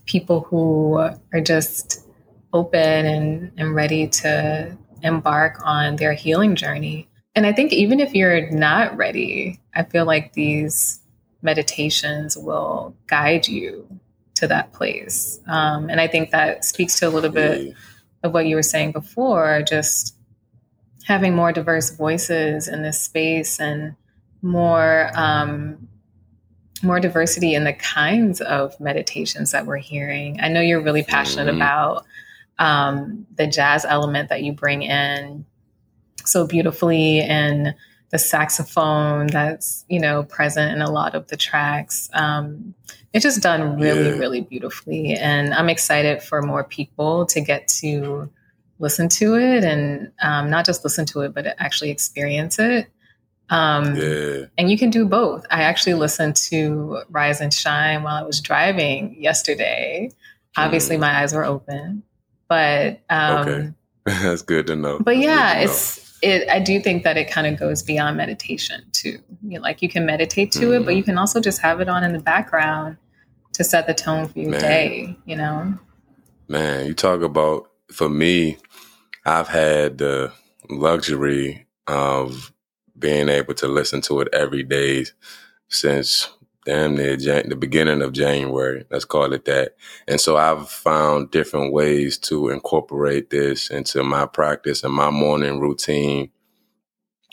people 0.06 0.40
who 0.40 0.94
are 0.96 1.40
just 1.42 2.06
open 2.52 3.06
and, 3.06 3.52
and 3.56 3.74
ready 3.74 4.06
to 4.06 4.76
embark 5.02 5.60
on 5.64 5.96
their 5.96 6.14
healing 6.14 6.54
journey. 6.56 7.08
And 7.34 7.46
I 7.46 7.52
think 7.52 7.72
even 7.72 8.00
if 8.00 8.14
you're 8.14 8.50
not 8.50 8.96
ready, 8.96 9.60
I 9.74 9.82
feel 9.82 10.06
like 10.06 10.32
these 10.32 11.00
meditations 11.42 12.36
will 12.36 12.94
guide 13.06 13.48
you 13.48 13.86
to 14.36 14.46
that 14.48 14.72
place. 14.72 15.40
Um, 15.46 15.90
and 15.90 16.00
I 16.00 16.06
think 16.06 16.30
that 16.30 16.64
speaks 16.64 16.98
to 17.00 17.08
a 17.08 17.10
little 17.10 17.30
bit 17.30 17.74
of 18.24 18.32
what 18.32 18.46
you 18.46 18.56
were 18.56 18.62
saying 18.62 18.90
before, 18.90 19.62
just 19.62 20.16
having 21.04 21.36
more 21.36 21.52
diverse 21.52 21.90
voices 21.90 22.66
in 22.66 22.82
this 22.82 22.98
space 22.98 23.60
and 23.60 23.94
more 24.42 25.10
um, 25.14 25.88
more 26.82 27.00
diversity 27.00 27.54
in 27.54 27.64
the 27.64 27.72
kinds 27.72 28.40
of 28.40 28.78
meditations 28.80 29.52
that 29.52 29.66
we're 29.66 29.76
hearing. 29.76 30.38
I 30.40 30.48
know 30.48 30.60
you're 30.60 30.82
really 30.82 31.02
passionate 31.02 31.46
mm-hmm. 31.46 31.56
about 31.56 32.04
um, 32.58 33.26
the 33.36 33.46
jazz 33.46 33.84
element 33.84 34.28
that 34.28 34.42
you 34.42 34.52
bring 34.52 34.82
in 34.82 35.46
so 36.24 36.46
beautifully 36.46 37.20
and 37.20 37.74
the 38.14 38.18
saxophone 38.20 39.26
that's 39.26 39.84
you 39.88 39.98
know 39.98 40.22
present 40.22 40.70
in 40.72 40.80
a 40.80 40.88
lot 40.88 41.16
of 41.16 41.26
the 41.26 41.36
tracks 41.36 42.08
um, 42.12 42.72
it's 43.12 43.24
just 43.24 43.42
done 43.42 43.76
really 43.80 44.10
yeah. 44.10 44.16
really 44.16 44.40
beautifully 44.40 45.14
and 45.14 45.52
i'm 45.52 45.68
excited 45.68 46.22
for 46.22 46.40
more 46.40 46.62
people 46.62 47.26
to 47.26 47.40
get 47.40 47.66
to 47.66 48.30
listen 48.78 49.08
to 49.08 49.34
it 49.34 49.64
and 49.64 50.12
um, 50.22 50.48
not 50.48 50.64
just 50.64 50.84
listen 50.84 51.04
to 51.04 51.22
it 51.22 51.34
but 51.34 51.44
actually 51.58 51.90
experience 51.90 52.60
it 52.60 52.86
um, 53.50 53.96
yeah. 53.96 54.46
And 54.56 54.70
you 54.70 54.78
can 54.78 54.88
do 54.88 55.04
both. 55.04 55.44
I 55.50 55.64
actually 55.64 55.94
listened 55.94 56.34
to 56.48 57.02
Rise 57.10 57.42
and 57.42 57.52
Shine 57.52 58.02
while 58.02 58.16
I 58.16 58.22
was 58.22 58.40
driving 58.40 59.20
yesterday. 59.20 60.10
Obviously, 60.56 60.96
mm. 60.96 61.00
my 61.00 61.20
eyes 61.20 61.34
were 61.34 61.44
open, 61.44 62.02
but 62.48 63.00
um, 63.10 63.36
okay, 63.36 63.72
that's 64.06 64.40
good 64.40 64.66
to 64.68 64.76
know. 64.76 64.98
But 64.98 65.18
yeah, 65.18 65.58
it's 65.58 66.13
it. 66.24 66.48
I 66.48 66.58
do 66.58 66.80
think 66.80 67.04
that 67.04 67.16
it 67.16 67.30
kind 67.30 67.46
of 67.46 67.58
goes 67.58 67.82
beyond 67.82 68.16
meditation 68.16 68.82
too. 68.92 69.18
You 69.42 69.58
know, 69.58 69.60
like 69.60 69.82
you 69.82 69.88
can 69.88 70.06
meditate 70.06 70.52
to 70.52 70.60
mm. 70.60 70.76
it, 70.76 70.78
but 70.80 70.88
mm-hmm. 70.88 70.96
you 70.96 71.02
can 71.02 71.18
also 71.18 71.40
just 71.40 71.60
have 71.60 71.80
it 71.80 71.88
on 71.88 72.02
in 72.02 72.12
the 72.12 72.20
background 72.20 72.96
to 73.52 73.64
set 73.64 73.86
the 73.86 73.94
tone 73.94 74.28
for 74.28 74.38
your 74.38 74.50
Man. 74.50 74.60
day. 74.60 75.16
You 75.24 75.36
know, 75.36 75.78
Man, 76.48 76.86
you 76.86 76.94
talk 76.94 77.22
about 77.22 77.70
for 77.92 78.08
me. 78.08 78.58
I've 79.26 79.48
had 79.48 79.98
the 79.98 80.32
luxury 80.68 81.66
of 81.86 82.52
being 82.98 83.28
able 83.28 83.54
to 83.54 83.68
listen 83.68 84.00
to 84.02 84.20
it 84.20 84.28
every 84.32 84.62
day 84.62 85.06
since 85.68 86.28
damn 86.64 86.94
near 86.94 87.16
Jan- 87.16 87.48
the 87.48 87.56
beginning 87.56 88.02
of 88.02 88.12
January. 88.12 88.84
Let's 88.90 89.04
call 89.04 89.32
it 89.32 89.44
that. 89.44 89.76
And 90.08 90.20
so 90.20 90.36
I've 90.36 90.68
found 90.68 91.30
different 91.30 91.72
ways 91.72 92.18
to 92.18 92.48
incorporate 92.48 93.30
this 93.30 93.70
into 93.70 94.02
my 94.02 94.26
practice 94.26 94.82
and 94.84 94.94
my 94.94 95.10
morning 95.10 95.60
routine. 95.60 96.30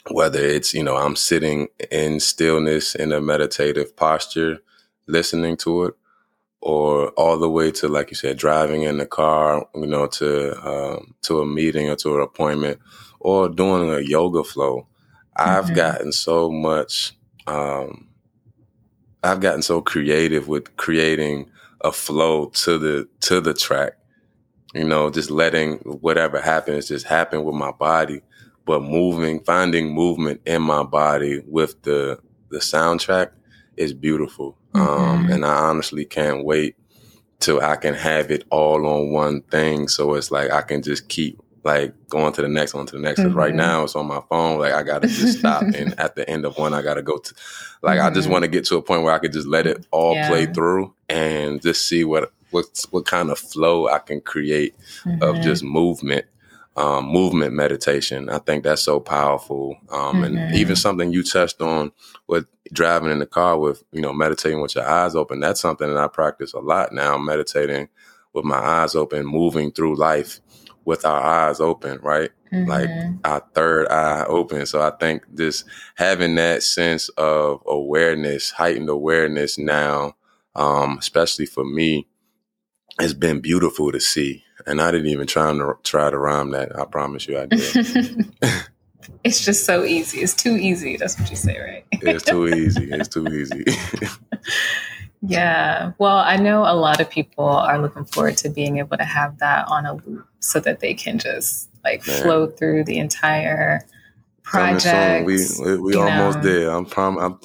Whether 0.10 0.44
it's, 0.44 0.74
you 0.74 0.84
know, 0.84 0.98
I'm 0.98 1.16
sitting 1.16 1.68
in 1.92 2.20
stillness 2.20 2.96
in 2.96 3.12
a 3.12 3.22
meditative 3.22 3.96
posture, 3.96 4.58
listening 5.08 5.58
to 5.58 5.86
it, 5.86 5.94
or 6.60 7.10
all 7.10 7.38
the 7.38 7.50
way 7.50 7.72
to, 7.72 7.88
like 7.88 8.10
you 8.10 8.16
said, 8.16 8.38
driving 8.38 8.84
in 8.84 8.98
the 8.98 9.06
car, 9.06 9.68
you 9.76 9.86
know, 9.86 10.08
to 10.08 10.68
um, 10.68 11.16
to 11.22 11.42
a 11.42 11.46
meeting 11.46 11.90
or 11.90 11.96
to 11.98 12.16
an 12.16 12.22
appointment, 12.22 12.80
or 13.20 13.48
doing 13.50 13.92
a 13.92 14.00
yoga 14.00 14.44
flow. 14.44 14.88
I've 15.36 15.66
mm-hmm. 15.66 15.76
gotten 15.76 16.12
so 16.12 16.50
much. 16.50 17.14
Um, 17.48 18.08
I've 19.24 19.40
gotten 19.40 19.62
so 19.62 19.82
creative 19.82 20.48
with 20.48 20.76
creating 20.78 21.50
a 21.82 21.92
flow 21.92 22.48
to 22.48 22.78
the 22.78 23.08
to 23.22 23.42
the 23.42 23.54
track. 23.54 23.94
You 24.74 24.86
know, 24.86 25.10
just 25.10 25.30
letting 25.30 25.78
whatever 25.80 26.40
happens 26.40 26.88
just 26.88 27.06
happen 27.06 27.44
with 27.44 27.56
my 27.56 27.72
body, 27.72 28.22
but 28.66 28.82
moving, 28.82 29.42
finding 29.42 29.94
movement 29.94 30.42
in 30.46 30.62
my 30.62 30.84
body 30.84 31.44
with 31.46 31.82
the 31.84 32.20
the 32.50 32.60
soundtrack 32.60 33.32
is 33.78 33.94
beautiful. 33.94 34.58
Um, 34.74 34.82
mm-hmm. 34.82 35.04
Um, 35.04 35.32
and 35.32 35.46
I 35.46 35.56
honestly 35.56 36.06
can't 36.06 36.46
wait 36.46 36.76
till 37.40 37.60
I 37.62 37.76
can 37.76 37.94
have 37.94 38.32
it 38.32 38.46
all 38.50 38.86
on 38.86 39.12
one 39.12 39.42
thing. 39.42 39.88
So 39.88 40.14
it's 40.14 40.32
like 40.32 40.52
I 40.52 40.62
can 40.62 40.82
just 40.82 41.10
keep 41.10 41.41
like 41.64 41.94
going 42.10 42.34
to 42.34 42.42
the 42.42 42.48
next 42.48 42.74
one 42.74 42.86
to 42.88 42.96
the 42.96 43.02
next. 43.02 43.20
Mm-hmm. 43.20 43.38
Right 43.38 43.54
now 43.54 43.84
it's 43.84 43.96
on 43.96 44.08
my 44.08 44.22
phone. 44.30 44.60
Like 44.60 44.74
I 44.74 44.84
gotta 44.84 45.08
just 45.08 45.40
stop 45.40 45.64
and 45.64 46.00
at 46.00 46.16
the 46.16 46.28
end 46.30 46.46
of 46.46 46.58
one 46.58 46.74
I 46.74 46.82
gotta 46.82 47.02
go 47.02 47.18
to 47.18 47.34
like 47.82 47.98
mm-hmm. 47.98 48.08
I 48.08 48.10
just 48.10 48.26
mm-hmm. 48.26 48.34
want 48.34 48.44
to 48.44 48.50
get 48.50 48.66
to 48.66 48.78
a 48.78 48.82
point 48.82 49.04
where 49.04 49.14
I 49.14 49.20
could 49.20 49.34
just 49.34 49.48
let 49.48 49.68
it 49.68 49.86
all 49.92 50.16
yeah. 50.16 50.28
play 50.28 50.46
through 50.48 50.94
and 51.10 51.62
just 51.62 51.88
see 51.88 52.04
what 52.04 52.32
what 52.52 52.86
what 52.92 53.06
kind 53.06 53.30
of 53.30 53.40
flow 53.40 53.88
I 53.88 54.00
can 54.00 54.22
create 54.22 54.76
mm-hmm. 55.06 55.22
of 55.22 55.42
just 55.42 55.64
movement. 55.64 56.26
Um, 56.78 57.08
movement 57.08 57.54
meditation. 57.54 58.30
I 58.30 58.38
think 58.38 58.64
that's 58.64 58.82
so 58.82 59.02
powerful. 59.02 59.76
Um, 59.90 60.24
and 60.24 60.56
even 60.56 60.74
mm-hmm. 60.74 60.80
something 60.80 61.12
you 61.12 61.22
touched 61.22 61.62
on 61.62 61.92
with 62.28 62.48
driving 62.72 63.12
in 63.12 63.20
the 63.20 63.26
car 63.26 63.60
with, 63.60 63.84
you 63.92 64.00
know, 64.00 64.14
meditating 64.14 64.62
with 64.62 64.76
your 64.76 64.88
eyes 64.88 65.14
open. 65.14 65.42
That's 65.42 65.60
something 65.60 65.90
that 65.90 65.98
I 65.98 66.08
practice 66.08 66.54
a 66.54 66.60
lot 66.60 66.94
now, 66.94 67.18
meditating 67.18 67.90
with 68.32 68.46
my 68.46 68.56
eyes 68.56 68.96
open, 68.96 69.26
moving 69.26 69.74
through 69.74 69.98
life 69.98 70.40
with 70.86 71.06
our 71.06 71.22
eyes 71.22 71.60
open, 71.60 72.00
right? 72.02 72.32
Mm-hmm. 72.52 72.70
Like 72.70 72.90
our 73.24 73.46
third 73.54 73.88
eye 73.90 74.26
open. 74.26 74.66
So 74.66 74.82
I 74.82 74.92
think 74.92 75.24
just 75.36 75.66
having 75.96 76.36
that 76.36 76.64
sense 76.64 77.10
of 77.10 77.62
awareness, 77.66 78.52
heightened 78.52 78.90
awareness 78.90 79.58
now, 79.58 80.16
um, 80.56 80.98
especially 80.98 81.46
for 81.46 81.64
me, 81.64 82.08
has 83.00 83.14
been 83.14 83.40
beautiful 83.40 83.92
to 83.92 84.00
see. 84.00 84.44
And 84.68 84.82
I 84.82 84.92
didn't 84.92 85.08
even 85.08 85.28
try 85.28 85.52
to 85.52 85.74
try 85.84 86.10
to 86.10 86.18
rhyme 86.18 86.52
that. 86.52 86.78
I 86.78 86.86
promise 86.86 87.28
you, 87.28 87.40
I 87.40 87.46
did. 87.46 88.34
it's 89.24 89.44
just 89.44 89.66
so 89.66 89.84
easy. 89.84 90.20
It's 90.20 90.34
too 90.34 90.58
easy. 90.58 90.98
That's 90.98 91.20
what 91.20 91.30
you 91.30 91.36
say, 91.36 91.60
right? 91.60 91.86
it's 91.92 92.26
too 92.26 92.48
easy. 92.48 92.92
It's 92.92 93.10
too 93.10 93.28
easy. 93.28 93.66
Yeah. 95.22 95.92
Well, 96.00 96.18
I 96.18 96.38
know 96.38 96.64
a 96.64 96.74
lot 96.74 97.00
of 97.00 97.10
people 97.10 97.46
are 97.46 97.80
looking 97.80 98.06
forward 98.06 98.38
to 98.38 98.50
being 98.50 98.80
able 98.80 98.98
to 98.98 99.04
have 99.04 99.38
that 99.40 99.68
on 99.68 99.86
a 99.86 99.94
loop 99.94 100.28
so 100.40 100.60
that 100.60 100.80
they 100.80 100.94
can 100.94 101.20
just 101.20 101.70
like 101.84 102.06
Man. 102.08 102.24
flow 102.24 102.48
through 102.48 102.86
the 102.86 102.98
entire 102.98 103.86
project. 104.44 105.26
We 105.26 105.38
we, 105.64 105.78
we 105.78 105.96
almost 105.96 106.40
know. 106.40 106.44
there. 106.44 106.72
I'm 106.72 106.86
prom. 106.86 107.18
I'm, 107.20 107.40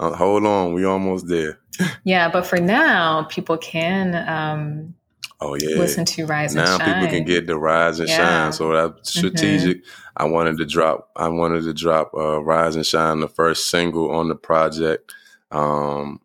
uh, 0.00 0.14
hold 0.14 0.46
on. 0.46 0.72
We 0.72 0.84
almost 0.84 1.28
there. 1.28 1.58
yeah, 2.04 2.30
but 2.30 2.46
for 2.46 2.58
now, 2.58 3.24
people 3.24 3.58
can. 3.58 4.14
Um, 4.28 4.94
oh 5.40 5.54
yeah. 5.54 5.76
Listen 5.76 6.06
to 6.06 6.24
Rise 6.24 6.54
now 6.54 6.62
and 6.62 6.82
Shine. 6.82 6.94
people 6.94 7.18
can 7.18 7.24
get 7.24 7.46
the 7.46 7.58
Rise 7.58 8.00
and 8.00 8.08
yeah. 8.08 8.16
Shine. 8.16 8.52
So 8.54 8.72
that's 8.72 9.10
mm-hmm. 9.10 9.28
strategic. 9.28 9.78
Mm-hmm. 9.82 10.12
I 10.16 10.24
wanted 10.24 10.56
to 10.58 10.64
drop. 10.64 11.10
I 11.14 11.28
wanted 11.28 11.62
to 11.64 11.74
drop 11.74 12.12
uh, 12.14 12.42
Rise 12.42 12.74
and 12.74 12.86
Shine, 12.86 13.20
the 13.20 13.28
first 13.28 13.70
single 13.70 14.10
on 14.10 14.28
the 14.28 14.34
project. 14.34 15.12
Um, 15.50 16.20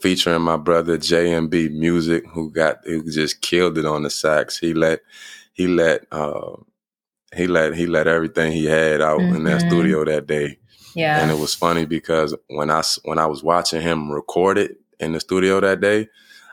featuring 0.00 0.42
my 0.42 0.56
brother 0.56 0.98
JMB 0.98 1.72
Music, 1.72 2.24
who 2.32 2.50
got 2.50 2.78
who 2.84 3.10
just 3.10 3.40
killed 3.40 3.78
it 3.78 3.86
on 3.86 4.02
the 4.02 4.10
sax. 4.10 4.58
He 4.58 4.74
let 4.74 5.00
he 5.52 5.66
let 5.66 6.06
uh, 6.12 6.56
he 7.34 7.46
let 7.46 7.74
he 7.74 7.86
let 7.86 8.06
everything 8.06 8.52
he 8.52 8.66
had 8.66 9.00
out 9.00 9.20
mm-hmm. 9.20 9.36
in 9.36 9.44
that 9.44 9.60
mm-hmm. 9.60 9.68
studio 9.68 10.04
that 10.04 10.26
day. 10.26 10.58
Yeah, 10.94 11.20
and 11.20 11.30
it 11.30 11.38
was 11.38 11.54
funny 11.54 11.84
because 11.84 12.34
when 12.48 12.70
I 12.70 12.82
when 13.04 13.18
I 13.18 13.26
was 13.26 13.42
watching 13.42 13.80
him 13.80 14.10
record 14.10 14.58
it 14.58 14.78
in 14.98 15.12
the 15.12 15.20
studio 15.20 15.60
that 15.60 15.80
day, 15.80 16.08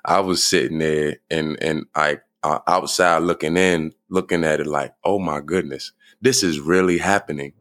I 0.06 0.20
was 0.20 0.44
sitting 0.44 0.80
there 0.80 1.18
and 1.30 1.62
and 1.62 1.86
I 1.96 2.20
uh, 2.44 2.60
outside 2.68 3.24
looking 3.24 3.58
in, 3.58 3.94
looking 4.10 4.44
at 4.44 4.60
it 4.60 4.68
like, 4.68 4.94
oh 5.04 5.20
my 5.20 5.42
goodness, 5.42 5.92
this 6.22 6.44
is 6.44 6.60
really 6.60 6.98
happening. 6.98 7.54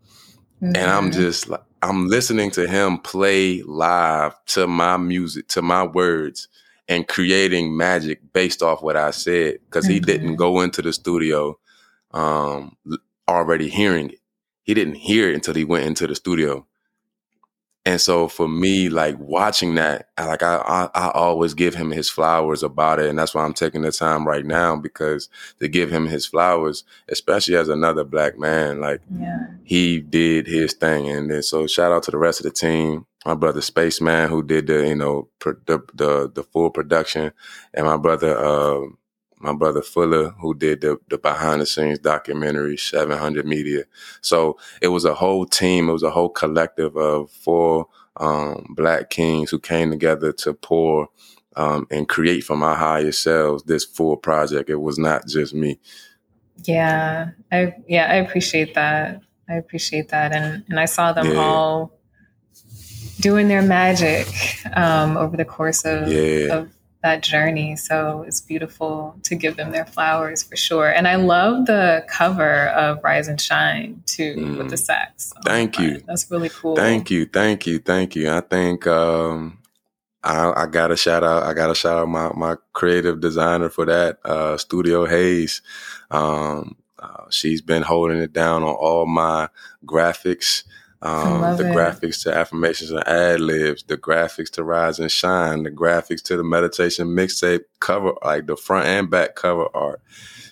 Mm-hmm. 0.62 0.76
And 0.76 0.91
I'm 0.91 1.11
mm-hmm. 1.11 1.20
just 1.20 1.49
like, 1.49 1.62
I'm 1.87 2.09
listening 2.09 2.51
to 2.53 2.66
him 2.66 2.99
play 2.99 3.62
live 3.62 4.34
to 4.47 4.66
my 4.66 4.97
music, 4.97 5.47
to 5.49 5.62
my 5.62 5.84
words, 5.84 6.49
and 6.89 7.07
creating 7.07 7.76
magic 7.76 8.32
based 8.32 8.61
off 8.61 8.82
what 8.82 8.97
I 8.97 9.12
said 9.12 9.61
because 9.66 9.84
mm-hmm. 9.84 9.95
he 9.95 10.01
didn't 10.01 10.26
mm-hmm. 10.30 10.37
go 10.37 10.62
into 10.62 10.82
the 10.82 10.93
studio 10.93 11.57
um, 12.11 12.76
already 13.28 13.68
hearing 13.68 14.11
it. 14.11 14.18
He 14.64 14.74
didn't 14.74 14.97
hear 14.97 15.30
it 15.30 15.37
until 15.37 15.55
he 15.55 15.62
went 15.62 15.87
into 15.87 16.09
the 16.09 16.16
studio. 16.16 16.66
And 17.87 18.01
so 18.01 18.26
for 18.26 18.49
me, 18.49 18.89
like 18.89 19.16
watching 19.20 19.76
that, 19.76 20.09
like 20.18 20.43
I, 20.43 20.57
I, 20.57 20.91
I, 20.93 21.11
always 21.12 21.55
give 21.55 21.76
him 21.76 21.93
his 21.93 22.11
flowers 22.11 22.64
about 22.64 22.99
it. 22.99 23.09
And 23.09 23.16
that's 23.16 23.32
why 23.32 23.45
I'm 23.45 23.55
taking 23.55 23.82
the 23.82 23.93
time 23.93 24.26
right 24.26 24.45
now 24.45 24.74
because 24.74 25.28
to 25.61 25.68
give 25.68 25.93
him 25.93 26.07
his 26.07 26.26
flowers, 26.26 26.82
especially 27.09 27.55
as 27.55 27.68
another 27.68 28.03
black 28.03 28.41
man, 28.41 28.80
like 28.80 29.03
yeah. 29.16 29.47
he 29.62 30.01
did 30.01 30.49
his 30.49 30.72
thing. 30.72 31.09
And 31.09 31.30
then 31.30 31.45
so 31.45 31.68
shout 31.68 31.93
out 31.93 32.03
to 32.03 32.11
the 32.11 32.18
rest 32.18 32.41
of 32.41 32.45
the 32.45 32.51
team. 32.51 33.07
My 33.24 33.37
brother 33.37 33.61
Spaceman 33.61 34.30
who 34.30 34.43
did 34.43 34.66
the, 34.66 34.89
you 34.89 34.97
know, 34.97 35.28
pro- 35.39 35.55
the, 35.66 35.78
the, 35.95 36.28
the 36.34 36.43
full 36.43 36.70
production 36.70 37.30
and 37.72 37.87
my 37.87 37.97
brother, 37.97 38.37
uh, 38.37 38.80
my 39.39 39.53
brother 39.53 39.82
Fuller, 39.82 40.30
who 40.41 40.55
did 40.55 40.80
the, 40.80 40.99
the 41.09 41.18
behind 41.18 41.61
the 41.61 41.66
scenes 41.66 41.99
documentary, 41.99 42.76
700 42.76 43.47
Media. 43.47 43.84
So 44.20 44.59
it 44.80 44.89
was 44.89 45.05
a 45.05 45.14
whole 45.14 45.47
team, 45.47 45.89
it 45.89 45.93
was 45.93 46.03
a 46.03 46.11
whole 46.11 46.30
collective 46.30 46.97
of 46.97 47.30
four 47.30 47.89
um, 48.16 48.66
black 48.70 49.11
kings 49.11 49.51
who 49.51 49.59
came 49.59 49.91
together 49.91 50.32
to 50.32 50.55
pour 50.55 51.09
um, 51.57 51.87
and 51.91 52.09
create 52.09 52.45
from 52.45 52.62
our 52.62 52.76
higher 52.76 53.12
selves 53.12 53.62
this 53.64 53.84
full 53.84 54.16
project. 54.16 54.70
It 54.70 54.80
was 54.80 54.99
not 54.99 55.26
just 55.26 55.55
me. 55.55 55.78
Yeah, 56.64 57.30
I 57.53 57.74
yeah, 57.87 58.07
I 58.11 58.14
appreciate 58.16 58.74
that. 58.74 59.20
I 59.49 59.55
appreciate 59.55 60.09
that, 60.09 60.32
and 60.32 60.64
and 60.68 60.80
I 60.80 60.87
saw 60.87 61.12
them 61.12 61.32
yeah. 61.32 61.39
all 61.39 61.93
doing 63.20 63.49
their 63.49 63.62
magic 63.62 64.26
um, 64.74 65.16
over 65.16 65.37
the 65.37 65.45
course 65.45 65.84
of, 65.84 66.09
yeah. 66.09 66.55
of 66.55 66.70
that 67.07 67.22
journey. 67.22 67.76
So 67.76 68.24
it's 68.26 68.40
beautiful 68.40 69.16
to 69.22 69.36
give 69.36 69.57
them 69.57 69.70
their 69.70 69.86
flowers 69.86 70.42
for 70.42 70.57
sure. 70.57 70.90
And 70.90 71.07
I 71.07 71.14
love 71.14 71.66
the 71.66 72.04
cover 72.09 72.66
of 72.68 73.02
Rise 73.04 73.28
and 73.28 73.40
Shine 73.40 74.02
too 74.07 74.34
mm. 74.36 74.59
with 74.59 74.70
the 74.70 74.76
sax. 74.76 75.32
Oh 75.36 75.40
thank 75.44 75.78
you. 75.78 76.02
That's 76.07 76.28
really 76.30 76.48
cool. 76.48 76.74
Thank 76.74 77.11
you. 77.11 77.26
Thank 77.26 77.66
you. 77.66 77.78
Thank 77.78 78.16
you. 78.16 78.30
I 78.30 78.40
think 78.40 78.86
um, 78.88 79.59
I, 80.24 80.64
I 80.64 80.66
got 80.66 80.90
a 80.90 80.96
shout 80.96 81.22
out. 81.22 81.44
I 81.44 81.54
got 81.54 81.68
to 81.68 81.74
shout 81.76 81.98
out 81.98 82.09
my 82.09 82.32
my 82.34 82.57
creative 82.72 83.20
designer 83.20 83.68
for 83.68 83.86
that, 83.86 84.18
uh, 84.24 84.57
Studio 84.57 85.07
Hayes. 85.07 85.62
Um, 86.11 86.76
uh, 86.98 87.30
she's 87.30 87.62
been 87.62 87.82
holding 87.82 88.18
it 88.18 88.32
down 88.32 88.64
on 88.64 88.74
all 88.74 89.07
my 89.07 89.48
graphics. 89.84 90.64
Um, 91.03 91.57
the 91.57 91.70
it. 91.70 91.74
graphics 91.74 92.22
to 92.22 92.34
affirmations 92.34 92.90
and 92.90 93.07
ad 93.07 93.40
libs, 93.40 93.82
the 93.84 93.97
graphics 93.97 94.51
to 94.53 94.64
rise 94.64 94.99
and 94.99 95.11
shine, 95.11 95.62
the 95.62 95.70
graphics 95.70 96.22
to 96.24 96.36
the 96.36 96.44
meditation 96.44 97.09
mixtape 97.09 97.64
cover, 97.80 98.14
like 98.24 98.47
the 98.47 98.57
front 98.57 98.86
and 98.86 99.11
back 99.11 99.36
cover 99.36 99.68
art. 99.74 100.01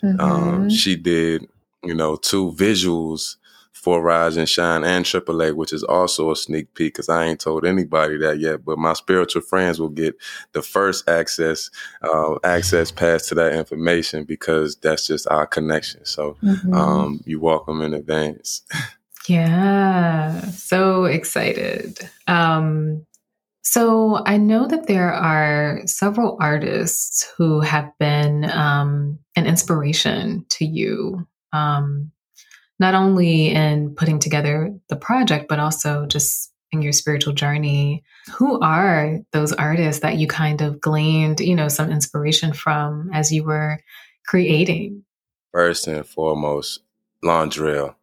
Um, 0.02 0.16
mm-hmm. 0.16 0.20
Um, 0.20 0.70
she 0.70 0.96
did, 0.96 1.48
you 1.82 1.94
know, 1.94 2.16
two 2.16 2.52
visuals 2.52 3.36
for 3.84 4.00
Rise 4.00 4.38
and 4.38 4.48
Shine 4.48 4.82
and 4.82 5.04
AAA, 5.04 5.54
which 5.54 5.74
is 5.74 5.84
also 5.84 6.30
a 6.30 6.36
sneak 6.36 6.72
peek 6.72 6.94
because 6.94 7.10
I 7.10 7.26
ain't 7.26 7.40
told 7.40 7.66
anybody 7.66 8.16
that 8.16 8.38
yet. 8.38 8.64
But 8.64 8.78
my 8.78 8.94
spiritual 8.94 9.42
friends 9.42 9.78
will 9.78 9.90
get 9.90 10.16
the 10.52 10.62
first 10.62 11.06
access, 11.06 11.68
uh, 12.02 12.36
access 12.44 12.90
pass 12.90 13.26
to 13.26 13.34
that 13.34 13.52
information 13.52 14.24
because 14.24 14.76
that's 14.76 15.06
just 15.06 15.28
our 15.28 15.46
connection. 15.46 16.02
So 16.06 16.38
mm-hmm. 16.42 16.72
um, 16.72 17.20
you're 17.26 17.40
welcome 17.40 17.82
in 17.82 17.92
advance. 17.92 18.62
Yeah, 19.28 20.40
so 20.50 21.04
excited. 21.04 21.98
Um, 22.26 23.06
so 23.62 24.22
I 24.26 24.36
know 24.36 24.66
that 24.66 24.86
there 24.86 25.12
are 25.12 25.80
several 25.86 26.36
artists 26.38 27.26
who 27.38 27.60
have 27.60 27.90
been 27.98 28.44
um, 28.50 29.18
an 29.36 29.46
inspiration 29.46 30.44
to 30.50 30.66
you, 30.66 31.26
um, 31.52 32.12
not 32.78 32.94
only 32.94 33.48
in 33.48 33.94
putting 33.94 34.18
together 34.18 34.74
the 34.88 34.96
project, 34.96 35.46
but 35.48 35.58
also 35.58 36.04
just 36.06 36.52
in 36.72 36.82
your 36.82 36.92
spiritual 36.92 37.32
journey. 37.32 38.04
Who 38.34 38.60
are 38.60 39.20
those 39.32 39.52
artists 39.52 40.02
that 40.02 40.18
you 40.18 40.26
kind 40.26 40.60
of 40.60 40.80
gleaned, 40.80 41.40
you 41.40 41.54
know, 41.54 41.68
some 41.68 41.90
inspiration 41.90 42.52
from 42.52 43.10
as 43.14 43.32
you 43.32 43.44
were 43.44 43.80
creating? 44.26 45.04
First 45.52 45.86
and 45.86 46.04
foremost, 46.04 46.80
Londrelle. 47.24 47.94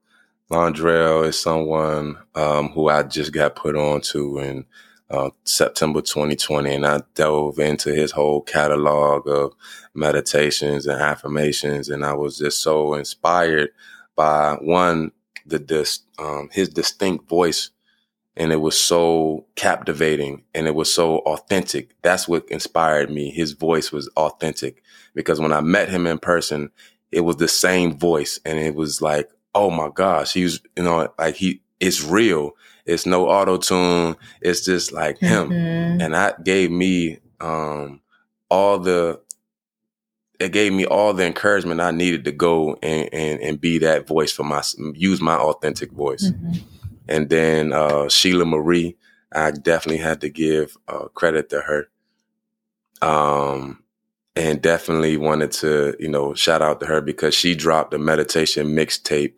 Londrelle 0.52 1.28
is 1.28 1.40
someone 1.40 2.18
um, 2.36 2.70
who 2.72 2.90
I 2.90 3.04
just 3.04 3.32
got 3.32 3.56
put 3.56 3.78
on 3.78 4.02
to 4.02 4.40
in 4.40 4.66
uh, 5.10 5.30
September 5.46 6.02
2020, 6.02 6.74
and 6.74 6.86
I 6.86 7.04
dove 7.16 7.58
into 7.58 7.94
his 7.94 8.12
whole 8.12 8.42
catalog 8.42 9.30
of 9.30 9.54
meditations 9.94 10.88
and 10.88 11.02
affirmations, 11.02 11.88
and 11.88 12.04
I 12.04 12.16
was 12.16 12.38
just 12.38 12.62
so 12.62 12.96
inspired 12.96 13.70
by 14.18 14.58
one 14.60 15.14
the 15.46 15.58
dis, 15.58 16.02
um, 16.20 16.50
his 16.52 16.68
distinct 16.68 17.30
voice, 17.30 17.70
and 18.36 18.52
it 18.52 18.60
was 18.60 18.78
so 18.78 19.46
captivating 19.56 20.44
and 20.54 20.68
it 20.68 20.76
was 20.76 20.94
so 20.94 21.20
authentic. 21.20 21.96
That's 22.02 22.28
what 22.28 22.46
inspired 22.50 23.10
me. 23.10 23.32
His 23.32 23.54
voice 23.54 23.94
was 23.94 24.10
authentic 24.18 24.84
because 25.16 25.40
when 25.40 25.54
I 25.54 25.62
met 25.62 25.88
him 25.88 26.08
in 26.08 26.20
person, 26.20 26.72
it 27.10 27.22
was 27.22 27.38
the 27.38 27.48
same 27.48 27.98
voice, 27.98 28.38
and 28.46 28.60
it 28.60 28.76
was 28.76 29.02
like 29.02 29.30
oh 29.54 29.70
my 29.70 29.90
gosh, 29.94 30.34
he's 30.34 30.62
you 30.76 30.84
know 30.84 31.12
like 31.18 31.36
he 31.36 31.62
it's 31.80 32.04
real. 32.04 32.52
It's 32.86 33.06
no 33.06 33.30
auto 33.30 33.58
tune. 33.58 34.16
It's 34.42 34.66
just 34.66 34.92
like 34.92 35.20
him, 35.20 35.50
mm-hmm. 35.50 36.02
and 36.02 36.14
that 36.14 36.44
gave 36.44 36.72
me 36.72 37.20
um 37.40 38.02
all 38.50 38.80
the 38.80 39.20
it 40.40 40.52
gave 40.52 40.74
me 40.74 40.86
all 40.86 41.14
the 41.14 41.26
encouragement 41.26 41.82
I 41.82 41.92
needed 41.92 42.26
to 42.26 42.32
go 42.32 42.78
and 42.82 43.10
and, 43.14 43.40
and 43.42 43.62
be 43.62 43.78
that 43.80 44.08
voice 44.08 44.32
for 44.32 44.44
my 44.44 44.64
use 44.94 45.22
my 45.22 45.36
authentic 45.36 45.92
voice. 45.92 46.30
Mm-hmm. 46.30 46.66
And 47.08 47.30
then 47.30 47.74
uh, 47.74 48.10
Sheila 48.10 48.46
Marie, 48.46 48.96
I 49.32 49.52
definitely 49.52 50.02
had 50.02 50.22
to 50.22 50.30
give 50.30 50.78
uh, 50.88 51.08
credit 51.10 51.50
to 51.50 51.62
her. 51.62 51.90
Um, 53.02 53.84
and 54.36 54.62
definitely 54.62 55.16
wanted 55.18 55.52
to, 55.52 55.96
you 56.00 56.08
know, 56.08 56.34
shout 56.34 56.62
out 56.62 56.80
to 56.80 56.86
her 56.86 57.02
because 57.02 57.36
she 57.36 57.54
dropped 57.56 57.94
a 57.94 57.98
meditation 57.98 58.68
mixtape 58.68 59.34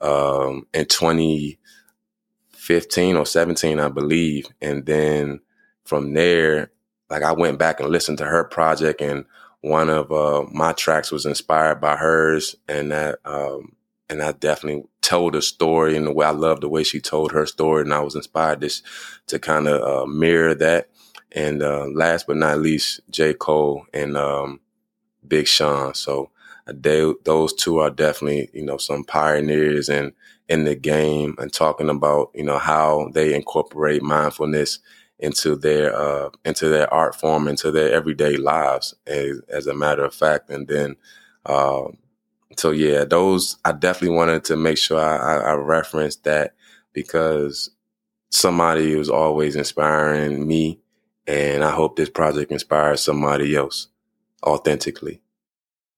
um, 0.00 0.66
in 0.74 0.86
2015 0.86 3.16
or 3.16 3.24
17, 3.24 3.78
I 3.78 3.88
believe. 3.88 4.48
And 4.60 4.84
then 4.84 5.38
from 5.84 6.14
there, 6.14 6.72
like 7.08 7.22
I 7.22 7.30
went 7.32 7.58
back 7.58 7.78
and 7.78 7.90
listened 7.90 8.18
to 8.18 8.24
her 8.24 8.42
project, 8.44 9.00
and 9.00 9.24
one 9.60 9.90
of 9.90 10.10
uh, 10.10 10.44
my 10.50 10.72
tracks 10.72 11.12
was 11.12 11.26
inspired 11.26 11.80
by 11.80 11.96
hers, 11.96 12.56
and 12.68 12.90
that 12.90 13.18
um, 13.24 13.76
and 14.08 14.22
I 14.22 14.32
definitely 14.32 14.84
told 15.02 15.36
a 15.36 15.42
story 15.42 15.94
in 15.94 16.06
the 16.06 16.12
way 16.12 16.24
I 16.24 16.30
love 16.30 16.60
the 16.60 16.70
way 16.70 16.84
she 16.84 17.00
told 17.00 17.32
her 17.32 17.44
story, 17.44 17.82
and 17.82 17.92
I 17.92 18.00
was 18.00 18.14
inspired 18.14 18.62
this 18.62 18.82
to 19.26 19.38
kind 19.38 19.68
of 19.68 19.82
uh, 19.82 20.06
mirror 20.06 20.54
that 20.54 20.88
and 21.34 21.62
uh, 21.62 21.86
last 21.86 22.26
but 22.26 22.36
not 22.36 22.60
least, 22.60 23.00
J. 23.10 23.34
Cole 23.34 23.86
and 23.92 24.16
um, 24.16 24.60
Big 25.26 25.46
Sean. 25.46 25.94
So 25.94 26.30
uh, 26.66 26.72
they, 26.76 27.12
those 27.24 27.52
two 27.52 27.78
are 27.78 27.90
definitely, 27.90 28.50
you 28.52 28.64
know, 28.64 28.78
some 28.78 29.04
pioneers 29.04 29.88
in 29.88 30.12
in 30.48 30.64
the 30.64 30.74
game 30.74 31.34
and 31.38 31.52
talking 31.52 31.88
about, 31.88 32.30
you 32.34 32.44
know, 32.44 32.58
how 32.58 33.08
they 33.14 33.34
incorporate 33.34 34.02
mindfulness 34.02 34.80
into 35.18 35.56
their 35.56 35.94
uh, 35.94 36.30
into 36.44 36.68
their 36.68 36.92
art 36.92 37.14
form, 37.14 37.48
into 37.48 37.70
their 37.70 37.92
everyday 37.92 38.36
lives, 38.36 38.94
as, 39.06 39.40
as 39.48 39.66
a 39.66 39.74
matter 39.74 40.04
of 40.04 40.14
fact. 40.14 40.50
And 40.50 40.66
then, 40.68 40.96
uh, 41.46 41.84
so 42.56 42.70
yeah, 42.72 43.04
those 43.04 43.56
I 43.64 43.72
definitely 43.72 44.16
wanted 44.16 44.44
to 44.46 44.56
make 44.56 44.78
sure 44.78 45.00
I, 45.00 45.16
I, 45.16 45.36
I 45.36 45.54
referenced 45.54 46.24
that 46.24 46.54
because 46.92 47.70
somebody 48.30 48.94
was 48.96 49.08
always 49.08 49.56
inspiring 49.56 50.46
me 50.46 50.81
and 51.26 51.64
I 51.64 51.70
hope 51.70 51.96
this 51.96 52.10
project 52.10 52.52
inspires 52.52 53.02
somebody 53.02 53.54
else 53.54 53.88
authentically. 54.42 55.20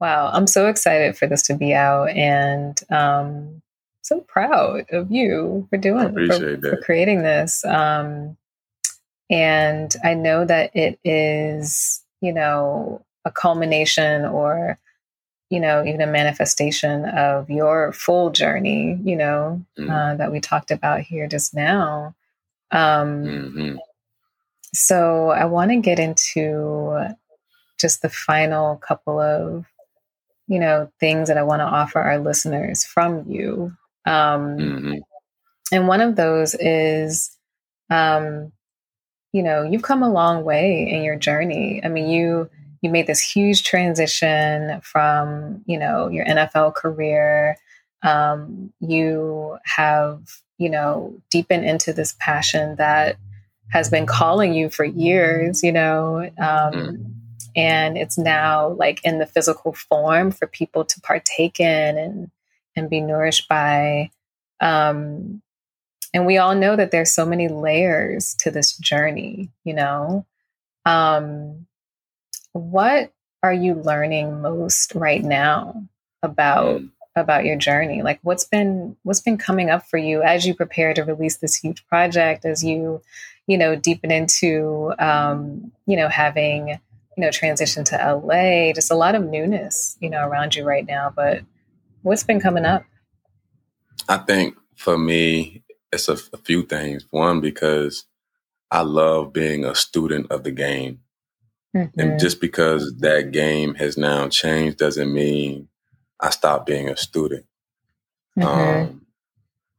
Wow, 0.01 0.31
I'm 0.33 0.47
so 0.47 0.67
excited 0.69 1.17
for 1.17 1.27
this 1.27 1.43
to 1.45 1.55
be 1.55 1.73
out 1.73 2.11
and 2.11 2.79
um, 2.91 3.63
so 4.03 4.21
proud 4.21 4.87
of 4.91 5.11
you 5.11 5.67
for 5.71 5.79
doing 5.79 6.13
for, 6.13 6.59
for, 6.61 6.77
creating 6.83 7.23
this. 7.23 7.65
Um, 7.65 8.37
and 9.31 9.95
I 10.05 10.15
know 10.15 10.45
that 10.45 10.75
it 10.75 10.99
is, 11.05 12.03
you 12.21 12.33
know, 12.33 13.05
a 13.25 13.31
culmination 13.31 14.27
or 14.27 14.79
you 15.51 15.61
know, 15.61 15.85
even 15.85 16.01
a 16.01 16.07
manifestation 16.07 17.05
of 17.05 17.49
your 17.49 17.93
full 17.93 18.31
journey, 18.31 18.99
you 19.05 19.15
know, 19.15 19.65
mm-hmm. 19.79 19.89
uh, 19.89 20.17
that 20.17 20.33
we 20.33 20.41
talked 20.41 20.73
about 20.73 21.01
here 21.01 21.29
just 21.29 21.55
now. 21.55 22.15
Um, 22.73 23.25
mm-hmm. 23.25 23.77
So 24.75 25.31
I 25.31 25.45
want 25.45 25.71
to 25.71 25.77
get 25.77 25.99
into 25.99 27.15
just 27.81 28.03
the 28.03 28.09
final 28.09 28.77
couple 28.77 29.21
of, 29.21 29.65
you 30.49 30.59
know, 30.59 30.91
things 31.01 31.29
that 31.29 31.39
I 31.39 31.43
want 31.43 31.61
to 31.61 31.65
offer 31.65 32.01
our 32.01 32.19
listeners 32.19 32.85
from 32.85 33.25
you. 33.29 33.73
Um, 34.05 34.59
mm-hmm. 34.59 34.95
And 35.73 35.89
one 35.89 36.01
of 36.01 36.17
those 36.17 36.55
is, 36.55 37.37
um, 37.89 38.53
you 39.33 39.43
know, 39.43 39.63
you've 39.63 39.83
come 39.83 40.03
a 40.03 40.13
long 40.13 40.45
way 40.45 40.89
in 40.89 41.03
your 41.03 41.17
journey. 41.17 41.81
I 41.83 41.89
mean, 41.89 42.09
you 42.09 42.51
you 42.83 42.91
made 42.91 43.07
this 43.07 43.21
huge 43.21 43.65
transition 43.65 44.81
from, 44.83 45.63
you 45.67 45.79
know, 45.79 46.09
your 46.09 46.27
NFL 46.27 46.75
career. 46.75 47.57
Um, 48.03 48.73
you 48.81 49.57
have, 49.65 50.21
you 50.59 50.69
know, 50.69 51.17
deepened 51.31 51.65
into 51.65 51.95
this 51.95 52.15
passion 52.21 52.77
that 52.77 53.17
has 53.71 53.91
been 53.91 54.07
calling 54.07 54.55
you 54.55 54.69
for 54.69 54.85
years, 54.85 55.63
you 55.63 55.73
know, 55.73 56.31
um, 56.39 56.73
mm. 56.73 57.13
and 57.57 57.99
it's 57.99 58.19
now 58.19 58.69
like 58.69 59.01
in 59.05 59.19
the 59.19 59.27
physical 59.27 59.73
form 59.73 60.31
for 60.31 60.47
people 60.47 60.85
to 60.85 61.01
partake 61.01 61.61
in 61.61 61.99
and 61.99 62.31
and 62.77 62.91
be 62.91 63.01
nourished 63.01 63.49
by. 63.49 64.11
Um, 64.61 65.43
and 66.13 66.27
we 66.27 66.39
all 66.39 66.55
know 66.55 66.77
that 66.77 66.91
there's 66.91 67.13
so 67.13 67.27
many 67.27 67.49
layers 67.49 68.35
to 68.41 68.51
this 68.51 68.77
journey, 68.77 69.51
you 69.65 69.75
know. 69.75 70.27
Um, 70.87 71.67
what 72.53 73.13
are 73.43 73.53
you 73.53 73.75
learning 73.75 74.41
most 74.41 74.95
right 74.95 75.23
now 75.23 75.83
about 76.23 76.81
mm. 76.81 76.91
About 77.17 77.45
your 77.45 77.57
journey? 77.57 78.03
Like 78.03 78.21
what's 78.23 78.45
been 78.45 78.97
what's 79.03 79.21
been 79.21 79.39
coming 79.39 79.71
up 79.71 79.87
for 79.87 79.99
you 79.99 80.23
as 80.23 80.47
you 80.47 80.55
prepare 80.55 80.95
to 80.95 81.03
release 81.03 81.39
this 81.39 81.57
huge 81.57 81.87
project, 81.87 82.45
as 82.45 82.65
you, 82.65 83.03
you 83.47 83.59
know, 83.59 83.77
deepen 83.77 84.11
into 84.11 84.93
um, 84.99 85.73
you 85.87 85.97
know, 85.97 86.09
having, 86.09 86.69
you 86.69 86.79
know, 87.19 87.31
transition 87.31 87.85
to 87.85 87.97
LA, 87.97 88.73
just 88.73 88.91
a 88.91 88.97
lot 88.97 89.15
of 89.15 89.23
newness, 89.25 89.97
you 90.01 90.11
know, 90.11 90.27
around 90.27 90.55
you 90.55 90.65
right 90.65 90.87
now. 90.87 91.13
But 91.15 91.43
what's 92.03 92.25
been 92.25 92.41
coming 92.41 92.65
up? 92.65 92.85
I 94.09 94.19
think 94.19 94.57
for 94.77 94.99
me, 94.99 95.63
it's 95.93 96.09
a, 96.09 96.19
a 96.33 96.39
few 96.39 96.65
things. 96.65 97.07
One, 97.11 97.41
because 97.41 98.05
I 98.71 98.83
love 98.83 99.33
being 99.33 99.65
a 99.65 99.75
student 99.75 100.31
of 100.31 100.43
the 100.43 100.51
game. 100.51 101.01
Mm-hmm. 101.77 102.01
And 102.01 102.21
just 102.21 102.41
because 102.41 102.93
that 102.99 103.33
game 103.33 103.75
has 103.75 103.97
now 103.97 104.29
changed 104.29 104.79
doesn't 104.79 105.13
mean 105.13 105.69
I 106.25 106.31
stopped 106.31 106.67
being 106.67 106.89
a 106.89 106.97
student. 106.97 107.45
Mm-hmm. 108.39 108.49
Um, 108.49 109.07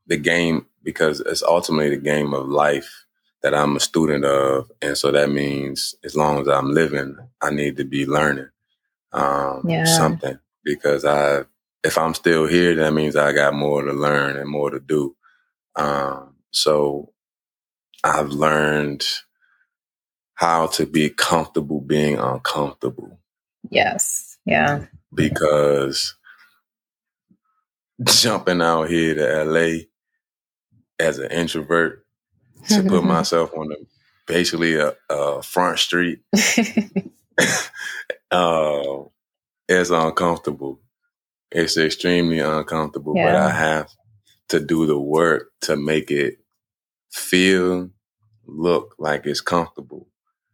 the 0.06 0.18
game, 0.18 0.68
because 0.84 1.20
it's 1.20 1.42
ultimately 1.42 1.90
the 1.90 2.02
game 2.02 2.36
of 2.36 2.48
life 2.48 3.06
that 3.42 3.56
I'm 3.56 3.76
a 3.76 3.80
student 3.80 4.24
of. 4.26 4.72
And 4.80 4.96
so 4.96 5.12
that 5.12 5.32
means 5.32 5.96
as 6.04 6.16
long 6.16 6.40
as 6.40 6.48
I'm 6.48 6.72
living, 6.72 7.18
I 7.42 7.50
need 7.50 7.78
to 7.78 7.84
be 7.84 8.06
learning 8.06 8.50
um, 9.12 9.64
yeah. 9.68 9.86
something 9.86 10.38
because 10.64 11.04
I, 11.04 11.46
if 11.84 11.98
I'm 11.98 12.14
still 12.14 12.46
here, 12.46 12.76
that 12.76 12.94
means 12.94 13.16
I 13.16 13.34
got 13.34 13.56
more 13.56 13.84
to 13.84 13.94
learn 13.94 14.38
and 14.38 14.50
more 14.50 14.70
to 14.70 14.80
do. 14.80 15.16
Um, 15.76 16.36
so 16.52 17.12
I've 18.04 18.30
learned 18.30 19.04
how 20.36 20.68
to 20.68 20.86
be 20.86 21.10
comfortable 21.10 21.82
being 21.82 22.20
uncomfortable. 22.20 23.20
Yes. 23.70 24.38
Yeah. 24.46 24.86
Because 25.12 26.16
jumping 28.04 28.62
out 28.62 28.90
here 28.90 29.16
to 29.16 29.44
LA 29.44 29.86
as 31.00 31.20
an 31.20 31.32
introvert 31.32 32.06
to 32.70 32.84
put 32.84 33.04
myself 33.06 33.52
on 33.56 33.70
the 33.70 33.86
basically 34.28 34.76
a, 34.76 34.96
a 35.10 35.42
front 35.42 35.80
street 35.80 36.20
uh, 38.32 38.82
is 39.68 39.92
uncomfortable. 39.92 40.82
It's 41.52 41.78
extremely 41.78 42.40
uncomfortable, 42.40 43.14
yeah. 43.16 43.26
but 43.26 43.36
I 43.36 43.50
have 43.52 43.90
to 44.50 44.60
do 44.60 44.86
the 44.86 45.00
work 45.00 45.52
to 45.62 45.76
make 45.76 46.12
it 46.12 46.40
feel, 47.12 47.90
look 48.46 48.96
like 49.00 49.26
it's 49.26 49.42
comfortable. 49.42 50.08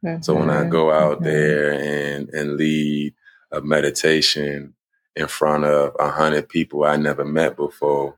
Mm-hmm. 0.05 0.21
So 0.21 0.35
when 0.35 0.49
I 0.49 0.65
go 0.65 0.91
out 0.91 1.17
mm-hmm. 1.17 1.25
there 1.25 1.71
and 1.73 2.29
and 2.29 2.57
lead 2.57 3.13
a 3.51 3.61
meditation 3.61 4.73
in 5.15 5.27
front 5.27 5.65
of 5.65 5.95
a 5.99 6.09
hundred 6.09 6.49
people 6.49 6.83
I 6.83 6.97
never 6.97 7.25
met 7.25 7.55
before, 7.55 8.15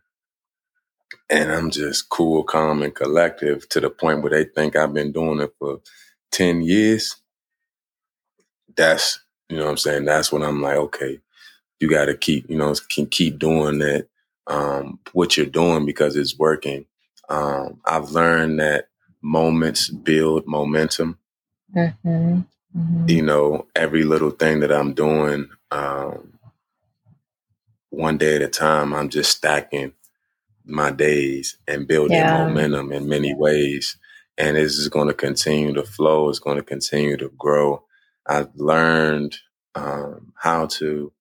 and 1.30 1.52
I'm 1.52 1.70
just 1.72 2.10
cool, 2.10 2.44
calm, 2.44 2.82
and 2.84 2.94
collective 2.94 3.68
to 3.70 3.80
the 3.80 3.90
point 3.90 4.22
where 4.22 4.32
they 4.32 4.46
think 4.46 4.76
I've 4.76 4.94
been 4.94 5.12
doing 5.12 5.42
it 5.42 5.54
for 5.60 5.82
ten 6.32 6.62
years. 6.62 7.16
That's 8.76 9.20
you 9.50 9.58
know 9.58 9.66
what 9.66 9.72
I'm 9.72 9.78
saying. 9.78 10.06
That's 10.06 10.32
when 10.32 10.44
I'm 10.44 10.62
like, 10.62 10.78
okay, 10.78 11.20
you 11.80 11.90
got 11.90 12.06
to 12.06 12.16
keep 12.16 12.50
you 12.50 12.58
know 12.58 12.74
can 12.90 13.08
keep 13.08 13.40
doing 13.40 13.80
that 13.80 14.08
um, 14.48 15.00
what 15.14 15.38
you're 15.38 15.46
doing 15.46 15.86
because 15.86 16.16
it's 16.16 16.38
working. 16.38 16.86
Um, 17.30 17.80
I've 17.86 18.12
learned 18.12 18.60
that 18.60 18.90
moments 19.22 19.90
build 19.90 20.46
momentum. 20.48 21.18
Mm-hmm. 21.76 22.42
Mm-hmm. 22.78 23.08
You 23.08 23.22
know, 23.22 23.68
every 23.76 24.04
little 24.04 24.32
thing 24.32 24.60
that 24.62 24.72
I'm 24.72 24.94
doing, 24.94 25.50
um, 25.72 26.33
one 27.94 28.18
day 28.18 28.36
at 28.36 28.42
a 28.42 28.48
time, 28.48 28.94
I'm 28.94 29.10
just 29.10 29.38
stacking 29.38 29.94
my 30.66 30.92
days 30.92 31.58
and 31.68 31.88
building 31.88 32.18
yeah. 32.18 32.46
momentum 32.46 32.92
in 32.92 33.08
many 33.08 33.34
ways. 33.34 33.98
And 34.38 34.58
it's 34.58 34.78
just 34.78 34.92
going 34.92 35.10
to 35.10 35.14
continue 35.14 35.74
to 35.74 35.84
flow. 35.84 36.30
It's 36.30 36.40
going 36.40 36.58
to 36.58 36.64
continue 36.64 37.18
to 37.18 37.30
grow. 37.38 37.84
I've 38.26 38.50
learned 38.56 39.38
um, 39.76 40.34
how 40.36 40.66
to 40.68 41.12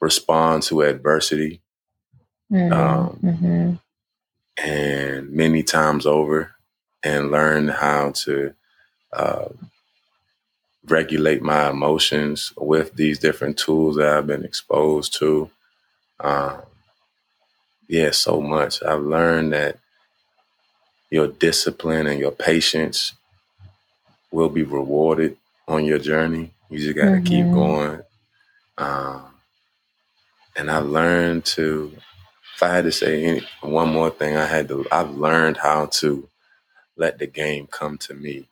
respond 0.00 0.62
to 0.64 0.82
adversity. 0.82 1.60
Mm-hmm. 2.52 2.72
Um, 2.72 3.18
mm-hmm. 3.22 3.74
And 4.64 5.30
many 5.30 5.62
times 5.62 6.06
over, 6.06 6.52
and 7.02 7.30
learn 7.30 7.68
how 7.68 8.10
to 8.10 8.54
uh, 9.12 9.48
regulate 10.86 11.42
my 11.42 11.68
emotions 11.68 12.52
with 12.56 12.94
these 12.94 13.18
different 13.18 13.58
tools 13.58 13.96
that 13.96 14.08
I've 14.08 14.26
been 14.26 14.44
exposed 14.44 15.18
to. 15.18 15.50
Um, 16.20 16.62
yeah, 17.88 18.10
so 18.10 18.40
much. 18.40 18.82
I've 18.82 19.02
learned 19.02 19.52
that 19.52 19.78
your 21.10 21.28
discipline 21.28 22.06
and 22.06 22.18
your 22.18 22.32
patience 22.32 23.14
will 24.32 24.48
be 24.48 24.62
rewarded 24.62 25.36
on 25.68 25.84
your 25.84 25.98
journey. 25.98 26.52
You 26.68 26.78
just 26.78 26.96
got 26.96 27.04
to 27.04 27.10
mm-hmm. 27.12 27.24
keep 27.24 27.44
going. 27.52 28.00
Um, 28.78 29.22
and 30.56 30.70
I've 30.70 30.86
learned 30.86 31.44
to, 31.46 31.92
if 32.56 32.62
I 32.62 32.68
had 32.68 32.84
to 32.84 32.92
say 32.92 33.24
any, 33.24 33.46
one 33.60 33.92
more 33.92 34.10
thing, 34.10 34.36
I 34.36 34.46
had 34.46 34.68
to, 34.68 34.86
I've 34.90 35.10
learned 35.10 35.58
how 35.58 35.86
to 36.00 36.28
let 36.96 37.18
the 37.18 37.26
game 37.26 37.66
come 37.66 37.98
to 37.98 38.14
me. 38.14 38.48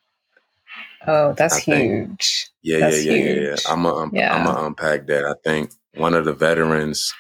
Oh, 1.07 1.35
that's 1.35 1.59
huge. 1.59 2.49
yeah, 2.63 2.79
that's 2.79 3.05
yeah, 3.05 3.13
yeah, 3.13 3.19
huge. 3.19 3.63
yeah, 3.65 3.71
I'm 3.71 3.83
gonna 3.83 3.97
um, 3.97 4.11
yeah. 4.15 4.35
I'm 4.35 4.45
gonna 4.47 4.67
unpack 4.67 5.07
that. 5.07 5.27
I 5.27 5.35
think 5.45 5.71
one 5.97 6.15
of 6.15 6.25
the 6.25 6.33
veterans. 6.33 7.13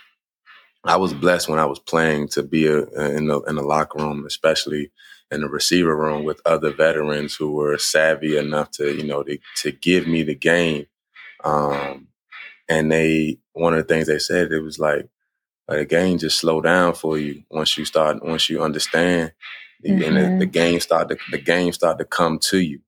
I 0.84 0.96
was 0.96 1.14
blessed 1.14 1.48
when 1.48 1.58
I 1.58 1.66
was 1.66 1.78
playing 1.78 2.28
to 2.28 2.42
be 2.42 2.66
a, 2.66 2.82
in 3.16 3.26
the 3.28 3.40
in 3.42 3.56
the 3.56 3.62
locker 3.62 3.98
room, 3.98 4.24
especially 4.26 4.90
in 5.30 5.40
the 5.40 5.48
receiver 5.48 5.96
room 5.96 6.24
with 6.24 6.40
other 6.44 6.72
veterans 6.72 7.34
who 7.34 7.52
were 7.52 7.78
savvy 7.78 8.36
enough 8.36 8.70
to 8.72 8.94
you 8.94 9.04
know 9.04 9.22
to, 9.22 9.38
to 9.56 9.72
give 9.72 10.06
me 10.06 10.22
the 10.22 10.34
game. 10.34 10.86
Um, 11.42 12.08
and 12.68 12.90
they 12.90 13.38
one 13.52 13.74
of 13.74 13.86
the 13.86 13.94
things 13.94 14.06
they 14.06 14.18
said 14.18 14.52
it 14.52 14.60
was 14.60 14.78
like 14.78 15.08
the 15.68 15.84
game 15.84 16.18
just 16.18 16.38
slow 16.38 16.60
down 16.60 16.94
for 16.94 17.18
you 17.18 17.42
once 17.50 17.76
you 17.76 17.84
start 17.84 18.24
once 18.24 18.48
you 18.48 18.62
understand 18.62 19.32
mm-hmm. 19.84 20.02
and 20.02 20.16
the, 20.16 20.20
the, 20.20 20.28
mm-hmm. 20.28 20.50
game 20.50 20.80
start 20.80 21.08
to 21.08 21.16
the 21.30 21.38
game 21.38 21.72
start 21.72 21.98
to 21.98 22.04
come 22.04 22.38
to 22.38 22.58
you 22.58 22.80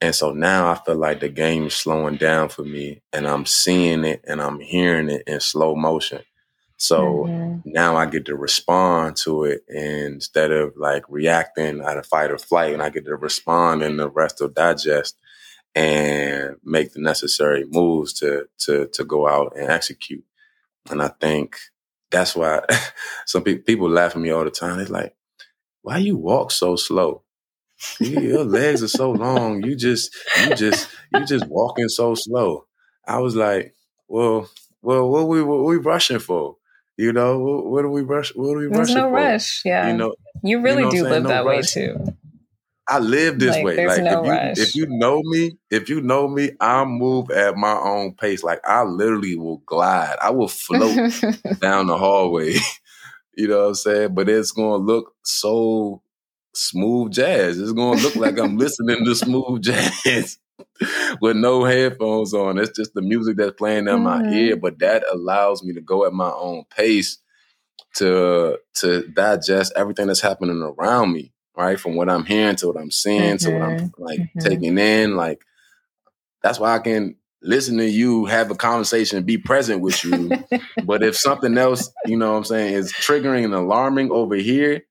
and 0.00 0.14
so 0.14 0.32
now 0.32 0.70
I 0.70 0.74
feel 0.74 0.96
like 0.96 1.20
the 1.20 1.28
game 1.28 1.66
is 1.66 1.74
slowing 1.74 2.16
down 2.16 2.50
for 2.50 2.62
me 2.62 3.02
and 3.12 3.26
I'm 3.26 3.46
seeing 3.46 4.04
it 4.04 4.22
and 4.26 4.42
I'm 4.42 4.60
hearing 4.60 5.08
it 5.08 5.22
in 5.26 5.40
slow 5.40 5.74
motion. 5.74 6.22
So 6.76 7.24
mm-hmm. 7.26 7.60
now 7.64 7.96
I 7.96 8.06
get 8.06 8.26
to 8.26 8.36
respond 8.36 9.16
to 9.18 9.44
it 9.44 9.64
instead 9.68 10.50
of 10.50 10.74
like 10.76 11.04
reacting 11.08 11.82
out 11.82 11.96
of 11.96 12.06
fight 12.06 12.30
or 12.30 12.38
flight 12.38 12.74
and 12.74 12.82
I 12.82 12.90
get 12.90 13.06
to 13.06 13.16
respond 13.16 13.82
and 13.82 13.98
the 13.98 14.10
rest 14.10 14.40
will 14.40 14.48
digest 14.48 15.16
and 15.74 16.56
make 16.64 16.92
the 16.92 17.00
necessary 17.00 17.64
moves 17.70 18.12
to 18.14 18.48
to 18.58 18.86
to 18.88 19.04
go 19.04 19.28
out 19.28 19.54
and 19.56 19.70
execute. 19.70 20.24
And 20.90 21.02
I 21.02 21.08
think 21.08 21.56
that's 22.10 22.36
why 22.36 22.62
some 23.26 23.42
pe- 23.42 23.56
people 23.58 23.88
laugh 23.88 24.14
at 24.14 24.22
me 24.22 24.30
all 24.30 24.44
the 24.44 24.50
time. 24.50 24.78
They're 24.78 24.86
like, 24.86 25.14
"Why 25.82 25.98
you 25.98 26.16
walk 26.16 26.50
so 26.50 26.76
slow?" 26.76 27.22
your 28.00 28.44
legs 28.44 28.82
are 28.82 28.88
so 28.88 29.10
long. 29.10 29.62
You 29.62 29.76
just, 29.76 30.14
you 30.40 30.54
just, 30.54 30.88
you 31.14 31.24
just 31.26 31.46
walking 31.46 31.88
so 31.88 32.14
slow. 32.14 32.66
I 33.06 33.18
was 33.18 33.36
like, 33.36 33.74
well, 34.08 34.48
well, 34.82 35.08
what 35.08 35.28
we, 35.28 35.42
what 35.42 35.64
we 35.64 35.76
rushing 35.76 36.18
for? 36.18 36.56
You 36.96 37.12
know, 37.12 37.38
what, 37.38 37.82
do 37.82 37.88
we 37.88 38.02
rush? 38.02 38.34
What 38.34 38.54
do 38.54 38.56
we 38.56 38.66
rush? 38.66 38.76
There's 38.76 38.88
rushing 38.88 38.96
no 38.96 39.10
for? 39.10 39.16
rush. 39.16 39.62
Yeah. 39.64 39.88
You 39.88 39.96
know, 39.96 40.14
you 40.42 40.60
really 40.60 40.78
you 40.78 40.84
know 40.84 40.90
do 40.90 41.02
live 41.04 41.22
no 41.24 41.28
that 41.28 41.44
rush. 41.44 41.76
way 41.76 41.86
too. 41.86 42.16
I 42.88 43.00
live 43.00 43.38
this 43.38 43.56
like, 43.56 43.64
way. 43.64 43.86
Like 43.86 44.02
no 44.02 44.24
if 44.24 44.56
you 44.56 44.62
if 44.62 44.74
you 44.76 44.86
know 44.86 45.20
me, 45.24 45.58
if 45.70 45.88
you 45.88 46.00
know 46.00 46.28
me, 46.28 46.52
I 46.60 46.84
move 46.84 47.30
at 47.30 47.56
my 47.56 47.72
own 47.72 48.14
pace. 48.14 48.44
Like 48.44 48.60
I 48.64 48.84
literally 48.84 49.36
will 49.36 49.58
glide. 49.66 50.16
I 50.22 50.30
will 50.30 50.48
float 50.48 50.96
down 51.60 51.88
the 51.88 51.98
hallway. 51.98 52.54
you 53.36 53.48
know 53.48 53.62
what 53.62 53.68
I'm 53.68 53.74
saying? 53.74 54.14
But 54.14 54.28
it's 54.28 54.52
gonna 54.52 54.76
look 54.76 55.14
so 55.24 56.00
smooth 56.54 57.12
jazz. 57.12 57.58
It's 57.58 57.72
gonna 57.72 58.00
look 58.00 58.14
like 58.14 58.38
I'm 58.38 58.56
listening 58.56 59.04
to 59.04 59.14
smooth 59.16 59.62
jazz 60.04 60.38
with 61.20 61.36
no 61.36 61.64
headphones 61.64 62.34
on. 62.34 62.58
It's 62.58 62.76
just 62.76 62.94
the 62.94 63.02
music 63.02 63.36
that's 63.36 63.56
playing 63.56 63.88
in 63.88 63.96
mm-hmm. 63.96 64.04
my 64.04 64.30
ear, 64.32 64.56
but 64.56 64.78
that 64.80 65.04
allows 65.12 65.62
me 65.64 65.74
to 65.74 65.80
go 65.80 66.06
at 66.06 66.12
my 66.12 66.30
own 66.30 66.64
pace 66.70 67.18
to 67.96 68.58
to 68.74 69.08
digest 69.08 69.72
everything 69.76 70.06
that's 70.08 70.20
happening 70.20 70.62
around 70.62 71.12
me. 71.12 71.32
right? 71.56 71.80
From 71.80 71.96
what 71.96 72.10
I'm 72.10 72.24
hearing 72.26 72.56
to 72.56 72.68
what 72.68 72.76
I'm 72.78 72.90
seeing 72.90 73.38
to 73.38 73.50
what 73.50 73.62
I'm 73.62 73.76
Mm-hmm. 73.76 74.02
like 74.02 74.20
Mhm. 74.20 74.44
taking 74.44 74.78
in. 74.78 75.16
Like 75.16 75.42
that's 76.42 76.60
why 76.60 76.74
I 76.74 76.78
can 76.80 77.16
listen 77.42 77.78
to 77.78 77.88
you, 77.88 78.26
have 78.26 78.50
a 78.50 78.54
conversation, 78.54 79.22
be 79.24 79.38
present 79.38 79.80
with 79.80 80.04
you. 80.04 80.30
but 80.84 81.02
if 81.02 81.16
something 81.16 81.56
else, 81.56 81.90
you 82.06 82.16
know 82.16 82.32
what 82.32 82.38
I'm 82.38 82.44
saying, 82.44 82.74
is 82.74 82.92
triggering 82.92 83.44
and 83.44 83.54
alarming 83.54 84.10
over 84.10 84.34
here, 84.34 84.82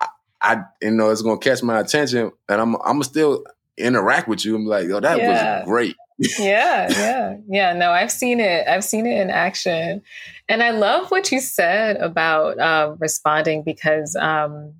I, 0.00 0.08
I 0.40 0.62
you 0.80 0.92
know 0.92 1.10
it's 1.10 1.22
gonna 1.22 1.38
catch 1.38 1.62
my 1.62 1.80
attention 1.80 2.30
and 2.48 2.60
I'm 2.60 2.76
I'm 2.84 3.02
still 3.02 3.44
interact 3.78 4.28
with 4.28 4.44
you. 4.44 4.56
I'm 4.56 4.66
like, 4.66 4.88
yo, 4.88 5.00
that 5.00 5.18
Yeah. 5.18 5.58
was 5.60 5.68
great. 5.68 5.96
yeah, 6.38 6.88
yeah, 6.98 7.36
yeah. 7.48 7.72
No, 7.74 7.92
I've 7.92 8.10
seen 8.12 8.40
it. 8.40 8.66
I've 8.66 8.84
seen 8.84 9.06
it 9.06 9.20
in 9.20 9.30
action, 9.30 10.02
and 10.48 10.62
I 10.62 10.70
love 10.70 11.10
what 11.10 11.30
you 11.30 11.40
said 11.40 11.96
about 11.98 12.58
uh, 12.58 12.96
responding 12.98 13.62
because 13.62 14.16
um, 14.16 14.74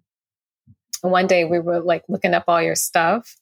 one 1.03 1.27
day 1.27 1.45
we 1.45 1.59
were 1.61 1.81
like 1.81 2.03
looking 2.09 2.35
up 2.35 2.45
all 2.49 2.61
your 2.61 2.75
stuff 2.75 3.37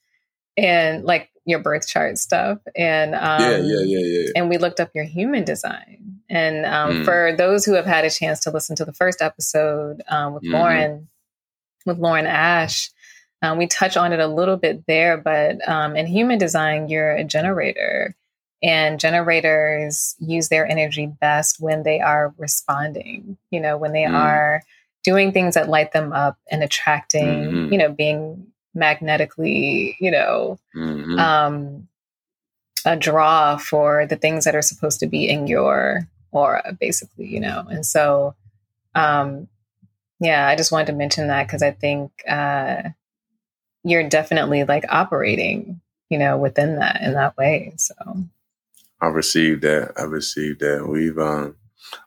and 0.59 1.05
like 1.05 1.31
your 1.47 1.61
birth 1.61 1.87
chart 1.89 2.19
stuff, 2.19 2.59
and 2.77 3.15
um, 3.15 3.41
yeah, 3.41 3.57
yeah, 3.59 3.81
yeah, 3.85 3.99
yeah. 4.25 4.29
and 4.37 4.49
we 4.51 4.59
looked 4.59 4.81
up 4.81 4.91
your 4.95 5.05
human 5.05 5.45
design. 5.45 6.21
And 6.29 6.67
um, 6.67 6.91
Mm. 6.91 7.05
for 7.05 7.35
those 7.39 7.65
who 7.65 7.75
have 7.75 7.87
had 7.87 8.05
a 8.05 8.11
chance 8.11 8.41
to 8.41 8.51
listen 8.51 8.75
to 8.77 8.85
the 8.85 8.93
first 8.93 9.23
episode 9.23 10.03
um, 10.09 10.35
with 10.35 10.43
Mhm. 10.43 10.53
Lauren, 10.53 11.09
with 11.87 11.99
Lauren 11.99 12.27
Ash, 12.27 12.91
um, 13.43 13.59
we 13.59 13.67
touch 13.67 13.97
on 13.97 14.13
it 14.13 14.21
a 14.21 14.27
little 14.27 14.57
bit 14.57 14.85
there. 14.87 15.17
But 15.17 15.67
um, 15.69 15.97
in 15.97 16.07
human 16.07 16.39
design, 16.39 16.89
you're 16.89 17.13
a 17.13 17.25
generator, 17.25 18.15
and 18.63 18.99
generators 18.99 20.15
use 20.19 20.49
their 20.49 20.67
energy 20.67 21.07
best 21.07 21.61
when 21.61 21.83
they 21.83 22.01
are 22.01 22.35
responding. 22.39 23.37
You 23.51 23.61
know, 23.61 23.77
when 23.77 23.93
they 23.93 24.05
Mm. 24.05 24.15
are 24.15 24.63
doing 25.05 25.33
things 25.33 25.55
that 25.55 25.69
light 25.69 25.93
them 25.93 26.13
up 26.13 26.37
and 26.51 26.63
attracting. 26.63 27.45
Mhm. 27.45 27.73
You 27.73 27.79
know, 27.79 27.93
being 27.93 28.47
magnetically, 28.75 29.97
you 30.01 30.11
know, 30.11 30.59
Mhm. 30.75 31.19
um, 31.19 31.89
a 32.85 32.97
draw 32.97 33.57
for 33.57 34.07
the 34.07 34.17
things 34.17 34.45
that 34.45 34.55
are 34.55 34.63
supposed 34.63 35.01
to 35.01 35.07
be 35.07 35.29
in 35.29 35.47
your 35.47 36.07
aura, 36.31 36.77
basically, 36.79 37.27
you 37.27 37.41
know. 37.41 37.65
And 37.71 37.85
so, 37.85 38.35
um, 38.95 39.49
yeah, 40.21 40.47
I 40.47 40.57
just 40.57 40.73
wanted 40.73 40.87
to 40.89 40.93
mention 40.93 41.29
that 41.29 41.47
because 41.47 41.63
I 41.63 41.71
think 41.73 42.13
uh, 42.29 42.83
you're 43.87 44.09
definitely 44.09 44.65
like 44.65 44.85
operating, 44.91 45.81
you 46.11 46.19
know, 46.19 46.37
within 46.37 46.77
that 46.81 47.01
in 47.03 47.15
that 47.15 47.37
way. 47.37 47.73
So, 47.77 47.95
I 49.01 49.07
received 49.07 49.63
that. 49.63 49.93
I 49.97 50.03
received 50.03 50.61
that. 50.61 50.87
We've 50.89 51.19
um 51.19 51.55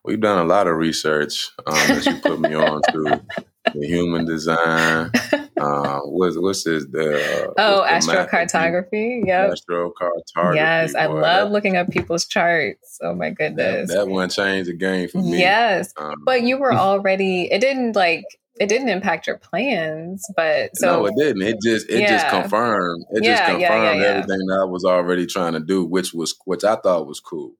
we've 0.03 0.19
done 0.19 0.39
a 0.39 0.43
lot 0.43 0.67
of 0.67 0.75
research 0.75 1.49
um, 1.65 1.73
that 1.75 2.05
you 2.05 2.15
put 2.17 2.39
me 2.39 2.53
on 2.53 2.81
to 2.91 3.21
the 3.73 3.87
human 3.87 4.25
design. 4.25 5.11
Uh, 5.57 5.99
what's 6.05 6.37
what's 6.37 6.63
this? 6.63 6.85
The 6.85 7.53
oh, 7.57 7.79
what's 7.81 8.05
the 8.07 8.13
map 8.13 8.31
that 8.31 8.41
you- 8.41 8.47
astrocartography. 8.59 9.27
Yep. 9.27 9.51
Astrocartography. 9.51 10.55
Yes, 10.55 10.95
I 10.95 11.07
boy. 11.07 11.13
love 11.21 11.47
That- 11.47 11.51
looking 11.51 11.77
up 11.77 11.89
people's 11.89 12.25
charts. 12.25 12.97
Oh 13.01 13.13
my 13.13 13.29
that, 13.29 13.35
goodness. 13.37 13.93
that 13.93 14.07
one 14.07 14.29
changed 14.29 14.69
the 14.69 14.73
game 14.73 15.07
for 15.09 15.19
me. 15.19 15.39
Yes. 15.39 15.93
Um, 15.97 16.15
But 16.25 16.43
you 16.43 16.57
were 16.57 16.73
already, 16.87 17.51
it 17.51 17.59
didn't 17.59 17.95
like, 17.95 18.23
it 18.59 18.67
didn't 18.69 18.89
impact 18.89 19.25
your 19.27 19.37
plans, 19.37 20.25
but 20.35 20.75
so 20.75 20.87
no, 20.87 21.05
it 21.05 21.13
didn't. 21.17 21.41
It 21.43 21.57
just 21.63 21.89
it 21.89 22.07
just 22.07 22.27
confirmed. 22.27 23.05
It 23.11 23.23
Yeah, 23.23 23.31
just 23.31 23.43
yeah, 23.43 23.57
yeah, 23.57 23.67
confirmed 23.67 24.01
yeah. 24.01 24.07
everything 24.09 24.45
that 24.47 24.59
I 24.61 24.65
was 24.65 24.85
already 24.85 25.25
trying 25.25 25.53
to 25.53 25.59
do, 25.61 25.83
which 25.85 26.13
was 26.13 26.35
which 26.45 26.63
I 26.63 26.75
thought 26.75 27.07
was 27.07 27.19
cool, 27.19 27.53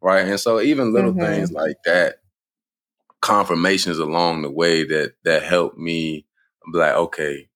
right? 0.00 0.26
And 0.26 0.40
so 0.40 0.60
even 0.60 0.92
little 0.92 1.12
Mhm. 1.12 1.20
things 1.20 1.52
like 1.52 1.76
that, 1.84 2.16
confirmations 3.20 3.98
along 3.98 4.42
the 4.42 4.50
way 4.50 4.84
that 4.84 5.14
that 5.24 5.42
helped 5.42 5.78
me 5.78 6.26
be 6.72 6.78
like, 6.78 6.94
okay, 6.94 7.48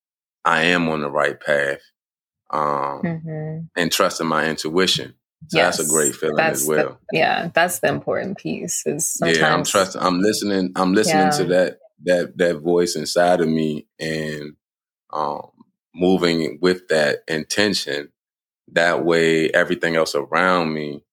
I 0.44 0.64
am 0.64 0.88
on 0.88 1.00
the 1.00 1.10
right 1.10 1.38
path, 1.40 1.80
um, 2.50 3.02
Mhm. 3.02 3.68
and 3.76 3.92
trusting 3.92 4.26
my 4.26 4.46
intuition. 4.48 5.14
So 5.48 5.58
that's 5.58 5.78
a 5.80 5.86
great 5.86 6.14
feeling 6.14 6.38
as 6.38 6.66
the- 6.66 6.68
well. 6.68 7.00
yeah, 7.12 7.50
that's 7.54 7.80
the 7.80 7.88
important 7.88 8.38
piece. 8.38 8.82
Is 8.86 9.08
sometimes 9.14 9.38
yeah, 9.38 9.54
I'm 9.54 9.64
trusting. 9.64 10.00
I'm 10.00 10.20
listening. 10.20 10.72
I'm 10.76 10.92
listening 10.92 11.30
to 11.32 11.44
that 11.46 11.78
that 12.04 12.38
that 12.38 12.58
voice 12.60 12.96
inside 12.96 13.40
of 13.40 13.48
me 13.48 13.86
and 14.00 14.54
um, 15.12 15.50
moving 15.94 16.58
with 16.62 16.88
that 16.88 17.20
intention. 17.28 18.10
That 18.72 19.04
way, 19.04 19.50
everything 19.50 19.96
else 19.96 20.14
around 20.14 20.74
me, 20.74 21.04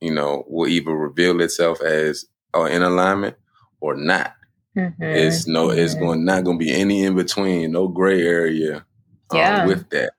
you 0.00 0.12
know, 0.14 0.44
will 0.48 0.68
either 0.68 0.92
reveal 0.92 1.40
itself 1.42 1.80
as 1.82 2.26
uh, 2.56 2.64
in 2.64 2.82
alignment 2.82 3.36
or 3.80 3.96
not. 3.96 4.34
Mhm, 4.76 4.96
It's 5.00 5.46
no. 5.48 5.70
It's 5.70 5.94
mhm. 5.94 6.00
going 6.00 6.24
not 6.24 6.44
going 6.44 6.58
to 6.58 6.64
be 6.64 6.72
any 6.74 7.04
in 7.04 7.16
between. 7.16 7.72
No 7.72 7.88
gray 7.88 8.22
area. 8.22 8.86
um, 9.30 9.38
Yeah. 9.38 9.66
with 9.66 9.90
that. 9.90 10.12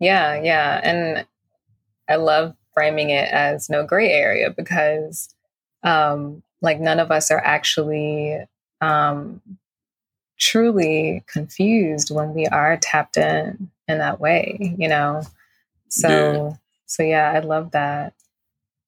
Yeah, 0.00 0.40
yeah. 0.42 0.80
And 0.84 1.26
I 2.08 2.16
love 2.16 2.54
framing 2.74 3.10
it 3.10 3.30
as 3.32 3.70
no 3.70 3.86
gray 3.86 4.10
area 4.10 4.50
because 4.50 5.34
um 5.84 6.42
like 6.62 6.80
none 6.80 7.00
of 7.00 7.10
us 7.10 7.30
are 7.30 7.40
actually 7.44 8.38
um 8.80 9.40
truly 10.38 11.22
confused 11.26 12.10
when 12.10 12.34
we 12.34 12.46
are 12.46 12.76
tapped 12.78 13.16
in 13.16 13.70
in 13.88 13.98
that 13.98 14.20
way, 14.20 14.74
you 14.78 14.88
know. 14.88 15.22
So 15.88 16.08
Yeah. 16.50 16.56
so 16.86 17.02
yeah, 17.02 17.32
I 17.32 17.40
love 17.40 17.72
that. 17.72 18.14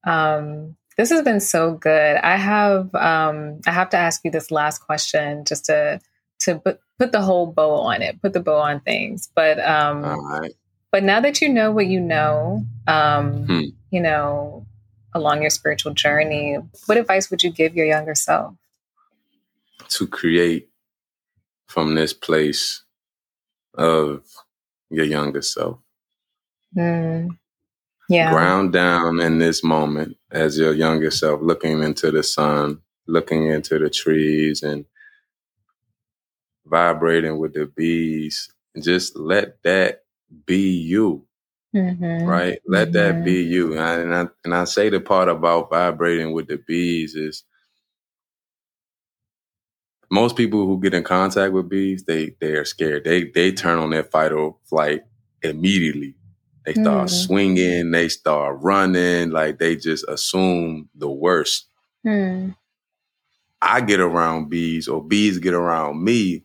Um 0.05 0.77
this 0.97 1.11
has 1.11 1.23
been 1.23 1.41
so 1.41 1.75
good. 1.75 2.17
I 2.17 2.37
have 2.37 2.95
um 2.95 3.61
I 3.67 3.73
have 3.73 3.91
to 3.91 3.97
ask 3.97 4.23
you 4.25 4.31
this 4.31 4.51
last 4.51 4.79
question 4.81 5.45
just 5.45 5.67
to 5.67 6.01
to 6.41 6.59
put 6.59 6.81
put 6.99 7.13
the 7.13 7.23
whole 7.23 7.47
bow 7.47 7.75
on 7.77 8.03
it, 8.03 8.21
put 8.23 8.33
the 8.33 8.41
bow 8.41 8.59
on 8.59 8.81
things. 8.81 9.31
But 9.35 9.59
um 9.61 10.03
right. 10.03 10.53
but 10.93 11.03
now 11.03 11.21
that 11.21 11.41
you 11.43 11.49
know 11.49 11.73
what 11.73 11.87
you 11.87 12.01
know, 12.01 12.65
um, 12.87 13.47
Hmm. 13.47 13.61
you 13.91 14.01
know, 14.01 14.65
along 15.15 15.41
your 15.43 15.51
spiritual 15.51 15.95
journey, 15.95 16.59
what 16.87 16.99
advice 16.99 17.31
would 17.31 17.43
you 17.43 17.51
give 17.51 17.75
your 17.75 17.87
younger 17.87 18.15
self? 18.15 18.55
To 19.91 20.07
create 20.07 20.69
from 21.67 21.95
this 21.95 22.13
place 22.13 22.83
of 23.75 24.25
your 24.91 25.05
younger 25.05 25.43
self. 25.43 25.79
Mm, 26.77 27.39
yeah. 28.09 28.33
ground 28.33 28.73
down 28.73 29.21
in 29.21 29.39
this 29.39 29.63
moment 29.63 30.17
as 30.31 30.59
your 30.59 30.73
younger 30.73 31.11
self, 31.11 31.41
looking 31.41 31.83
into 31.83 32.11
the 32.11 32.23
sun, 32.23 32.81
looking 33.07 33.47
into 33.47 33.79
the 33.79 33.91
trees, 33.91 34.63
and 34.63 34.85
vibrating 36.67 37.39
with 37.39 37.55
the 37.55 37.67
bees. 37.67 38.51
Just 38.81 39.17
let 39.17 39.63
that 39.63 40.03
be 40.47 40.71
you, 40.71 41.27
Mhm. 41.75 42.27
right? 42.27 42.59
Let 42.67 42.93
that 42.95 43.23
Mhm. 43.23 43.25
be 43.25 43.43
you. 43.43 43.73
And 43.73 43.81
I, 43.81 43.95
and 44.01 44.15
I 44.15 44.27
and 44.45 44.55
I 44.55 44.65
say 44.65 44.91
the 44.91 45.01
part 45.01 45.29
about 45.29 45.71
vibrating 45.71 46.33
with 46.33 46.49
the 46.49 46.59
bees 46.67 47.15
is 47.15 47.45
most 50.11 50.37
people 50.37 50.67
who 50.67 50.81
get 50.81 50.95
in 50.95 51.05
contact 51.05 51.53
with 51.53 51.69
bees, 51.69 52.05
they 52.05 52.35
they 52.41 52.53
are 52.53 52.65
scared. 52.65 53.05
They 53.05 53.25
they 53.25 53.53
turn 53.53 53.79
on 53.79 53.91
their 53.91 54.05
fight 54.05 54.33
or 54.33 54.57
flight 54.65 55.03
immediately. 55.43 56.15
They 56.67 56.75
start 56.75 57.09
Mm. 57.09 57.11
swinging, 57.11 57.91
they 57.91 58.09
start 58.09 58.59
running, 58.61 59.31
like 59.31 59.59
they 59.59 59.77
just 59.77 60.05
assume 60.09 60.89
the 60.95 61.11
worst. 61.11 61.69
Mm, 62.05 62.55
I 63.63 63.81
get 63.81 64.01
around 64.01 64.49
bees 64.51 64.89
or 64.89 65.03
bees 65.03 65.39
get 65.39 65.55
around 65.55 66.03
me, 66.05 66.45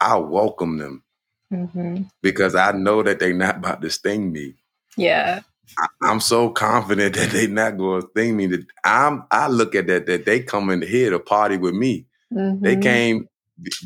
I 0.00 0.16
welcome 0.18 0.78
them 0.78 1.04
mhm. 1.50 2.08
because 2.22 2.54
I 2.54 2.72
know 2.72 3.02
that 3.02 3.18
they're 3.18 3.34
not 3.34 3.56
about 3.58 3.82
to 3.82 3.90
sting 3.90 4.32
me. 4.32 4.56
Yeah. 4.96 5.40
I, 5.78 5.86
I'm 6.02 6.20
so 6.20 6.50
confident 6.50 7.16
that 7.16 7.30
they're 7.30 7.48
not 7.48 7.76
going 7.78 8.02
to 8.02 8.08
think 8.14 8.36
me. 8.36 8.46
That 8.46 8.66
I'm. 8.84 9.24
I 9.30 9.48
look 9.48 9.74
at 9.74 9.86
that 9.88 10.06
that 10.06 10.24
they 10.24 10.40
come 10.40 10.70
in 10.70 10.82
here 10.82 11.10
to 11.10 11.18
party 11.18 11.56
with 11.56 11.74
me. 11.74 12.06
They 12.30 12.76
Mhm. 12.76 12.82
came. 12.82 13.28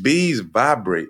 Bees 0.01 0.39
vibrate, 0.41 1.09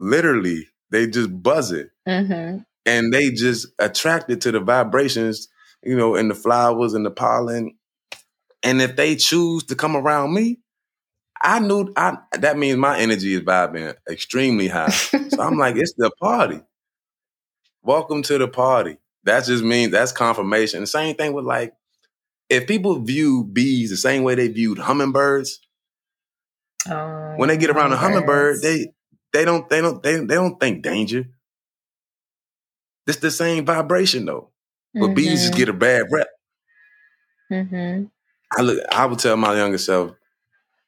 literally. 0.00 0.68
They 0.90 1.06
just 1.06 1.30
buzz 1.42 1.72
it. 1.72 1.90
Mhm. 2.08 2.64
and 2.86 3.12
they 3.12 3.30
just 3.30 3.66
attracted 3.78 4.40
to 4.40 4.50
the 4.52 4.60
vibrations, 4.60 5.48
you 5.82 5.94
know, 5.96 6.14
and 6.16 6.30
the 6.30 6.34
flowers 6.34 6.94
and 6.94 7.04
the 7.04 7.10
pollen. 7.10 7.76
And 8.62 8.80
if 8.80 8.96
they 8.96 9.14
choose 9.16 9.64
to 9.64 9.74
come 9.76 9.94
around 9.96 10.32
me, 10.34 10.60
I 11.42 11.60
knew 11.60 11.92
I 11.96 12.16
that 12.32 12.58
means 12.58 12.78
my 12.78 12.98
energy 12.98 13.34
is 13.34 13.42
vibing 13.42 13.94
extremely 14.10 14.68
high. 14.68 14.88
So 14.90 15.42
I'm 15.42 15.58
like, 15.58 15.76
it's 15.76 15.94
the 15.98 16.10
party. 16.20 16.60
Welcome 17.82 18.22
to 18.22 18.38
the 18.38 18.48
party. 18.48 18.96
That 19.28 19.44
just 19.44 19.62
means 19.62 19.92
that's 19.92 20.12
confirmation. 20.12 20.80
The 20.80 20.86
same 20.86 21.14
thing 21.16 21.32
with 21.34 21.44
like, 21.44 21.74
if 22.48 22.66
people 22.66 22.98
view 23.00 23.44
bees 23.44 23.90
the 23.90 23.96
same 23.96 24.22
way 24.22 24.34
they 24.34 24.48
viewed 24.48 24.78
hummingbirds, 24.78 25.60
Oh, 26.88 27.34
when 27.36 27.48
they 27.48 27.56
get 27.58 27.70
around 27.70 27.92
a 27.92 27.96
hummingbird, 27.96 28.62
they 28.62 28.86
they 29.32 29.44
don't 29.44 29.68
they 29.68 29.80
don't 29.82 30.02
they, 30.02 30.16
they 30.16 30.34
don't 30.34 30.58
think 30.58 30.82
danger. 30.82 31.26
It's 33.06 33.18
the 33.18 33.30
same 33.30 33.66
vibration 33.66 34.24
though. 34.26 34.50
But 34.94 35.08
bees 35.14 35.42
just 35.42 35.52
Mhm. 35.52 35.56
get 35.56 35.68
a 35.68 35.72
bad 35.74 36.06
rep. 36.10 36.28
Mhm. 37.52 38.10
I 38.56 38.62
look. 38.62 38.82
I 38.90 39.06
would 39.06 39.18
tell 39.18 39.36
my 39.36 39.54
younger 39.56 39.78
self 39.78 40.12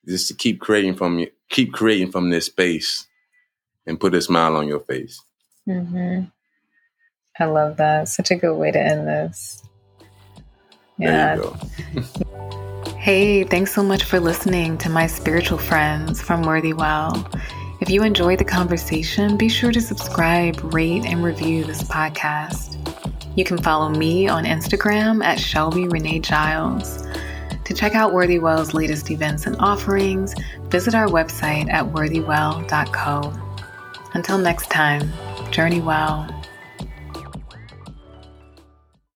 just 0.07 0.29
to 0.29 0.35
keep 0.35 0.61
creating 0.61 0.95
from 0.97 1.19
you, 1.19 1.31
keep 1.51 1.73
creating 1.73 2.11
from 2.13 2.31
this 2.31 2.47
space 2.47 3.07
and 3.87 4.01
put 4.01 4.15
a 4.15 4.23
smile 4.23 4.57
on 4.57 4.67
your 4.69 4.81
face. 4.81 5.21
Mm-hmm. 5.69 6.25
I 7.41 7.47
love 7.47 7.79
that. 7.79 8.09
Such 8.09 8.31
a 8.31 8.37
good 8.37 8.55
way 8.55 8.71
to 8.71 8.79
end 8.79 9.09
this. 9.09 9.63
Yeah. 10.99 11.41
hey, 12.99 13.45
thanks 13.45 13.75
so 13.75 13.83
much 13.83 14.05
for 14.05 14.21
listening 14.21 14.77
to 14.79 14.91
my 14.91 15.07
spiritual 15.07 15.57
friends 15.57 16.21
from 16.21 16.43
Worthy 16.43 16.75
Well. 16.75 17.27
If 17.81 17.89
you 17.89 18.03
enjoyed 18.03 18.39
the 18.39 18.45
conversation, 18.45 19.39
be 19.39 19.49
sure 19.49 19.73
to 19.73 19.81
subscribe, 19.81 20.75
rate, 20.75 21.07
and 21.07 21.25
review 21.25 21.65
this 21.65 21.83
podcast. 21.83 22.77
You 23.37 23.45
can 23.45 23.57
follow 23.57 23.89
me 23.89 24.29
on 24.29 24.45
Instagram 24.45 25.25
at 25.25 25.41
Shelby 25.41 25.89
Renee 25.89 26.19
Giles. 26.19 27.07
To 27.65 27.73
check 27.73 27.95
out 27.95 28.13
Worthy 28.13 28.39
Well's 28.39 28.75
latest 28.75 29.11
events 29.11 29.47
and 29.47 29.57
offerings, 29.61 30.35
visit 30.65 30.95
our 30.95 31.07
website 31.07 31.73
at 31.73 31.87
worthywell.co. 31.87 33.33
Until 34.13 34.37
next 34.37 34.71
time, 34.71 35.11
journey 35.51 35.81
well. 35.81 36.40